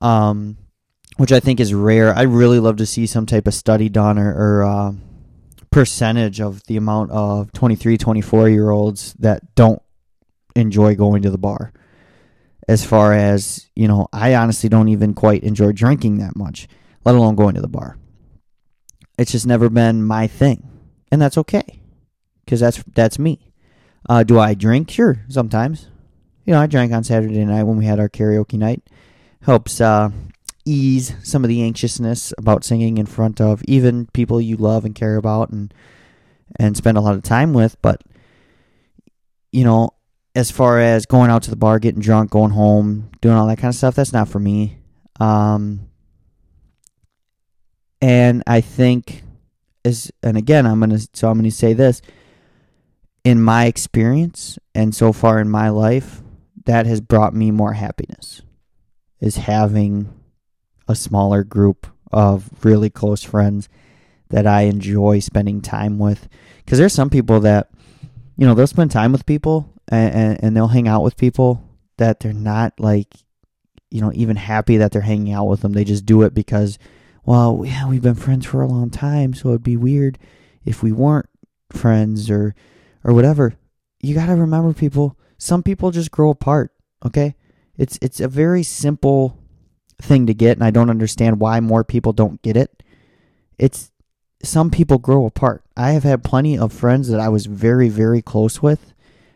Um, 0.00 0.56
which 1.16 1.32
I 1.32 1.40
think 1.40 1.60
is 1.60 1.74
rare. 1.74 2.14
I 2.14 2.22
really 2.22 2.60
love 2.60 2.76
to 2.76 2.86
see 2.86 3.06
some 3.06 3.26
type 3.26 3.46
of 3.46 3.52
study 3.52 3.90
done 3.90 4.18
or, 4.18 4.32
or 4.32 4.62
uh, 4.64 4.92
percentage 5.70 6.40
of 6.40 6.64
the 6.64 6.76
amount 6.76 7.10
of 7.10 7.52
23, 7.52 7.98
24 7.98 8.48
year 8.48 8.70
olds 8.70 9.14
that 9.18 9.54
don't 9.54 9.82
enjoy 10.56 10.94
going 10.94 11.22
to 11.22 11.30
the 11.30 11.38
bar. 11.38 11.72
As 12.68 12.84
far 12.84 13.12
as, 13.12 13.68
you 13.74 13.88
know, 13.88 14.08
I 14.12 14.34
honestly 14.34 14.68
don't 14.68 14.88
even 14.88 15.12
quite 15.12 15.42
enjoy 15.42 15.72
drinking 15.72 16.18
that 16.18 16.36
much, 16.36 16.68
let 17.04 17.14
alone 17.14 17.34
going 17.34 17.54
to 17.54 17.60
the 17.60 17.68
bar. 17.68 17.98
It's 19.18 19.32
just 19.32 19.46
never 19.46 19.68
been 19.68 20.02
my 20.02 20.26
thing, 20.26 20.66
and 21.12 21.20
that's 21.20 21.36
okay, 21.36 21.82
because 22.44 22.60
that's 22.60 22.82
that's 22.94 23.18
me. 23.18 23.52
Uh, 24.08 24.22
do 24.22 24.38
I 24.38 24.54
drink? 24.54 24.90
Sure, 24.90 25.26
sometimes. 25.28 25.88
You 26.46 26.54
know, 26.54 26.60
I 26.60 26.66
drank 26.66 26.92
on 26.92 27.04
Saturday 27.04 27.44
night 27.44 27.64
when 27.64 27.76
we 27.76 27.84
had 27.84 28.00
our 28.00 28.08
karaoke 28.08 28.54
night. 28.54 28.82
Helps 29.42 29.80
uh, 29.80 30.10
ease 30.64 31.14
some 31.22 31.44
of 31.44 31.48
the 31.48 31.62
anxiousness 31.62 32.32
about 32.36 32.64
singing 32.64 32.98
in 32.98 33.06
front 33.06 33.40
of 33.40 33.62
even 33.64 34.06
people 34.12 34.40
you 34.40 34.56
love 34.56 34.84
and 34.84 34.94
care 34.94 35.16
about 35.16 35.50
and 35.50 35.72
and 36.58 36.76
spend 36.76 36.98
a 36.98 37.00
lot 37.00 37.14
of 37.14 37.22
time 37.22 37.52
with. 37.52 37.80
But 37.80 38.02
you 39.52 39.64
know, 39.64 39.90
as 40.34 40.50
far 40.50 40.80
as 40.80 41.06
going 41.06 41.30
out 41.30 41.42
to 41.44 41.50
the 41.50 41.56
bar, 41.56 41.78
getting 41.78 42.00
drunk, 42.00 42.30
going 42.30 42.52
home, 42.52 43.10
doing 43.20 43.36
all 43.36 43.46
that 43.46 43.58
kind 43.58 43.70
of 43.70 43.74
stuff, 43.74 43.94
that's 43.94 44.12
not 44.12 44.28
for 44.28 44.38
me. 44.38 44.78
Um, 45.18 45.90
and 48.00 48.42
I 48.46 48.60
think 48.60 49.22
is 49.84 50.12
and 50.22 50.36
again 50.36 50.66
I'm 50.66 50.80
gonna 50.80 50.98
so 51.12 51.30
I'm 51.30 51.38
gonna 51.38 51.50
say 51.50 51.72
this 51.72 52.02
in 53.24 53.40
my 53.40 53.66
experience 53.66 54.58
and 54.74 54.94
so 54.94 55.12
far 55.12 55.40
in 55.40 55.48
my 55.48 55.68
life 55.68 56.22
that 56.64 56.86
has 56.86 57.00
brought 57.00 57.34
me 57.34 57.50
more 57.50 57.74
happiness 57.74 58.42
is 59.20 59.36
having 59.36 60.12
a 60.88 60.94
smaller 60.94 61.44
group 61.44 61.86
of 62.12 62.50
really 62.64 62.90
close 62.90 63.22
friends 63.22 63.68
that 64.30 64.46
I 64.46 64.62
enjoy 64.62 65.20
spending 65.20 65.60
time 65.60 65.98
with 65.98 66.28
because 66.64 66.78
there's 66.78 66.92
some 66.92 67.10
people 67.10 67.40
that 67.40 67.70
you 68.36 68.46
know 68.46 68.54
they'll 68.54 68.66
spend 68.66 68.90
time 68.90 69.12
with 69.12 69.26
people 69.26 69.72
and, 69.88 70.14
and, 70.14 70.44
and 70.44 70.56
they'll 70.56 70.68
hang 70.68 70.88
out 70.88 71.02
with 71.02 71.16
people 71.16 71.62
that 71.98 72.20
they're 72.20 72.32
not 72.32 72.78
like 72.78 73.08
you 73.90 74.00
know 74.00 74.12
even 74.14 74.36
happy 74.36 74.76
that 74.78 74.92
they're 74.92 75.02
hanging 75.02 75.32
out 75.32 75.46
with 75.46 75.60
them 75.60 75.72
they 75.72 75.84
just 75.84 76.06
do 76.06 76.22
it 76.22 76.34
because 76.34 76.78
well, 77.24 77.62
yeah, 77.64 77.86
we've 77.86 78.02
been 78.02 78.14
friends 78.14 78.46
for 78.46 78.62
a 78.62 78.68
long 78.68 78.90
time, 78.90 79.34
so 79.34 79.50
it'd 79.50 79.62
be 79.62 79.76
weird 79.76 80.18
if 80.64 80.82
we 80.82 80.92
weren't 80.92 81.28
friends 81.70 82.30
or 82.30 82.54
or 83.04 83.12
whatever. 83.12 83.54
You 84.00 84.14
got 84.14 84.26
to 84.26 84.34
remember 84.34 84.72
people, 84.72 85.18
some 85.38 85.62
people 85.62 85.90
just 85.90 86.10
grow 86.10 86.30
apart, 86.30 86.72
okay? 87.04 87.34
It's 87.80 87.98
it's 88.02 88.20
a 88.20 88.28
very 88.28 88.62
simple 88.62 89.38
thing 90.02 90.26
to 90.26 90.34
get 90.34 90.58
and 90.58 90.64
I 90.64 90.70
don't 90.70 90.90
understand 90.90 91.40
why 91.40 91.60
more 91.60 91.82
people 91.82 92.12
don't 92.12 92.42
get 92.42 92.54
it. 92.54 92.82
It's 93.58 93.90
some 94.42 94.70
people 94.70 94.98
grow 94.98 95.24
apart. 95.24 95.64
I 95.78 95.92
have 95.92 96.02
had 96.02 96.22
plenty 96.22 96.58
of 96.58 96.74
friends 96.74 97.08
that 97.08 97.20
I 97.20 97.30
was 97.30 97.46
very 97.46 97.88
very 97.88 98.20
close 98.20 98.60
with 98.60 98.92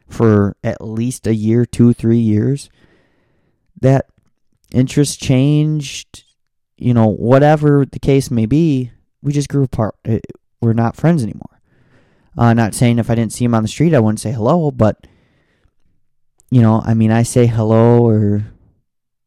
for 0.08 0.56
at 0.62 0.84
least 0.84 1.26
a 1.26 1.34
year, 1.34 1.64
2, 1.64 1.94
3 1.94 2.18
years 2.18 2.68
that 3.80 4.08
interests 4.70 5.16
changed, 5.16 6.24
you 6.76 6.92
know, 6.92 7.06
whatever 7.06 7.86
the 7.86 7.98
case 7.98 8.30
may 8.30 8.44
be, 8.44 8.90
we 9.22 9.32
just 9.32 9.48
grew 9.48 9.64
apart. 9.64 9.96
We're 10.60 10.74
not 10.74 10.96
friends 10.96 11.22
anymore. 11.22 11.60
Uh, 12.36 12.52
not 12.52 12.74
saying 12.74 12.98
if 12.98 13.08
I 13.08 13.14
didn't 13.14 13.32
see 13.32 13.46
him 13.46 13.54
on 13.54 13.62
the 13.62 13.68
street, 13.68 13.94
I 13.94 14.00
wouldn't 14.00 14.20
say 14.20 14.32
hello, 14.32 14.70
but, 14.70 15.06
you 16.54 16.62
know, 16.62 16.80
I 16.84 16.94
mean, 16.94 17.10
I 17.10 17.24
say 17.24 17.46
hello 17.46 18.06
or, 18.06 18.44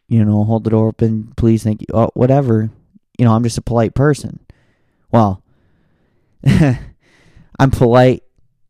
you 0.07 0.23
know, 0.23 0.45
hold 0.45 0.63
the 0.63 0.69
door 0.69 0.87
open, 0.87 1.33
please, 1.35 1.61
thank 1.61 1.81
you, 1.81 1.87
oh, 1.93 2.09
whatever. 2.13 2.69
You 3.19 3.25
know, 3.25 3.33
I'm 3.33 3.43
just 3.43 3.57
a 3.57 3.61
polite 3.61 3.93
person. 3.93 4.39
Well, 5.11 5.43
I'm 6.45 7.71
polite. 7.71 8.23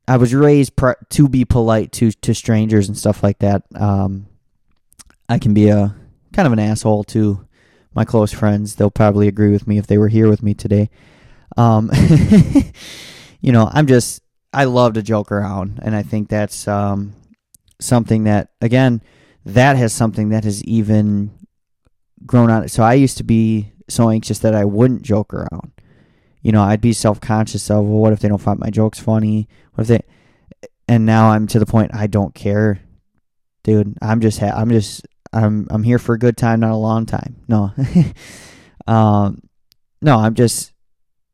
I 0.07 0.17
was 0.17 0.33
raised 0.33 0.75
pr- 0.75 0.93
to 1.07 1.29
be 1.29 1.45
polite 1.45 1.91
to 1.93 2.11
to 2.11 2.33
strangers 2.33 2.87
and 2.87 2.97
stuff 2.97 3.21
like 3.21 3.37
that. 3.39 3.61
Um, 3.75 4.25
I 5.29 5.37
can 5.37 5.53
be 5.53 5.69
a 5.69 5.95
kind 6.33 6.47
of 6.47 6.53
an 6.53 6.57
asshole 6.57 7.03
to 7.03 7.47
my 7.93 8.05
close 8.05 8.31
friends. 8.31 8.73
They'll 8.73 8.89
probably 8.89 9.27
agree 9.27 9.51
with 9.51 9.67
me 9.67 9.77
if 9.77 9.85
they 9.85 9.99
were 9.99 10.07
here 10.07 10.29
with 10.29 10.41
me 10.41 10.55
today. 10.55 10.89
Um, 11.57 11.91
you 13.39 13.51
know, 13.51 13.69
I'm 13.71 13.85
just 13.85 14.23
I 14.51 14.63
love 14.63 14.93
to 14.93 15.03
joke 15.03 15.31
around, 15.31 15.79
and 15.83 15.95
I 15.95 16.01
think 16.01 16.29
that's 16.29 16.67
um, 16.67 17.13
something 17.79 18.23
that 18.23 18.49
again 18.61 19.01
that 19.45 19.77
has 19.77 19.93
something 19.93 20.29
that 20.29 20.43
has 20.43 20.63
even 20.65 21.31
grown 22.25 22.49
on. 22.49 22.63
it. 22.63 22.69
So 22.69 22.83
I 22.83 22.93
used 22.95 23.17
to 23.17 23.23
be 23.23 23.71
so 23.87 24.09
anxious 24.09 24.39
that 24.39 24.55
I 24.55 24.65
wouldn't 24.65 25.03
joke 25.03 25.33
around. 25.33 25.71
You 26.41 26.51
know, 26.51 26.61
I'd 26.61 26.81
be 26.81 26.93
self 26.93 27.19
conscious 27.19 27.69
of 27.69 27.85
well, 27.85 27.99
what 27.99 28.13
if 28.13 28.19
they 28.19 28.27
don't 28.27 28.41
find 28.41 28.59
my 28.59 28.69
jokes 28.69 28.99
funny? 28.99 29.47
What 29.73 29.83
if 29.83 29.87
they? 29.87 29.99
And 30.87 31.05
now 31.05 31.31
I'm 31.31 31.47
to 31.47 31.59
the 31.59 31.65
point 31.65 31.93
I 31.93 32.07
don't 32.07 32.33
care, 32.33 32.79
dude. 33.63 33.97
I'm 34.01 34.21
just 34.21 34.39
ha- 34.39 34.53
I'm 34.55 34.69
just 34.69 35.05
I'm 35.33 35.67
I'm 35.69 35.83
here 35.83 35.99
for 35.99 36.13
a 36.15 36.19
good 36.19 36.37
time, 36.37 36.61
not 36.61 36.71
a 36.71 36.77
long 36.77 37.05
time. 37.05 37.37
No, 37.47 37.73
um, 38.87 39.41
no, 40.01 40.17
I'm 40.17 40.35
just 40.35 40.71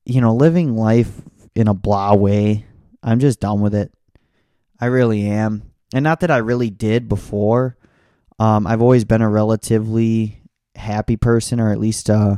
you 0.06 0.22
know 0.22 0.34
living 0.34 0.76
life 0.76 1.12
in 1.56 1.68
a 1.68 1.74
blah 1.74 2.16
way. 2.16 2.66
I'm 3.04 3.20
just 3.20 3.40
done 3.40 3.62
with 3.62 3.76
it. 3.76 3.92
I 4.80 4.88
really 4.88 5.28
am, 5.28 5.73
and 5.94 6.04
not 6.04 6.20
that 6.22 6.32
I 6.32 6.38
really 6.38 6.70
did 6.70 7.08
before. 7.08 7.78
Um, 8.40 8.68
I've 8.68 8.82
always 8.82 9.06
been 9.06 9.22
a 9.22 9.30
relatively 9.30 10.42
happy 10.76 11.16
person, 11.16 11.60
or 11.60 11.72
at 11.72 11.80
least 11.80 12.10
uh, 12.10 12.38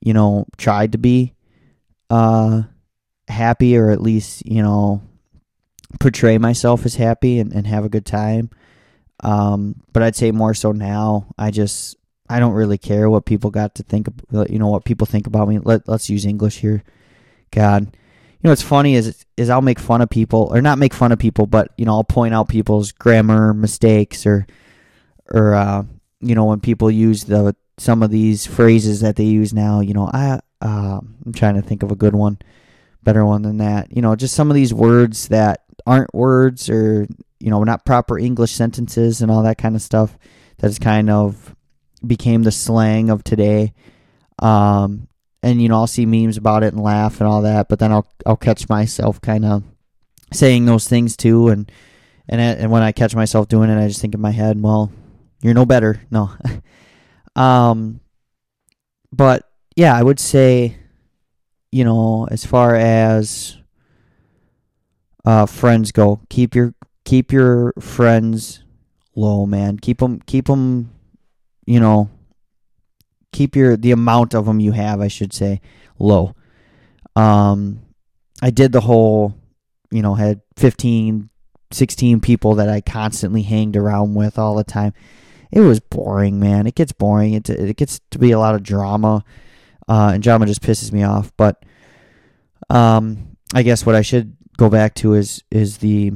you 0.00 0.12
know, 0.12 0.46
tried 0.58 0.92
to 0.92 0.98
be 0.98 1.34
uh 2.10 2.62
happy, 3.28 3.76
or 3.78 3.90
at 3.90 4.02
least 4.02 4.44
you 4.44 4.62
know 4.62 5.00
portray 6.00 6.38
myself 6.38 6.84
as 6.84 6.96
happy 6.96 7.38
and, 7.38 7.52
and 7.52 7.66
have 7.66 7.84
a 7.84 7.88
good 7.88 8.04
time. 8.04 8.50
Um, 9.22 9.76
but 9.92 10.02
I'd 10.02 10.16
say 10.16 10.32
more 10.32 10.52
so 10.52 10.72
now. 10.72 11.28
I 11.38 11.50
just 11.50 11.96
I 12.28 12.40
don't 12.40 12.54
really 12.54 12.78
care 12.78 13.08
what 13.08 13.24
people 13.24 13.50
got 13.50 13.76
to 13.76 13.82
think. 13.82 14.08
You 14.32 14.58
know 14.58 14.68
what 14.68 14.84
people 14.84 15.06
think 15.06 15.26
about 15.26 15.48
me. 15.48 15.58
Let 15.58 15.88
Let's 15.88 16.10
use 16.10 16.26
English 16.26 16.58
here. 16.58 16.82
God, 17.52 17.96
you 18.42 18.48
know 18.48 18.50
what's 18.50 18.62
funny 18.62 18.96
is 18.96 19.24
is 19.36 19.50
I'll 19.50 19.62
make 19.62 19.78
fun 19.78 20.02
of 20.02 20.10
people 20.10 20.48
or 20.52 20.60
not 20.60 20.78
make 20.78 20.92
fun 20.92 21.12
of 21.12 21.18
people, 21.20 21.46
but 21.46 21.68
you 21.76 21.84
know 21.84 21.92
I'll 21.92 22.04
point 22.04 22.34
out 22.34 22.48
people's 22.48 22.90
grammar 22.90 23.54
mistakes 23.54 24.26
or 24.26 24.46
or 25.30 25.54
uh, 25.54 25.84
you 26.20 26.34
know 26.34 26.46
when 26.46 26.58
people 26.58 26.90
use 26.90 27.24
the 27.24 27.54
some 27.78 28.02
of 28.02 28.10
these 28.10 28.44
phrases 28.44 29.00
that 29.00 29.14
they 29.14 29.24
use 29.24 29.54
now. 29.54 29.80
You 29.80 29.94
know 29.94 30.10
I 30.12 30.40
Um, 30.60 31.16
I'm 31.24 31.32
trying 31.32 31.54
to 31.54 31.62
think 31.62 31.84
of 31.84 31.92
a 31.92 31.96
good 31.96 32.14
one, 32.16 32.38
better 33.04 33.24
one 33.24 33.42
than 33.42 33.58
that. 33.58 33.94
You 33.94 34.02
know, 34.02 34.16
just 34.16 34.34
some 34.34 34.50
of 34.50 34.56
these 34.56 34.74
words 34.74 35.28
that 35.28 35.62
aren't 35.86 36.12
words 36.12 36.68
or 36.68 37.06
you 37.38 37.50
know 37.50 37.62
not 37.62 37.84
proper 37.84 38.18
English 38.18 38.52
sentences 38.52 39.22
and 39.22 39.30
all 39.30 39.44
that 39.44 39.58
kind 39.58 39.76
of 39.76 39.82
stuff. 39.82 40.18
That 40.58 40.68
is 40.68 40.80
kind 40.80 41.10
of 41.10 41.54
became 42.04 42.42
the 42.42 42.50
slang 42.50 43.08
of 43.08 43.22
today. 43.22 43.72
Um, 44.40 45.06
and 45.42 45.60
you 45.60 45.68
know 45.68 45.76
I'll 45.76 45.86
see 45.86 46.06
memes 46.06 46.36
about 46.36 46.62
it 46.62 46.72
and 46.72 46.82
laugh 46.82 47.20
and 47.20 47.28
all 47.28 47.42
that, 47.42 47.68
but 47.68 47.78
then 47.78 47.92
I'll 47.92 48.06
I'll 48.24 48.36
catch 48.36 48.68
myself 48.68 49.20
kind 49.20 49.44
of 49.44 49.64
saying 50.32 50.64
those 50.64 50.88
things 50.88 51.16
too, 51.16 51.48
and 51.48 51.70
and 52.28 52.40
and 52.40 52.70
when 52.70 52.82
I 52.82 52.92
catch 52.92 53.14
myself 53.14 53.48
doing 53.48 53.70
it, 53.70 53.82
I 53.82 53.88
just 53.88 54.00
think 54.00 54.14
in 54.14 54.20
my 54.20 54.30
head, 54.30 54.60
well, 54.62 54.92
you're 55.42 55.54
no 55.54 55.66
better, 55.66 56.00
no. 56.10 56.30
um, 57.40 58.00
but 59.12 59.48
yeah, 59.76 59.96
I 59.96 60.02
would 60.02 60.20
say, 60.20 60.76
you 61.70 61.84
know, 61.84 62.28
as 62.30 62.44
far 62.44 62.74
as 62.76 63.58
uh, 65.24 65.46
friends 65.46 65.92
go, 65.92 66.20
keep 66.28 66.54
your 66.54 66.74
keep 67.04 67.32
your 67.32 67.72
friends 67.80 68.62
low, 69.16 69.46
man. 69.46 69.78
Keep 69.78 69.98
them 69.98 70.20
keep 70.26 70.46
them, 70.46 70.92
you 71.66 71.80
know, 71.80 72.10
keep 73.32 73.56
your 73.56 73.76
the 73.76 73.90
amount 73.90 74.34
of 74.34 74.46
them 74.46 74.60
you 74.60 74.72
have, 74.72 75.00
I 75.00 75.08
should 75.08 75.32
say, 75.32 75.60
low. 75.98 76.34
Um, 77.16 77.82
I 78.40 78.50
did 78.50 78.72
the 78.72 78.80
whole, 78.80 79.34
you 79.90 80.02
know, 80.02 80.14
had 80.14 80.40
15, 80.56 81.30
16 81.70 82.20
people 82.20 82.54
that 82.56 82.68
I 82.68 82.80
constantly 82.80 83.42
hanged 83.42 83.76
around 83.76 84.14
with 84.14 84.38
all 84.38 84.54
the 84.54 84.64
time. 84.64 84.92
It 85.50 85.60
was 85.60 85.80
boring, 85.80 86.40
man. 86.40 86.66
It 86.66 86.74
gets 86.74 86.92
boring. 86.92 87.34
It 87.34 87.50
it 87.50 87.76
gets 87.76 88.00
to 88.10 88.18
be 88.18 88.30
a 88.30 88.38
lot 88.38 88.54
of 88.54 88.62
drama, 88.62 89.22
uh, 89.86 90.12
and 90.14 90.22
drama 90.22 90.46
just 90.46 90.62
pisses 90.62 90.92
me 90.92 91.02
off. 91.02 91.30
But 91.36 91.62
um, 92.70 93.36
I 93.52 93.62
guess 93.62 93.84
what 93.84 93.94
I 93.94 94.00
should 94.00 94.34
go 94.56 94.70
back 94.70 94.94
to 94.96 95.12
is 95.12 95.44
is 95.50 95.78
the 95.78 96.12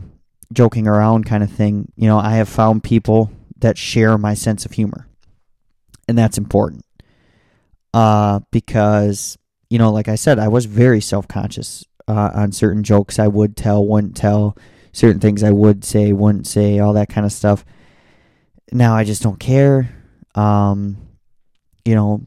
joking 0.55 0.87
around 0.87 1.27
kind 1.27 1.43
of 1.43 1.51
thing. 1.51 1.93
You 1.97 2.09
know, 2.09 2.19
I 2.19 2.37
have 2.37 2.49
found 2.49 2.83
people 2.83 3.31
that 3.59 3.77
share 3.77 4.17
my 4.17 4.33
sense 4.33 4.65
of 4.65 4.73
humor, 4.73 5.07
and 6.09 6.17
that's 6.17 6.39
important 6.39 6.86
uh, 7.97 8.41
because 8.51 9.39
you 9.71 9.79
know, 9.79 9.91
like 9.91 10.07
I 10.07 10.17
said, 10.17 10.39
I 10.39 10.49
was 10.49 10.67
very 10.67 11.01
self 11.01 11.27
conscious 11.27 11.83
uh, 12.07 12.31
on 12.35 12.53
certain 12.53 12.83
jokes 12.83 13.19
I 13.19 13.27
would 13.27 13.57
tell, 13.57 13.85
wouldn't 13.87 14.15
tell, 14.15 14.55
certain 14.93 15.19
things 15.19 15.43
I 15.43 15.51
would 15.51 15.83
say, 15.83 16.13
wouldn't 16.13 16.47
say, 16.47 16.79
all 16.79 16.93
that 16.93 17.09
kind 17.09 17.25
of 17.25 17.33
stuff. 17.33 17.65
Now 18.71 18.95
I 18.95 19.05
just 19.05 19.23
don't 19.23 19.41
care. 19.41 19.89
Um, 20.35 20.99
you 21.87 21.95
know, 21.95 22.27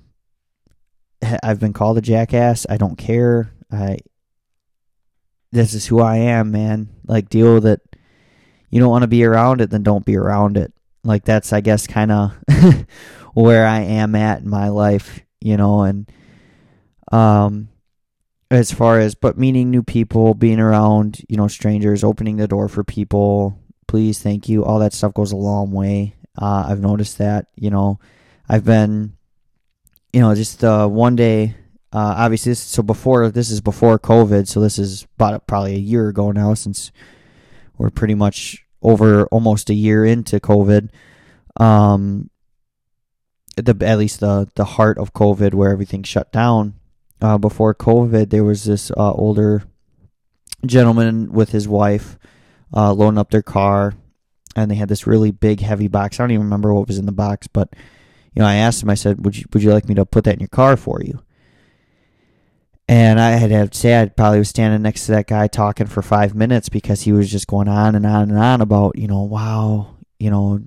I've 1.43 1.59
been 1.59 1.73
called 1.73 1.99
a 1.99 2.01
jackass. 2.01 2.65
I 2.67 2.77
don't 2.77 2.97
care. 2.97 3.53
I 3.71 3.99
this 5.51 5.75
is 5.75 5.85
who 5.85 6.01
I 6.01 6.17
am, 6.17 6.49
man. 6.49 6.89
Like 7.05 7.29
deal 7.29 7.53
with 7.53 7.67
it. 7.67 7.81
You 8.71 8.79
don't 8.79 8.89
want 8.89 9.03
to 9.03 9.07
be 9.07 9.23
around 9.23 9.61
it, 9.61 9.69
then 9.69 9.83
don't 9.83 10.05
be 10.05 10.17
around 10.17 10.57
it. 10.57 10.73
Like 11.03 11.25
that's 11.25 11.53
I 11.53 11.61
guess 11.61 11.85
kind 11.85 12.11
of 12.11 12.33
where 13.35 13.67
I 13.67 13.81
am 13.81 14.15
at 14.15 14.41
in 14.41 14.49
my 14.49 14.69
life 14.69 15.21
you 15.41 15.57
know, 15.57 15.81
and 15.81 16.11
um 17.11 17.69
as 18.51 18.71
far 18.71 18.99
as 18.99 19.15
but 19.15 19.37
meeting 19.37 19.69
new 19.69 19.83
people, 19.83 20.33
being 20.33 20.59
around, 20.59 21.21
you 21.29 21.37
know, 21.37 21.47
strangers, 21.47 22.03
opening 22.03 22.37
the 22.37 22.47
door 22.47 22.67
for 22.67 22.83
people, 22.83 23.59
please, 23.87 24.19
thank 24.19 24.49
you, 24.49 24.65
all 24.65 24.79
that 24.79 24.93
stuff 24.93 25.13
goes 25.13 25.31
a 25.31 25.37
long 25.37 25.71
way. 25.71 26.15
Uh, 26.37 26.65
I've 26.67 26.81
noticed 26.81 27.17
that, 27.17 27.47
you 27.55 27.69
know, 27.69 27.99
I've 28.47 28.65
been, 28.65 29.13
you 30.13 30.21
know, 30.21 30.33
just 30.33 30.63
uh, 30.63 30.87
one 30.87 31.15
day, 31.15 31.55
uh, 31.93 32.15
obviously, 32.17 32.51
this, 32.51 32.59
so 32.59 32.81
before, 32.81 33.29
this 33.29 33.51
is 33.51 33.61
before 33.61 33.99
COVID, 33.99 34.47
so 34.47 34.59
this 34.59 34.79
is 34.79 35.05
about 35.17 35.45
probably 35.47 35.75
a 35.75 35.79
year 35.79 36.09
ago 36.09 36.31
now 36.31 36.53
since 36.53 36.91
we're 37.77 37.89
pretty 37.89 38.15
much 38.15 38.63
over 38.81 39.25
almost 39.27 39.69
a 39.69 39.73
year 39.73 40.05
into 40.05 40.39
COVID. 40.39 40.89
Um, 41.57 42.29
the 43.65 43.85
at 43.85 43.97
least 43.97 44.19
the 44.19 44.49
the 44.55 44.65
heart 44.65 44.97
of 44.97 45.13
COVID, 45.13 45.53
where 45.53 45.71
everything 45.71 46.03
shut 46.03 46.31
down. 46.31 46.75
Uh, 47.21 47.37
before 47.37 47.75
COVID, 47.75 48.29
there 48.29 48.43
was 48.45 48.63
this 48.63 48.91
uh, 48.91 49.11
older 49.11 49.63
gentleman 50.65 51.31
with 51.31 51.49
his 51.49 51.67
wife 51.67 52.17
uh, 52.73 52.93
loading 52.93 53.17
up 53.17 53.29
their 53.29 53.41
car, 53.41 53.93
and 54.55 54.71
they 54.71 54.75
had 54.75 54.89
this 54.89 55.07
really 55.07 55.31
big, 55.31 55.59
heavy 55.59 55.87
box. 55.87 56.19
I 56.19 56.23
don't 56.23 56.31
even 56.31 56.45
remember 56.45 56.73
what 56.73 56.87
was 56.87 56.97
in 56.97 57.05
the 57.05 57.11
box, 57.11 57.47
but 57.47 57.73
you 58.33 58.41
know, 58.41 58.47
I 58.47 58.55
asked 58.55 58.81
him. 58.81 58.89
I 58.89 58.95
said, 58.95 59.23
"Would 59.25 59.37
you 59.37 59.45
Would 59.53 59.63
you 59.63 59.73
like 59.73 59.87
me 59.87 59.95
to 59.95 60.05
put 60.05 60.23
that 60.23 60.35
in 60.35 60.39
your 60.39 60.47
car 60.47 60.77
for 60.77 61.01
you?" 61.03 61.21
And 62.89 63.19
I 63.19 63.31
had 63.31 63.71
to 63.71 63.77
say 63.77 64.01
I 64.01 64.07
probably 64.07 64.39
was 64.39 64.49
standing 64.49 64.81
next 64.81 65.05
to 65.05 65.11
that 65.11 65.27
guy 65.27 65.45
talking 65.45 65.85
for 65.85 66.01
five 66.01 66.33
minutes 66.33 66.69
because 66.69 67.01
he 67.01 67.11
was 67.11 67.31
just 67.31 67.45
going 67.45 67.67
on 67.67 67.93
and 67.93 68.03
on 68.03 68.31
and 68.31 68.39
on 68.39 68.61
about, 68.61 68.97
you 68.97 69.07
know, 69.07 69.21
wow, 69.21 69.95
you 70.17 70.31
know, 70.31 70.61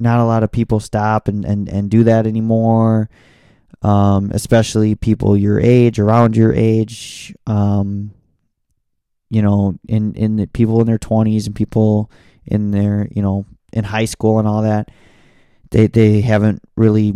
not 0.00 0.20
a 0.20 0.24
lot 0.24 0.42
of 0.42 0.50
people 0.50 0.80
stop 0.80 1.28
and, 1.28 1.44
and, 1.44 1.68
and 1.68 1.90
do 1.90 2.04
that 2.04 2.26
anymore. 2.26 3.10
Um, 3.82 4.30
especially 4.34 4.94
people 4.94 5.36
your 5.36 5.58
age, 5.58 5.98
around 5.98 6.36
your 6.36 6.52
age, 6.52 7.34
um, 7.46 8.10
you 9.30 9.40
know, 9.40 9.78
in, 9.88 10.14
in 10.14 10.36
the 10.36 10.46
people 10.46 10.80
in 10.80 10.86
their 10.86 10.98
twenties 10.98 11.46
and 11.46 11.56
people 11.56 12.10
in 12.44 12.72
their, 12.72 13.08
you 13.10 13.22
know, 13.22 13.46
in 13.72 13.84
high 13.84 14.04
school 14.04 14.38
and 14.38 14.46
all 14.46 14.62
that, 14.62 14.90
they, 15.70 15.86
they 15.86 16.20
haven't 16.20 16.62
really, 16.76 17.14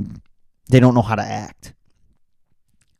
they 0.70 0.80
don't 0.80 0.94
know 0.94 1.02
how 1.02 1.16
to 1.16 1.22
act. 1.22 1.74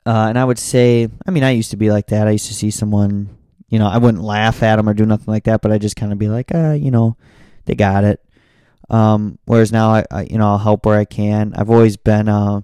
Uh, 0.05 0.27
and 0.29 0.39
I 0.39 0.45
would 0.45 0.59
say, 0.59 1.09
I 1.27 1.31
mean, 1.31 1.45
I 1.45 1.53
used 1.53 1.71
to 1.71 1.79
be 1.79 1.91
like 1.91 2.09
that. 2.09 2.29
I 2.29 2.33
used 2.33 2.49
to 2.49 2.55
see 2.55 2.71
someone, 2.71 3.31
you 3.69 3.79
know, 3.79 3.87
I 3.87 3.99
wouldn't 3.99 4.23
laugh 4.23 4.63
at 4.63 4.77
them 4.77 4.89
or 4.89 4.95
do 4.95 5.07
nothing 5.07 5.33
like 5.33 5.45
that, 5.45 5.63
but 5.63 5.73
I 5.73 5.79
just 5.79 5.97
kind 5.97 6.13
of 6.13 6.19
be 6.19 6.29
like, 6.29 6.51
ah, 6.53 6.73
you 6.73 6.91
know, 6.91 7.17
they 7.65 7.75
got 7.75 8.05
it. 8.05 8.21
Um, 8.91 9.39
whereas 9.47 9.73
now 9.73 9.91
I, 9.91 10.05
I, 10.11 10.23
you 10.31 10.39
know, 10.39 10.49
I'll 10.49 10.59
help 10.59 10.87
where 10.87 10.99
I 10.99 11.05
can. 11.05 11.55
I've 11.57 11.71
always 11.71 11.97
been, 11.97 12.29
uh, 12.29 12.61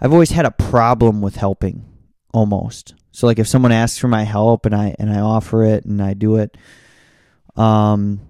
I've 0.00 0.12
always 0.12 0.30
had 0.30 0.44
a 0.44 0.50
problem 0.50 1.20
with 1.20 1.36
helping, 1.36 1.84
almost. 2.32 2.94
So 3.10 3.26
like 3.26 3.38
if 3.38 3.48
someone 3.48 3.72
asks 3.72 3.98
for 3.98 4.08
my 4.08 4.22
help 4.22 4.64
and 4.64 4.74
I 4.74 4.94
and 4.98 5.10
I 5.10 5.20
offer 5.20 5.64
it 5.64 5.84
and 5.84 6.00
I 6.00 6.14
do 6.14 6.36
it, 6.36 6.56
um, 7.56 8.20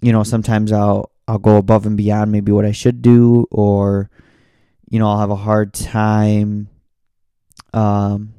you 0.00 0.12
know, 0.12 0.22
sometimes 0.22 0.72
I'll 0.72 1.10
I'll 1.28 1.38
go 1.38 1.56
above 1.56 1.86
and 1.86 1.96
beyond 1.96 2.32
maybe 2.32 2.50
what 2.50 2.64
I 2.64 2.72
should 2.72 3.02
do, 3.02 3.46
or 3.50 4.10
you 4.88 4.98
know, 4.98 5.08
I'll 5.08 5.20
have 5.20 5.30
a 5.30 5.36
hard 5.36 5.74
time, 5.74 6.68
um, 7.74 8.32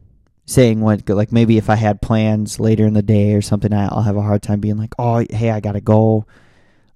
saying 0.46 0.82
what 0.82 1.08
like 1.10 1.32
maybe 1.32 1.58
if 1.58 1.70
I 1.70 1.76
had 1.76 2.02
plans 2.02 2.60
later 2.60 2.88
in 2.88 2.94
the 2.94 3.04
day 3.04 3.34
or 3.36 3.42
something, 3.42 3.74
I'll 3.74 4.02
have 4.02 4.18
a 4.18 4.22
hard 4.22 4.42
time 4.42 4.62
being 4.62 4.78
like, 4.78 4.96
oh, 4.98 5.24
hey, 5.30 5.52
I 5.52 5.60
gotta 5.60 5.82
go 5.82 6.26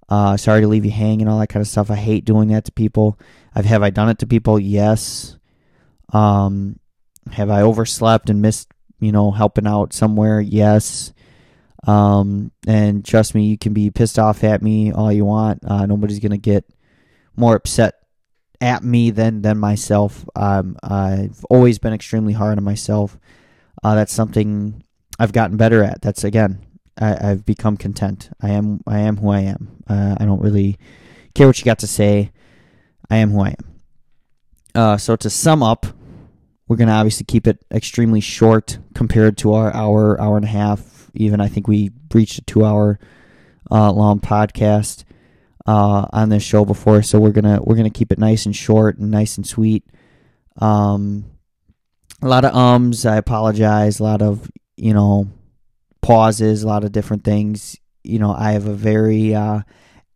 uh, 0.10 0.38
sorry 0.38 0.62
to 0.62 0.68
leave 0.68 0.86
you 0.86 0.91
hanging, 0.91 1.28
all 1.28 1.39
that 1.39 1.47
kind 1.47 1.62
of 1.62 1.68
stuff. 1.68 1.91
I 1.91 1.95
hate 1.95 2.26
doing 2.26 2.49
that 2.49 2.66
to 2.66 2.72
people. 2.72 3.20
I've 3.53 3.66
have 3.66 3.84
I 3.84 3.89
done 3.89 4.10
it 4.10 4.20
to 4.20 4.28
people? 4.28 4.60
Yes. 4.60 5.38
Um, 6.14 6.80
have 7.32 7.49
I 7.49 7.62
overslept 7.62 8.30
and 8.30 8.41
missed, 8.41 8.70
you 8.99 9.12
know, 9.12 9.32
helping 9.32 9.68
out 9.68 9.93
somewhere? 9.93 10.39
Yes. 10.39 11.14
Um, 11.86 12.51
and 12.66 13.03
trust 13.03 13.36
me, 13.36 13.47
you 13.47 13.58
can 13.58 13.74
be 13.74 13.91
pissed 13.91 14.18
off 14.18 14.43
at 14.43 14.62
me 14.62 14.91
all 14.91 15.12
you 15.12 15.26
want. 15.26 15.64
Uh, 15.66 15.86
nobody's 15.86 16.20
gonna 16.20 16.38
get 16.38 16.66
more 17.36 17.55
upset 17.55 17.95
at 18.62 18.84
me 18.84 19.12
than 19.12 19.41
than 19.41 19.58
myself. 19.58 20.26
Um, 20.36 20.78
I've 20.82 21.43
always 21.49 21.80
been 21.80 21.93
extremely 21.93 22.34
hard 22.34 22.58
on 22.58 22.64
myself. 22.64 23.18
Uh, 23.84 23.95
that's 23.95 24.14
something 24.14 24.84
I've 25.20 25.34
gotten 25.34 25.58
better 25.58 25.84
at. 25.84 26.01
That's 26.01 26.24
again 26.24 26.66
I, 27.00 27.28
have 27.28 27.45
become 27.45 27.78
content. 27.78 28.30
I 28.41 28.50
am 28.50 28.82
I 28.88 29.00
am 29.00 29.18
who 29.18 29.30
I 29.30 29.41
am. 29.41 29.84
Uh, 29.88 30.16
I 30.20 30.26
don't 30.26 30.41
really 30.41 30.78
care 31.34 31.48
what 31.48 31.60
you 31.60 31.66
got 31.66 31.80
to 31.80 31.88
say. 31.88 32.32
I 33.10 33.18
am 33.18 33.32
who 33.32 33.41
I 33.41 33.50
am. 33.50 33.82
Uh, 34.76 34.98
so 34.98 35.16
to 35.16 35.30
sum 35.30 35.64
up, 35.64 35.86
we're 36.68 36.76
gonna 36.76 36.91
obviously 36.91 37.26
keep 37.26 37.48
it 37.48 37.64
extremely 37.72 38.22
short 38.22 38.80
compared 38.93 39.38
to 39.39 39.54
our 39.54 39.74
hour 39.74 40.20
hour 40.20 40.38
and 40.38 40.45
a 40.45 40.50
half. 40.50 41.10
Even 41.14 41.39
I 41.39 41.48
think 41.48 41.68
we 41.68 41.91
reached 42.14 42.39
a 42.39 42.41
two 42.43 42.66
hour 42.66 43.00
uh, 43.72 43.91
long 43.91 44.20
podcast 44.20 45.04
uh, 45.66 46.06
on 46.12 46.30
this 46.30 46.43
show 46.43 46.66
before, 46.66 47.02
so 47.02 47.20
we're 47.20 47.32
gonna 47.32 47.60
we're 47.62 47.76
gonna 47.76 47.89
keep 47.89 48.12
it 48.12 48.20
nice 48.20 48.45
and 48.45 48.56
short 48.56 48.98
and 48.98 49.12
nice 49.12 49.38
and 49.38 49.48
sweet. 49.48 49.84
Um, 50.58 51.26
a 52.22 52.28
lot 52.28 52.45
of 52.45 52.56
ums. 52.56 53.06
I 53.06 53.18
apologize. 53.18 54.00
A 54.00 54.04
lot 54.04 54.22
of 54.22 54.50
you 54.76 54.93
know 54.93 55.30
pauses, 56.02 56.64
a 56.64 56.68
lot 56.68 56.84
of 56.84 56.91
different 56.91 57.24
things. 57.24 57.78
You 58.04 58.20
know, 58.20 58.34
I 58.34 58.52
have 58.52 58.68
a 58.68 58.74
very 58.74 59.36
uh, 59.36 59.62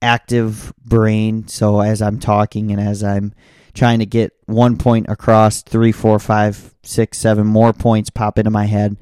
active 0.01 0.73
brain, 0.83 1.47
so 1.47 1.81
as 1.81 2.01
I'm 2.01 2.19
talking 2.19 2.71
and 2.71 2.79
as 2.79 3.03
I'm 3.03 3.33
trying 3.73 3.99
to 3.99 4.05
get 4.05 4.33
one 4.45 4.77
point 4.77 5.07
across, 5.09 5.61
three, 5.61 5.91
four, 5.91 6.19
five, 6.19 6.73
six, 6.83 7.17
seven 7.17 7.47
more 7.47 7.73
points 7.73 8.09
pop 8.09 8.37
into 8.37 8.51
my 8.51 8.65
head. 8.65 8.97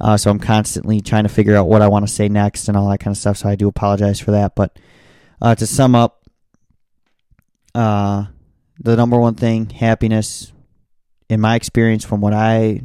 Uh, 0.00 0.16
so 0.16 0.30
I'm 0.30 0.38
constantly 0.38 1.00
trying 1.00 1.24
to 1.24 1.28
figure 1.28 1.56
out 1.56 1.68
what 1.68 1.82
I 1.82 1.88
want 1.88 2.06
to 2.06 2.12
say 2.12 2.28
next 2.28 2.68
and 2.68 2.76
all 2.76 2.88
that 2.90 2.98
kind 2.98 3.12
of 3.14 3.18
stuff. 3.18 3.36
So 3.38 3.48
I 3.48 3.56
do 3.56 3.68
apologize 3.68 4.20
for 4.20 4.30
that. 4.30 4.54
But 4.54 4.78
uh, 5.42 5.54
to 5.56 5.66
sum 5.66 5.94
up, 5.94 6.24
uh, 7.74 8.26
the 8.80 8.96
number 8.96 9.18
one 9.18 9.34
thing, 9.34 9.70
happiness, 9.70 10.52
in 11.28 11.40
my 11.40 11.56
experience, 11.56 12.04
from 12.04 12.20
what 12.20 12.32
I 12.32 12.82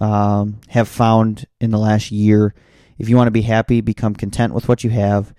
um, 0.00 0.60
have 0.68 0.88
found 0.88 1.46
in 1.60 1.70
the 1.70 1.78
last 1.78 2.10
year, 2.10 2.54
if 2.98 3.08
you 3.08 3.16
want 3.16 3.26
to 3.26 3.32
be 3.32 3.42
happy, 3.42 3.80
become 3.80 4.14
content 4.14 4.54
with 4.54 4.68
what 4.68 4.84
you 4.84 4.90
have. 4.90 5.34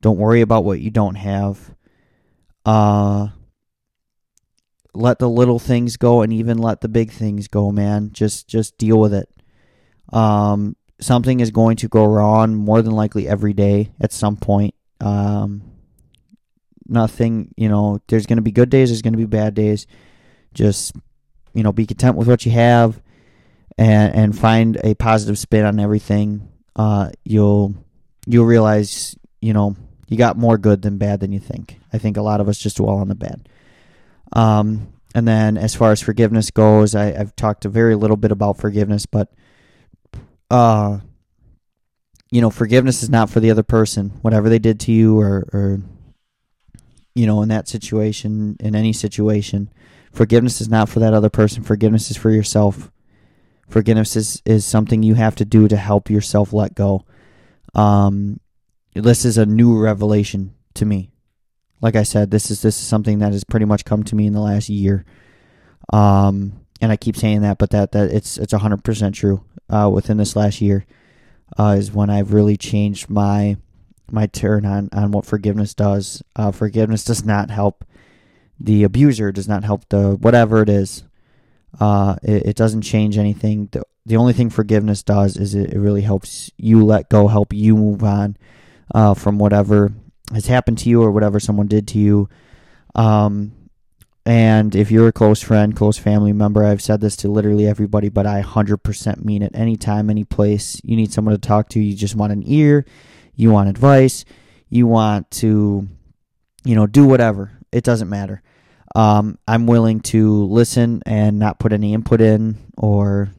Don't 0.00 0.18
worry 0.18 0.40
about 0.40 0.64
what 0.64 0.80
you 0.80 0.90
don't 0.90 1.14
have. 1.14 1.74
Uh, 2.64 3.28
let 4.94 5.18
the 5.18 5.28
little 5.28 5.58
things 5.58 5.96
go 5.96 6.22
and 6.22 6.32
even 6.32 6.58
let 6.58 6.80
the 6.80 6.88
big 6.88 7.10
things 7.10 7.48
go, 7.48 7.70
man. 7.72 8.10
Just 8.12 8.48
just 8.48 8.78
deal 8.78 8.98
with 8.98 9.12
it. 9.12 9.28
Um, 10.12 10.76
something 11.00 11.40
is 11.40 11.50
going 11.50 11.76
to 11.76 11.88
go 11.88 12.04
wrong 12.04 12.54
more 12.54 12.82
than 12.82 12.92
likely 12.92 13.26
every 13.26 13.52
day 13.52 13.92
at 14.00 14.12
some 14.12 14.36
point. 14.36 14.74
Um, 15.00 15.62
nothing, 16.86 17.52
you 17.56 17.68
know, 17.68 18.00
there's 18.08 18.26
going 18.26 18.36
to 18.36 18.42
be 18.42 18.52
good 18.52 18.70
days, 18.70 18.90
there's 18.90 19.02
going 19.02 19.14
to 19.14 19.18
be 19.18 19.24
bad 19.24 19.54
days. 19.54 19.86
Just, 20.52 20.94
you 21.52 21.62
know, 21.62 21.72
be 21.72 21.86
content 21.86 22.16
with 22.16 22.28
what 22.28 22.46
you 22.46 22.52
have 22.52 23.00
and 23.76 24.14
and 24.14 24.38
find 24.38 24.78
a 24.84 24.94
positive 24.94 25.38
spin 25.38 25.64
on 25.64 25.80
everything. 25.80 26.48
Uh, 26.76 27.10
you'll 27.24 27.74
you'll 28.26 28.44
realize, 28.44 29.16
you 29.40 29.52
know, 29.52 29.76
you 30.08 30.16
got 30.16 30.36
more 30.36 30.58
good 30.58 30.82
than 30.82 30.98
bad 30.98 31.20
than 31.20 31.32
you 31.32 31.40
think. 31.40 31.78
I 31.92 31.98
think 31.98 32.16
a 32.16 32.22
lot 32.22 32.40
of 32.40 32.48
us 32.48 32.58
just 32.58 32.76
dwell 32.78 32.96
on 32.96 33.08
the 33.08 33.14
bad. 33.14 33.48
Um, 34.32 34.92
and 35.14 35.28
then 35.28 35.56
as 35.56 35.74
far 35.74 35.92
as 35.92 36.00
forgiveness 36.00 36.50
goes, 36.50 36.94
I, 36.94 37.08
I've 37.08 37.36
talked 37.36 37.64
a 37.64 37.68
very 37.68 37.94
little 37.94 38.16
bit 38.16 38.32
about 38.32 38.58
forgiveness, 38.58 39.06
but 39.06 39.32
uh, 40.50 40.98
you 42.30 42.40
know, 42.40 42.50
forgiveness 42.50 43.02
is 43.02 43.10
not 43.10 43.30
for 43.30 43.40
the 43.40 43.50
other 43.50 43.62
person. 43.62 44.10
Whatever 44.22 44.48
they 44.48 44.58
did 44.58 44.80
to 44.80 44.92
you, 44.92 45.20
or, 45.20 45.48
or 45.52 45.82
you 47.14 47.26
know, 47.26 47.42
in 47.42 47.48
that 47.48 47.68
situation, 47.68 48.56
in 48.58 48.74
any 48.74 48.92
situation, 48.92 49.70
forgiveness 50.12 50.60
is 50.60 50.68
not 50.68 50.88
for 50.88 50.98
that 50.98 51.14
other 51.14 51.30
person. 51.30 51.62
Forgiveness 51.62 52.10
is 52.10 52.16
for 52.16 52.30
yourself. 52.30 52.90
Forgiveness 53.74 54.14
is, 54.14 54.40
is 54.46 54.64
something 54.64 55.02
you 55.02 55.14
have 55.14 55.34
to 55.34 55.44
do 55.44 55.66
to 55.66 55.76
help 55.76 56.08
yourself 56.08 56.52
let 56.52 56.76
go. 56.76 57.04
Um, 57.74 58.38
this 58.94 59.24
is 59.24 59.36
a 59.36 59.46
new 59.46 59.76
revelation 59.76 60.54
to 60.74 60.84
me. 60.84 61.10
Like 61.80 61.96
I 61.96 62.04
said, 62.04 62.30
this 62.30 62.52
is 62.52 62.62
this 62.62 62.80
is 62.80 62.86
something 62.86 63.18
that 63.18 63.32
has 63.32 63.42
pretty 63.42 63.66
much 63.66 63.84
come 63.84 64.04
to 64.04 64.14
me 64.14 64.28
in 64.28 64.32
the 64.32 64.40
last 64.40 64.68
year. 64.68 65.04
Um, 65.92 66.60
and 66.80 66.92
I 66.92 66.96
keep 66.96 67.16
saying 67.16 67.40
that, 67.42 67.58
but 67.58 67.70
that 67.70 67.90
that 67.90 68.12
it's 68.12 68.38
it's 68.38 68.52
hundred 68.52 68.84
percent 68.84 69.16
true. 69.16 69.44
Uh, 69.68 69.90
within 69.92 70.18
this 70.18 70.36
last 70.36 70.60
year, 70.60 70.86
uh, 71.58 71.74
is 71.76 71.90
when 71.90 72.10
I've 72.10 72.32
really 72.32 72.56
changed 72.56 73.10
my 73.10 73.56
my 74.08 74.26
turn 74.26 74.64
on 74.64 74.88
on 74.92 75.10
what 75.10 75.26
forgiveness 75.26 75.74
does. 75.74 76.22
Uh, 76.36 76.52
forgiveness 76.52 77.02
does 77.02 77.24
not 77.24 77.50
help 77.50 77.84
the 78.60 78.84
abuser. 78.84 79.32
Does 79.32 79.48
not 79.48 79.64
help 79.64 79.88
the 79.88 80.14
whatever 80.14 80.62
it 80.62 80.68
is. 80.68 81.02
Uh, 81.80 82.16
it, 82.22 82.46
it 82.46 82.56
doesn't 82.56 82.82
change 82.82 83.18
anything. 83.18 83.68
The, 83.72 83.82
the 84.06 84.16
only 84.16 84.32
thing 84.32 84.50
forgiveness 84.50 85.02
does 85.02 85.36
is 85.36 85.54
it, 85.54 85.72
it 85.72 85.78
really 85.78 86.02
helps 86.02 86.50
you 86.56 86.84
let 86.84 87.08
go, 87.08 87.28
help 87.28 87.52
you 87.52 87.76
move 87.76 88.02
on 88.04 88.36
uh, 88.94 89.14
from 89.14 89.38
whatever 89.38 89.92
has 90.32 90.46
happened 90.46 90.78
to 90.78 90.88
you 90.88 91.02
or 91.02 91.10
whatever 91.10 91.40
someone 91.40 91.66
did 91.66 91.88
to 91.88 91.98
you. 91.98 92.28
Um, 92.94 93.52
and 94.26 94.74
if 94.74 94.90
you're 94.90 95.08
a 95.08 95.12
close 95.12 95.42
friend, 95.42 95.76
close 95.76 95.98
family 95.98 96.32
member, 96.32 96.64
I've 96.64 96.80
said 96.80 97.00
this 97.00 97.16
to 97.16 97.28
literally 97.28 97.66
everybody, 97.66 98.08
but 98.08 98.26
I 98.26 98.42
100% 98.42 99.24
mean 99.24 99.42
it. 99.42 99.54
Anytime, 99.54 100.08
any 100.08 100.24
place 100.24 100.80
you 100.82 100.96
need 100.96 101.12
someone 101.12 101.34
to 101.34 101.40
talk 101.40 101.68
to, 101.70 101.80
you 101.80 101.94
just 101.94 102.14
want 102.14 102.32
an 102.32 102.42
ear, 102.46 102.86
you 103.34 103.50
want 103.50 103.68
advice, 103.68 104.24
you 104.70 104.86
want 104.86 105.30
to, 105.32 105.88
you 106.64 106.74
know, 106.74 106.86
do 106.86 107.06
whatever. 107.06 107.52
It 107.70 107.84
doesn't 107.84 108.08
matter. 108.08 108.42
Um, 108.94 109.38
I'm 109.48 109.66
willing 109.66 110.00
to 110.00 110.44
listen 110.44 111.02
and 111.04 111.38
not 111.38 111.58
put 111.58 111.72
any 111.72 111.94
input 111.94 112.20
in, 112.20 112.58
or, 112.76 113.30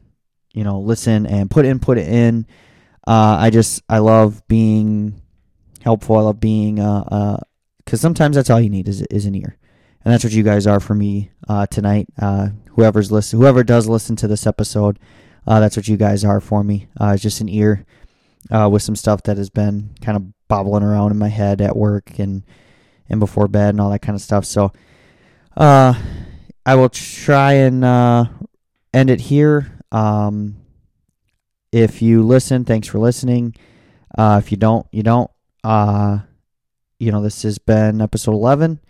you 0.52 0.64
know, 0.64 0.80
listen 0.80 1.26
and 1.26 1.50
put 1.50 1.64
input 1.64 1.98
in. 1.98 2.46
Uh, 3.06 3.36
I 3.40 3.50
just, 3.50 3.82
I 3.88 3.98
love 3.98 4.46
being 4.48 5.22
helpful. 5.82 6.18
I 6.18 6.22
love 6.22 6.40
being, 6.40 6.80
uh, 6.80 7.04
uh, 7.08 7.36
because 7.84 8.00
sometimes 8.00 8.36
that's 8.36 8.50
all 8.50 8.60
you 8.60 8.68
need 8.70 8.88
is 8.88 9.02
is 9.02 9.26
an 9.26 9.34
ear 9.36 9.56
and 10.06 10.12
that's 10.12 10.22
what 10.22 10.32
you 10.32 10.44
guys 10.44 10.68
are 10.68 10.78
for 10.78 10.94
me 10.94 11.32
uh, 11.48 11.66
tonight. 11.66 12.06
Uh, 12.16 12.50
whoever's 12.76 13.10
listen, 13.10 13.40
whoever 13.40 13.64
does 13.64 13.88
listen 13.88 14.14
to 14.14 14.28
this 14.28 14.46
episode, 14.46 15.00
uh, 15.48 15.58
that's 15.58 15.76
what 15.76 15.88
you 15.88 15.96
guys 15.96 16.24
are 16.24 16.40
for 16.40 16.62
me. 16.62 16.86
Uh, 16.96 17.16
just 17.16 17.40
an 17.40 17.48
ear 17.48 17.84
uh, 18.52 18.68
with 18.70 18.82
some 18.82 18.94
stuff 18.94 19.24
that 19.24 19.36
has 19.36 19.50
been 19.50 19.90
kind 20.00 20.14
of 20.14 20.22
bobbling 20.46 20.84
around 20.84 21.10
in 21.10 21.18
my 21.18 21.26
head 21.26 21.60
at 21.60 21.76
work 21.76 22.20
and 22.20 22.44
and 23.08 23.18
before 23.18 23.48
bed 23.48 23.70
and 23.70 23.80
all 23.80 23.90
that 23.90 23.98
kind 23.98 24.14
of 24.14 24.22
stuff. 24.22 24.44
So, 24.44 24.70
uh, 25.56 25.94
I 26.64 26.74
will 26.74 26.88
try 26.88 27.54
and 27.54 27.84
end 28.92 29.10
it 29.10 29.20
here. 29.20 29.72
Um, 29.92 30.56
if 31.72 32.00
you 32.00 32.22
listen, 32.22 32.64
thanks 32.64 32.88
for 32.88 32.98
listening. 32.98 33.54
Uh, 34.16 34.40
if 34.42 34.50
you 34.50 34.56
don't, 34.56 34.86
you 34.92 35.02
don't. 35.02 35.30
Uh, 35.62 36.20
you 36.98 37.12
know, 37.12 37.22
this 37.22 37.42
has 37.42 37.58
been 37.58 38.00
episode 38.00 38.32
eleven. 38.32 38.80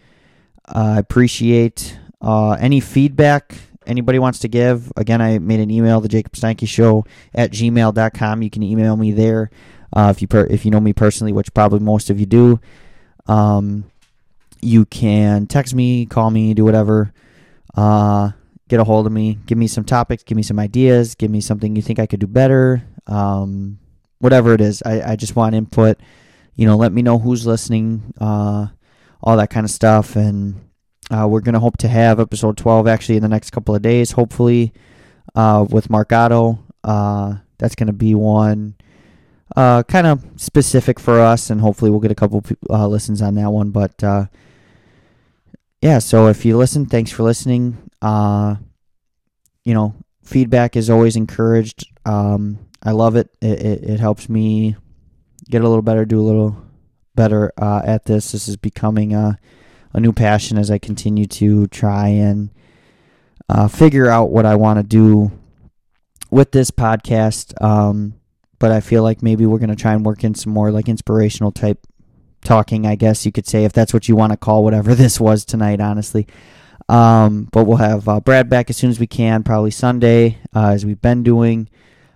I 0.66 0.98
appreciate 0.98 1.98
uh, 2.20 2.52
any 2.52 2.80
feedback 2.80 3.56
anybody 3.86 4.18
wants 4.18 4.40
to 4.40 4.48
give. 4.48 4.92
Again, 4.96 5.20
I 5.20 5.38
made 5.38 5.60
an 5.60 5.70
email, 5.70 6.00
the 6.00 6.08
Jacob 6.08 6.32
Steinke 6.32 6.68
Show 6.68 7.04
at 7.34 7.52
gmail.com. 7.52 8.42
You 8.42 8.50
can 8.50 8.62
email 8.62 8.96
me 8.96 9.12
there 9.12 9.50
uh, 9.92 10.12
if 10.14 10.22
you 10.22 10.28
per- 10.28 10.46
if 10.46 10.64
you 10.64 10.70
know 10.70 10.80
me 10.80 10.92
personally, 10.92 11.32
which 11.32 11.52
probably 11.54 11.80
most 11.80 12.10
of 12.10 12.20
you 12.20 12.26
do. 12.26 12.60
Um, 13.26 13.84
you 14.61 14.84
can 14.86 15.46
text 15.46 15.74
me, 15.74 16.07
call 16.07 16.30
me, 16.30 16.54
do 16.54 16.64
whatever. 16.64 17.12
Uh, 17.74 18.30
get 18.68 18.80
a 18.80 18.84
hold 18.84 19.07
of 19.07 19.12
me. 19.12 19.38
Give 19.46 19.59
me 19.59 19.66
some 19.66 19.84
topics. 19.84 20.22
Give 20.22 20.36
me 20.36 20.42
some 20.42 20.59
ideas. 20.59 21.14
Give 21.14 21.30
me 21.30 21.40
something 21.40 21.76
you 21.76 21.82
think 21.82 21.98
I 21.98 22.07
could 22.07 22.20
do 22.20 22.26
better. 22.26 22.82
Um, 23.07 23.78
whatever 24.18 24.54
it 24.54 24.61
is, 24.61 24.82
I, 24.84 25.12
I 25.12 25.16
just 25.16 25.36
want 25.36 25.54
input. 25.54 25.98
You 26.54 26.66
know, 26.66 26.76
let 26.76 26.92
me 26.92 27.02
know 27.02 27.18
who's 27.18 27.46
listening. 27.46 28.14
Uh, 28.20 28.68
all 29.22 29.36
that 29.36 29.50
kind 29.50 29.64
of 29.64 29.70
stuff. 29.70 30.16
And 30.16 30.68
uh, 31.11 31.26
we're 31.28 31.40
going 31.40 31.54
to 31.54 31.61
hope 31.61 31.76
to 31.78 31.88
have 31.88 32.18
episode 32.18 32.57
12 32.57 32.86
actually 32.86 33.16
in 33.16 33.22
the 33.22 33.28
next 33.28 33.50
couple 33.50 33.74
of 33.74 33.82
days, 33.82 34.12
hopefully, 34.12 34.72
uh, 35.34 35.66
with 35.68 35.90
Mark 35.90 36.12
Otto. 36.12 36.59
Uh, 36.82 37.36
that's 37.59 37.74
going 37.74 37.88
to 37.88 37.92
be 37.92 38.14
one 38.14 38.74
uh, 39.54 39.82
kind 39.84 40.07
of 40.07 40.24
specific 40.36 40.98
for 40.98 41.20
us, 41.20 41.50
and 41.50 41.61
hopefully 41.61 41.90
we'll 41.90 42.00
get 42.00 42.11
a 42.11 42.16
couple 42.16 42.44
listens 42.68 43.22
on 43.22 43.34
that 43.34 43.50
one. 43.50 43.70
But 43.70 44.02
uh, 44.02 44.26
yeah, 45.81 45.99
so 45.99 46.29
if 46.29 46.45
you 46.45 46.57
listen, 46.57 46.87
thanks 46.87 47.11
for 47.11 47.22
listening. 47.22 47.77
you 48.03 49.74
know, 49.74 49.95
feedback 50.22 50.77
is 50.77 50.91
always 50.91 51.16
encouraged. 51.16 51.87
Um, 52.05 52.59
I 52.83 52.93
love 52.93 53.16
it. 53.16 53.31
It, 53.41 53.61
it. 53.61 53.85
it 53.85 54.01
helps 54.01 54.29
me 54.29 54.77
get 55.49 55.62
a 55.62 55.68
little 55.68 55.83
better, 55.83 56.05
do 56.05 56.20
a 56.20 56.22
little 56.22 56.57
better 57.14 57.53
uh, 57.61 57.83
at 57.85 58.05
this. 58.05 58.33
This 58.33 58.49
is 58.49 58.57
becoming 58.57 59.14
a, 59.14 59.39
a 59.93 60.01
new 60.01 60.12
passion 60.12 60.59
as 60.59 60.70
I 60.70 60.79
continue 60.79 61.27
to 61.27 61.66
try 61.68 62.09
and 62.09 62.51
uh, 63.49 63.68
figure 63.68 64.09
out 64.09 64.31
what 64.31 64.47
I 64.47 64.55
want 64.55 64.79
to 64.79 64.83
do 64.83 65.33
with 66.31 66.53
this 66.53 66.70
podcast. 66.70 67.61
Um, 67.62 68.14
but 68.59 68.72
I 68.72 68.81
feel 68.81 69.03
like 69.03 69.22
maybe 69.22 69.47
we're 69.47 69.59
going 69.59 69.70
to 69.70 69.77
try 69.77 69.93
and 69.93 70.05
work 70.05 70.24
in 70.24 70.35
some 70.35 70.53
more 70.53 70.70
like 70.70 70.89
inspirational 70.89 71.53
type 71.53 71.87
talking, 72.47 72.86
I 72.86 72.94
guess 72.94 73.26
you 73.26 73.32
could 73.32 73.47
say, 73.47 73.64
if 73.64 73.72
that's 73.72 73.92
what 73.92 74.09
you 74.09 74.16
want 74.16 74.32
to 74.32 74.36
call 74.36 74.64
whatever 74.64 74.94
this 74.94 75.20
was 75.20 75.44
tonight, 75.44 75.80
honestly. 75.80 76.26
Um, 76.88 77.49
but 77.53 77.64
we'll 77.64 77.78
have 77.78 78.09
uh, 78.09 78.20
Brad 78.20 78.49
back 78.49 78.70
as 78.70 78.76
soon 78.76 78.90
as 78.90 79.01
we 79.01 79.07
can, 79.07 79.42
probably 79.42 79.72
Sunday, 79.72 80.38
uh, 80.55 80.68
as 80.68 80.86
we've 80.86 81.01
been 81.01 81.22
doing. 81.22 81.68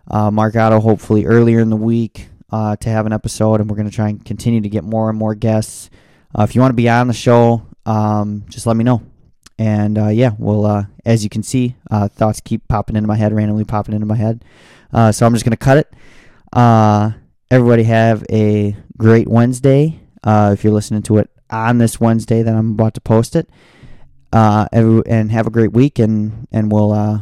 Uh, 0.09 0.31
Mark 0.31 0.57
Otto, 0.57 0.81
hopefully 0.81 1.27
earlier 1.27 1.61
in 1.61 1.71
the 1.71 1.77
week 1.77 2.29
uh, 2.51 2.77
to 2.77 2.89
have 2.89 3.07
an 3.07 3.13
episode, 3.13 3.61
and 3.61 3.69
we're 3.69 3.77
going 3.77 3.89
to 3.89 3.95
try 3.95 4.09
and 4.09 4.25
continue 4.25 4.61
to 4.61 4.69
get 4.69 4.85
more 4.85 5.11
and 5.11 5.19
more 5.19 5.35
guests. 5.35 5.91
Uh, 6.37 6.43
if 6.43 6.55
you 6.55 6.61
want 6.61 6.71
to 6.71 6.77
be 6.77 6.89
on 6.89 7.09
the 7.09 7.15
show, 7.15 7.67
um, 7.85 8.45
just 8.49 8.67
let 8.67 8.77
me 8.77 8.85
know. 8.85 9.03
And 9.59 9.99
uh, 9.99 10.09
yeah, 10.09 10.31
well, 10.39 10.89
as 11.05 11.23
you 11.23 11.29
can 11.29 11.43
see, 11.43 11.77
thoughts 11.91 12.41
keep 12.41 12.67
popping 12.67 12.97
into 12.97 13.07
my 13.09 13.17
head, 13.17 13.33
randomly 13.33 13.65
popping 13.65 13.95
into 13.95 14.07
my 14.07 14.15
head. 14.15 14.43
So 14.93 15.27
I'm 15.27 15.35
just 15.35 15.45
going 15.45 15.51
to 15.51 15.57
cut 15.57 15.77
it. 15.77 15.93
everybody 17.51 17.83
have 17.83 18.25
a 18.31 18.75
great 18.97 19.29
Wednesday. 19.29 20.01
Uh, 20.23 20.51
if 20.53 20.65
you're 20.65 20.73
listening 20.73 21.03
to 21.03 21.19
it 21.19 21.31
on 21.51 21.79
this 21.79 22.01
Wednesday, 22.01 22.43
that 22.43 22.55
I'm 22.55 22.73
about 22.73 22.95
to 22.95 23.01
post 23.01 23.37
it. 23.37 23.49
Uh, 24.33 24.67
every, 24.73 25.03
and 25.07 25.33
have 25.33 25.47
a 25.47 25.51
great 25.51 25.73
week, 25.73 25.99
and 25.99 26.47
and 26.53 26.71
we'll 26.71 26.93
uh, 26.93 27.21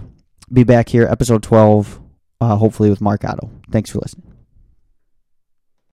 be 0.53 0.65
back 0.65 0.91
here, 0.91 1.07
episode 1.07 1.43
12, 1.43 2.01
hopefully 2.43 2.91
with 2.91 3.01
Mark 3.01 3.25
Otto. 3.25 3.51
Thanks 3.71 3.91
for 3.91 3.99
listening. 4.01 4.28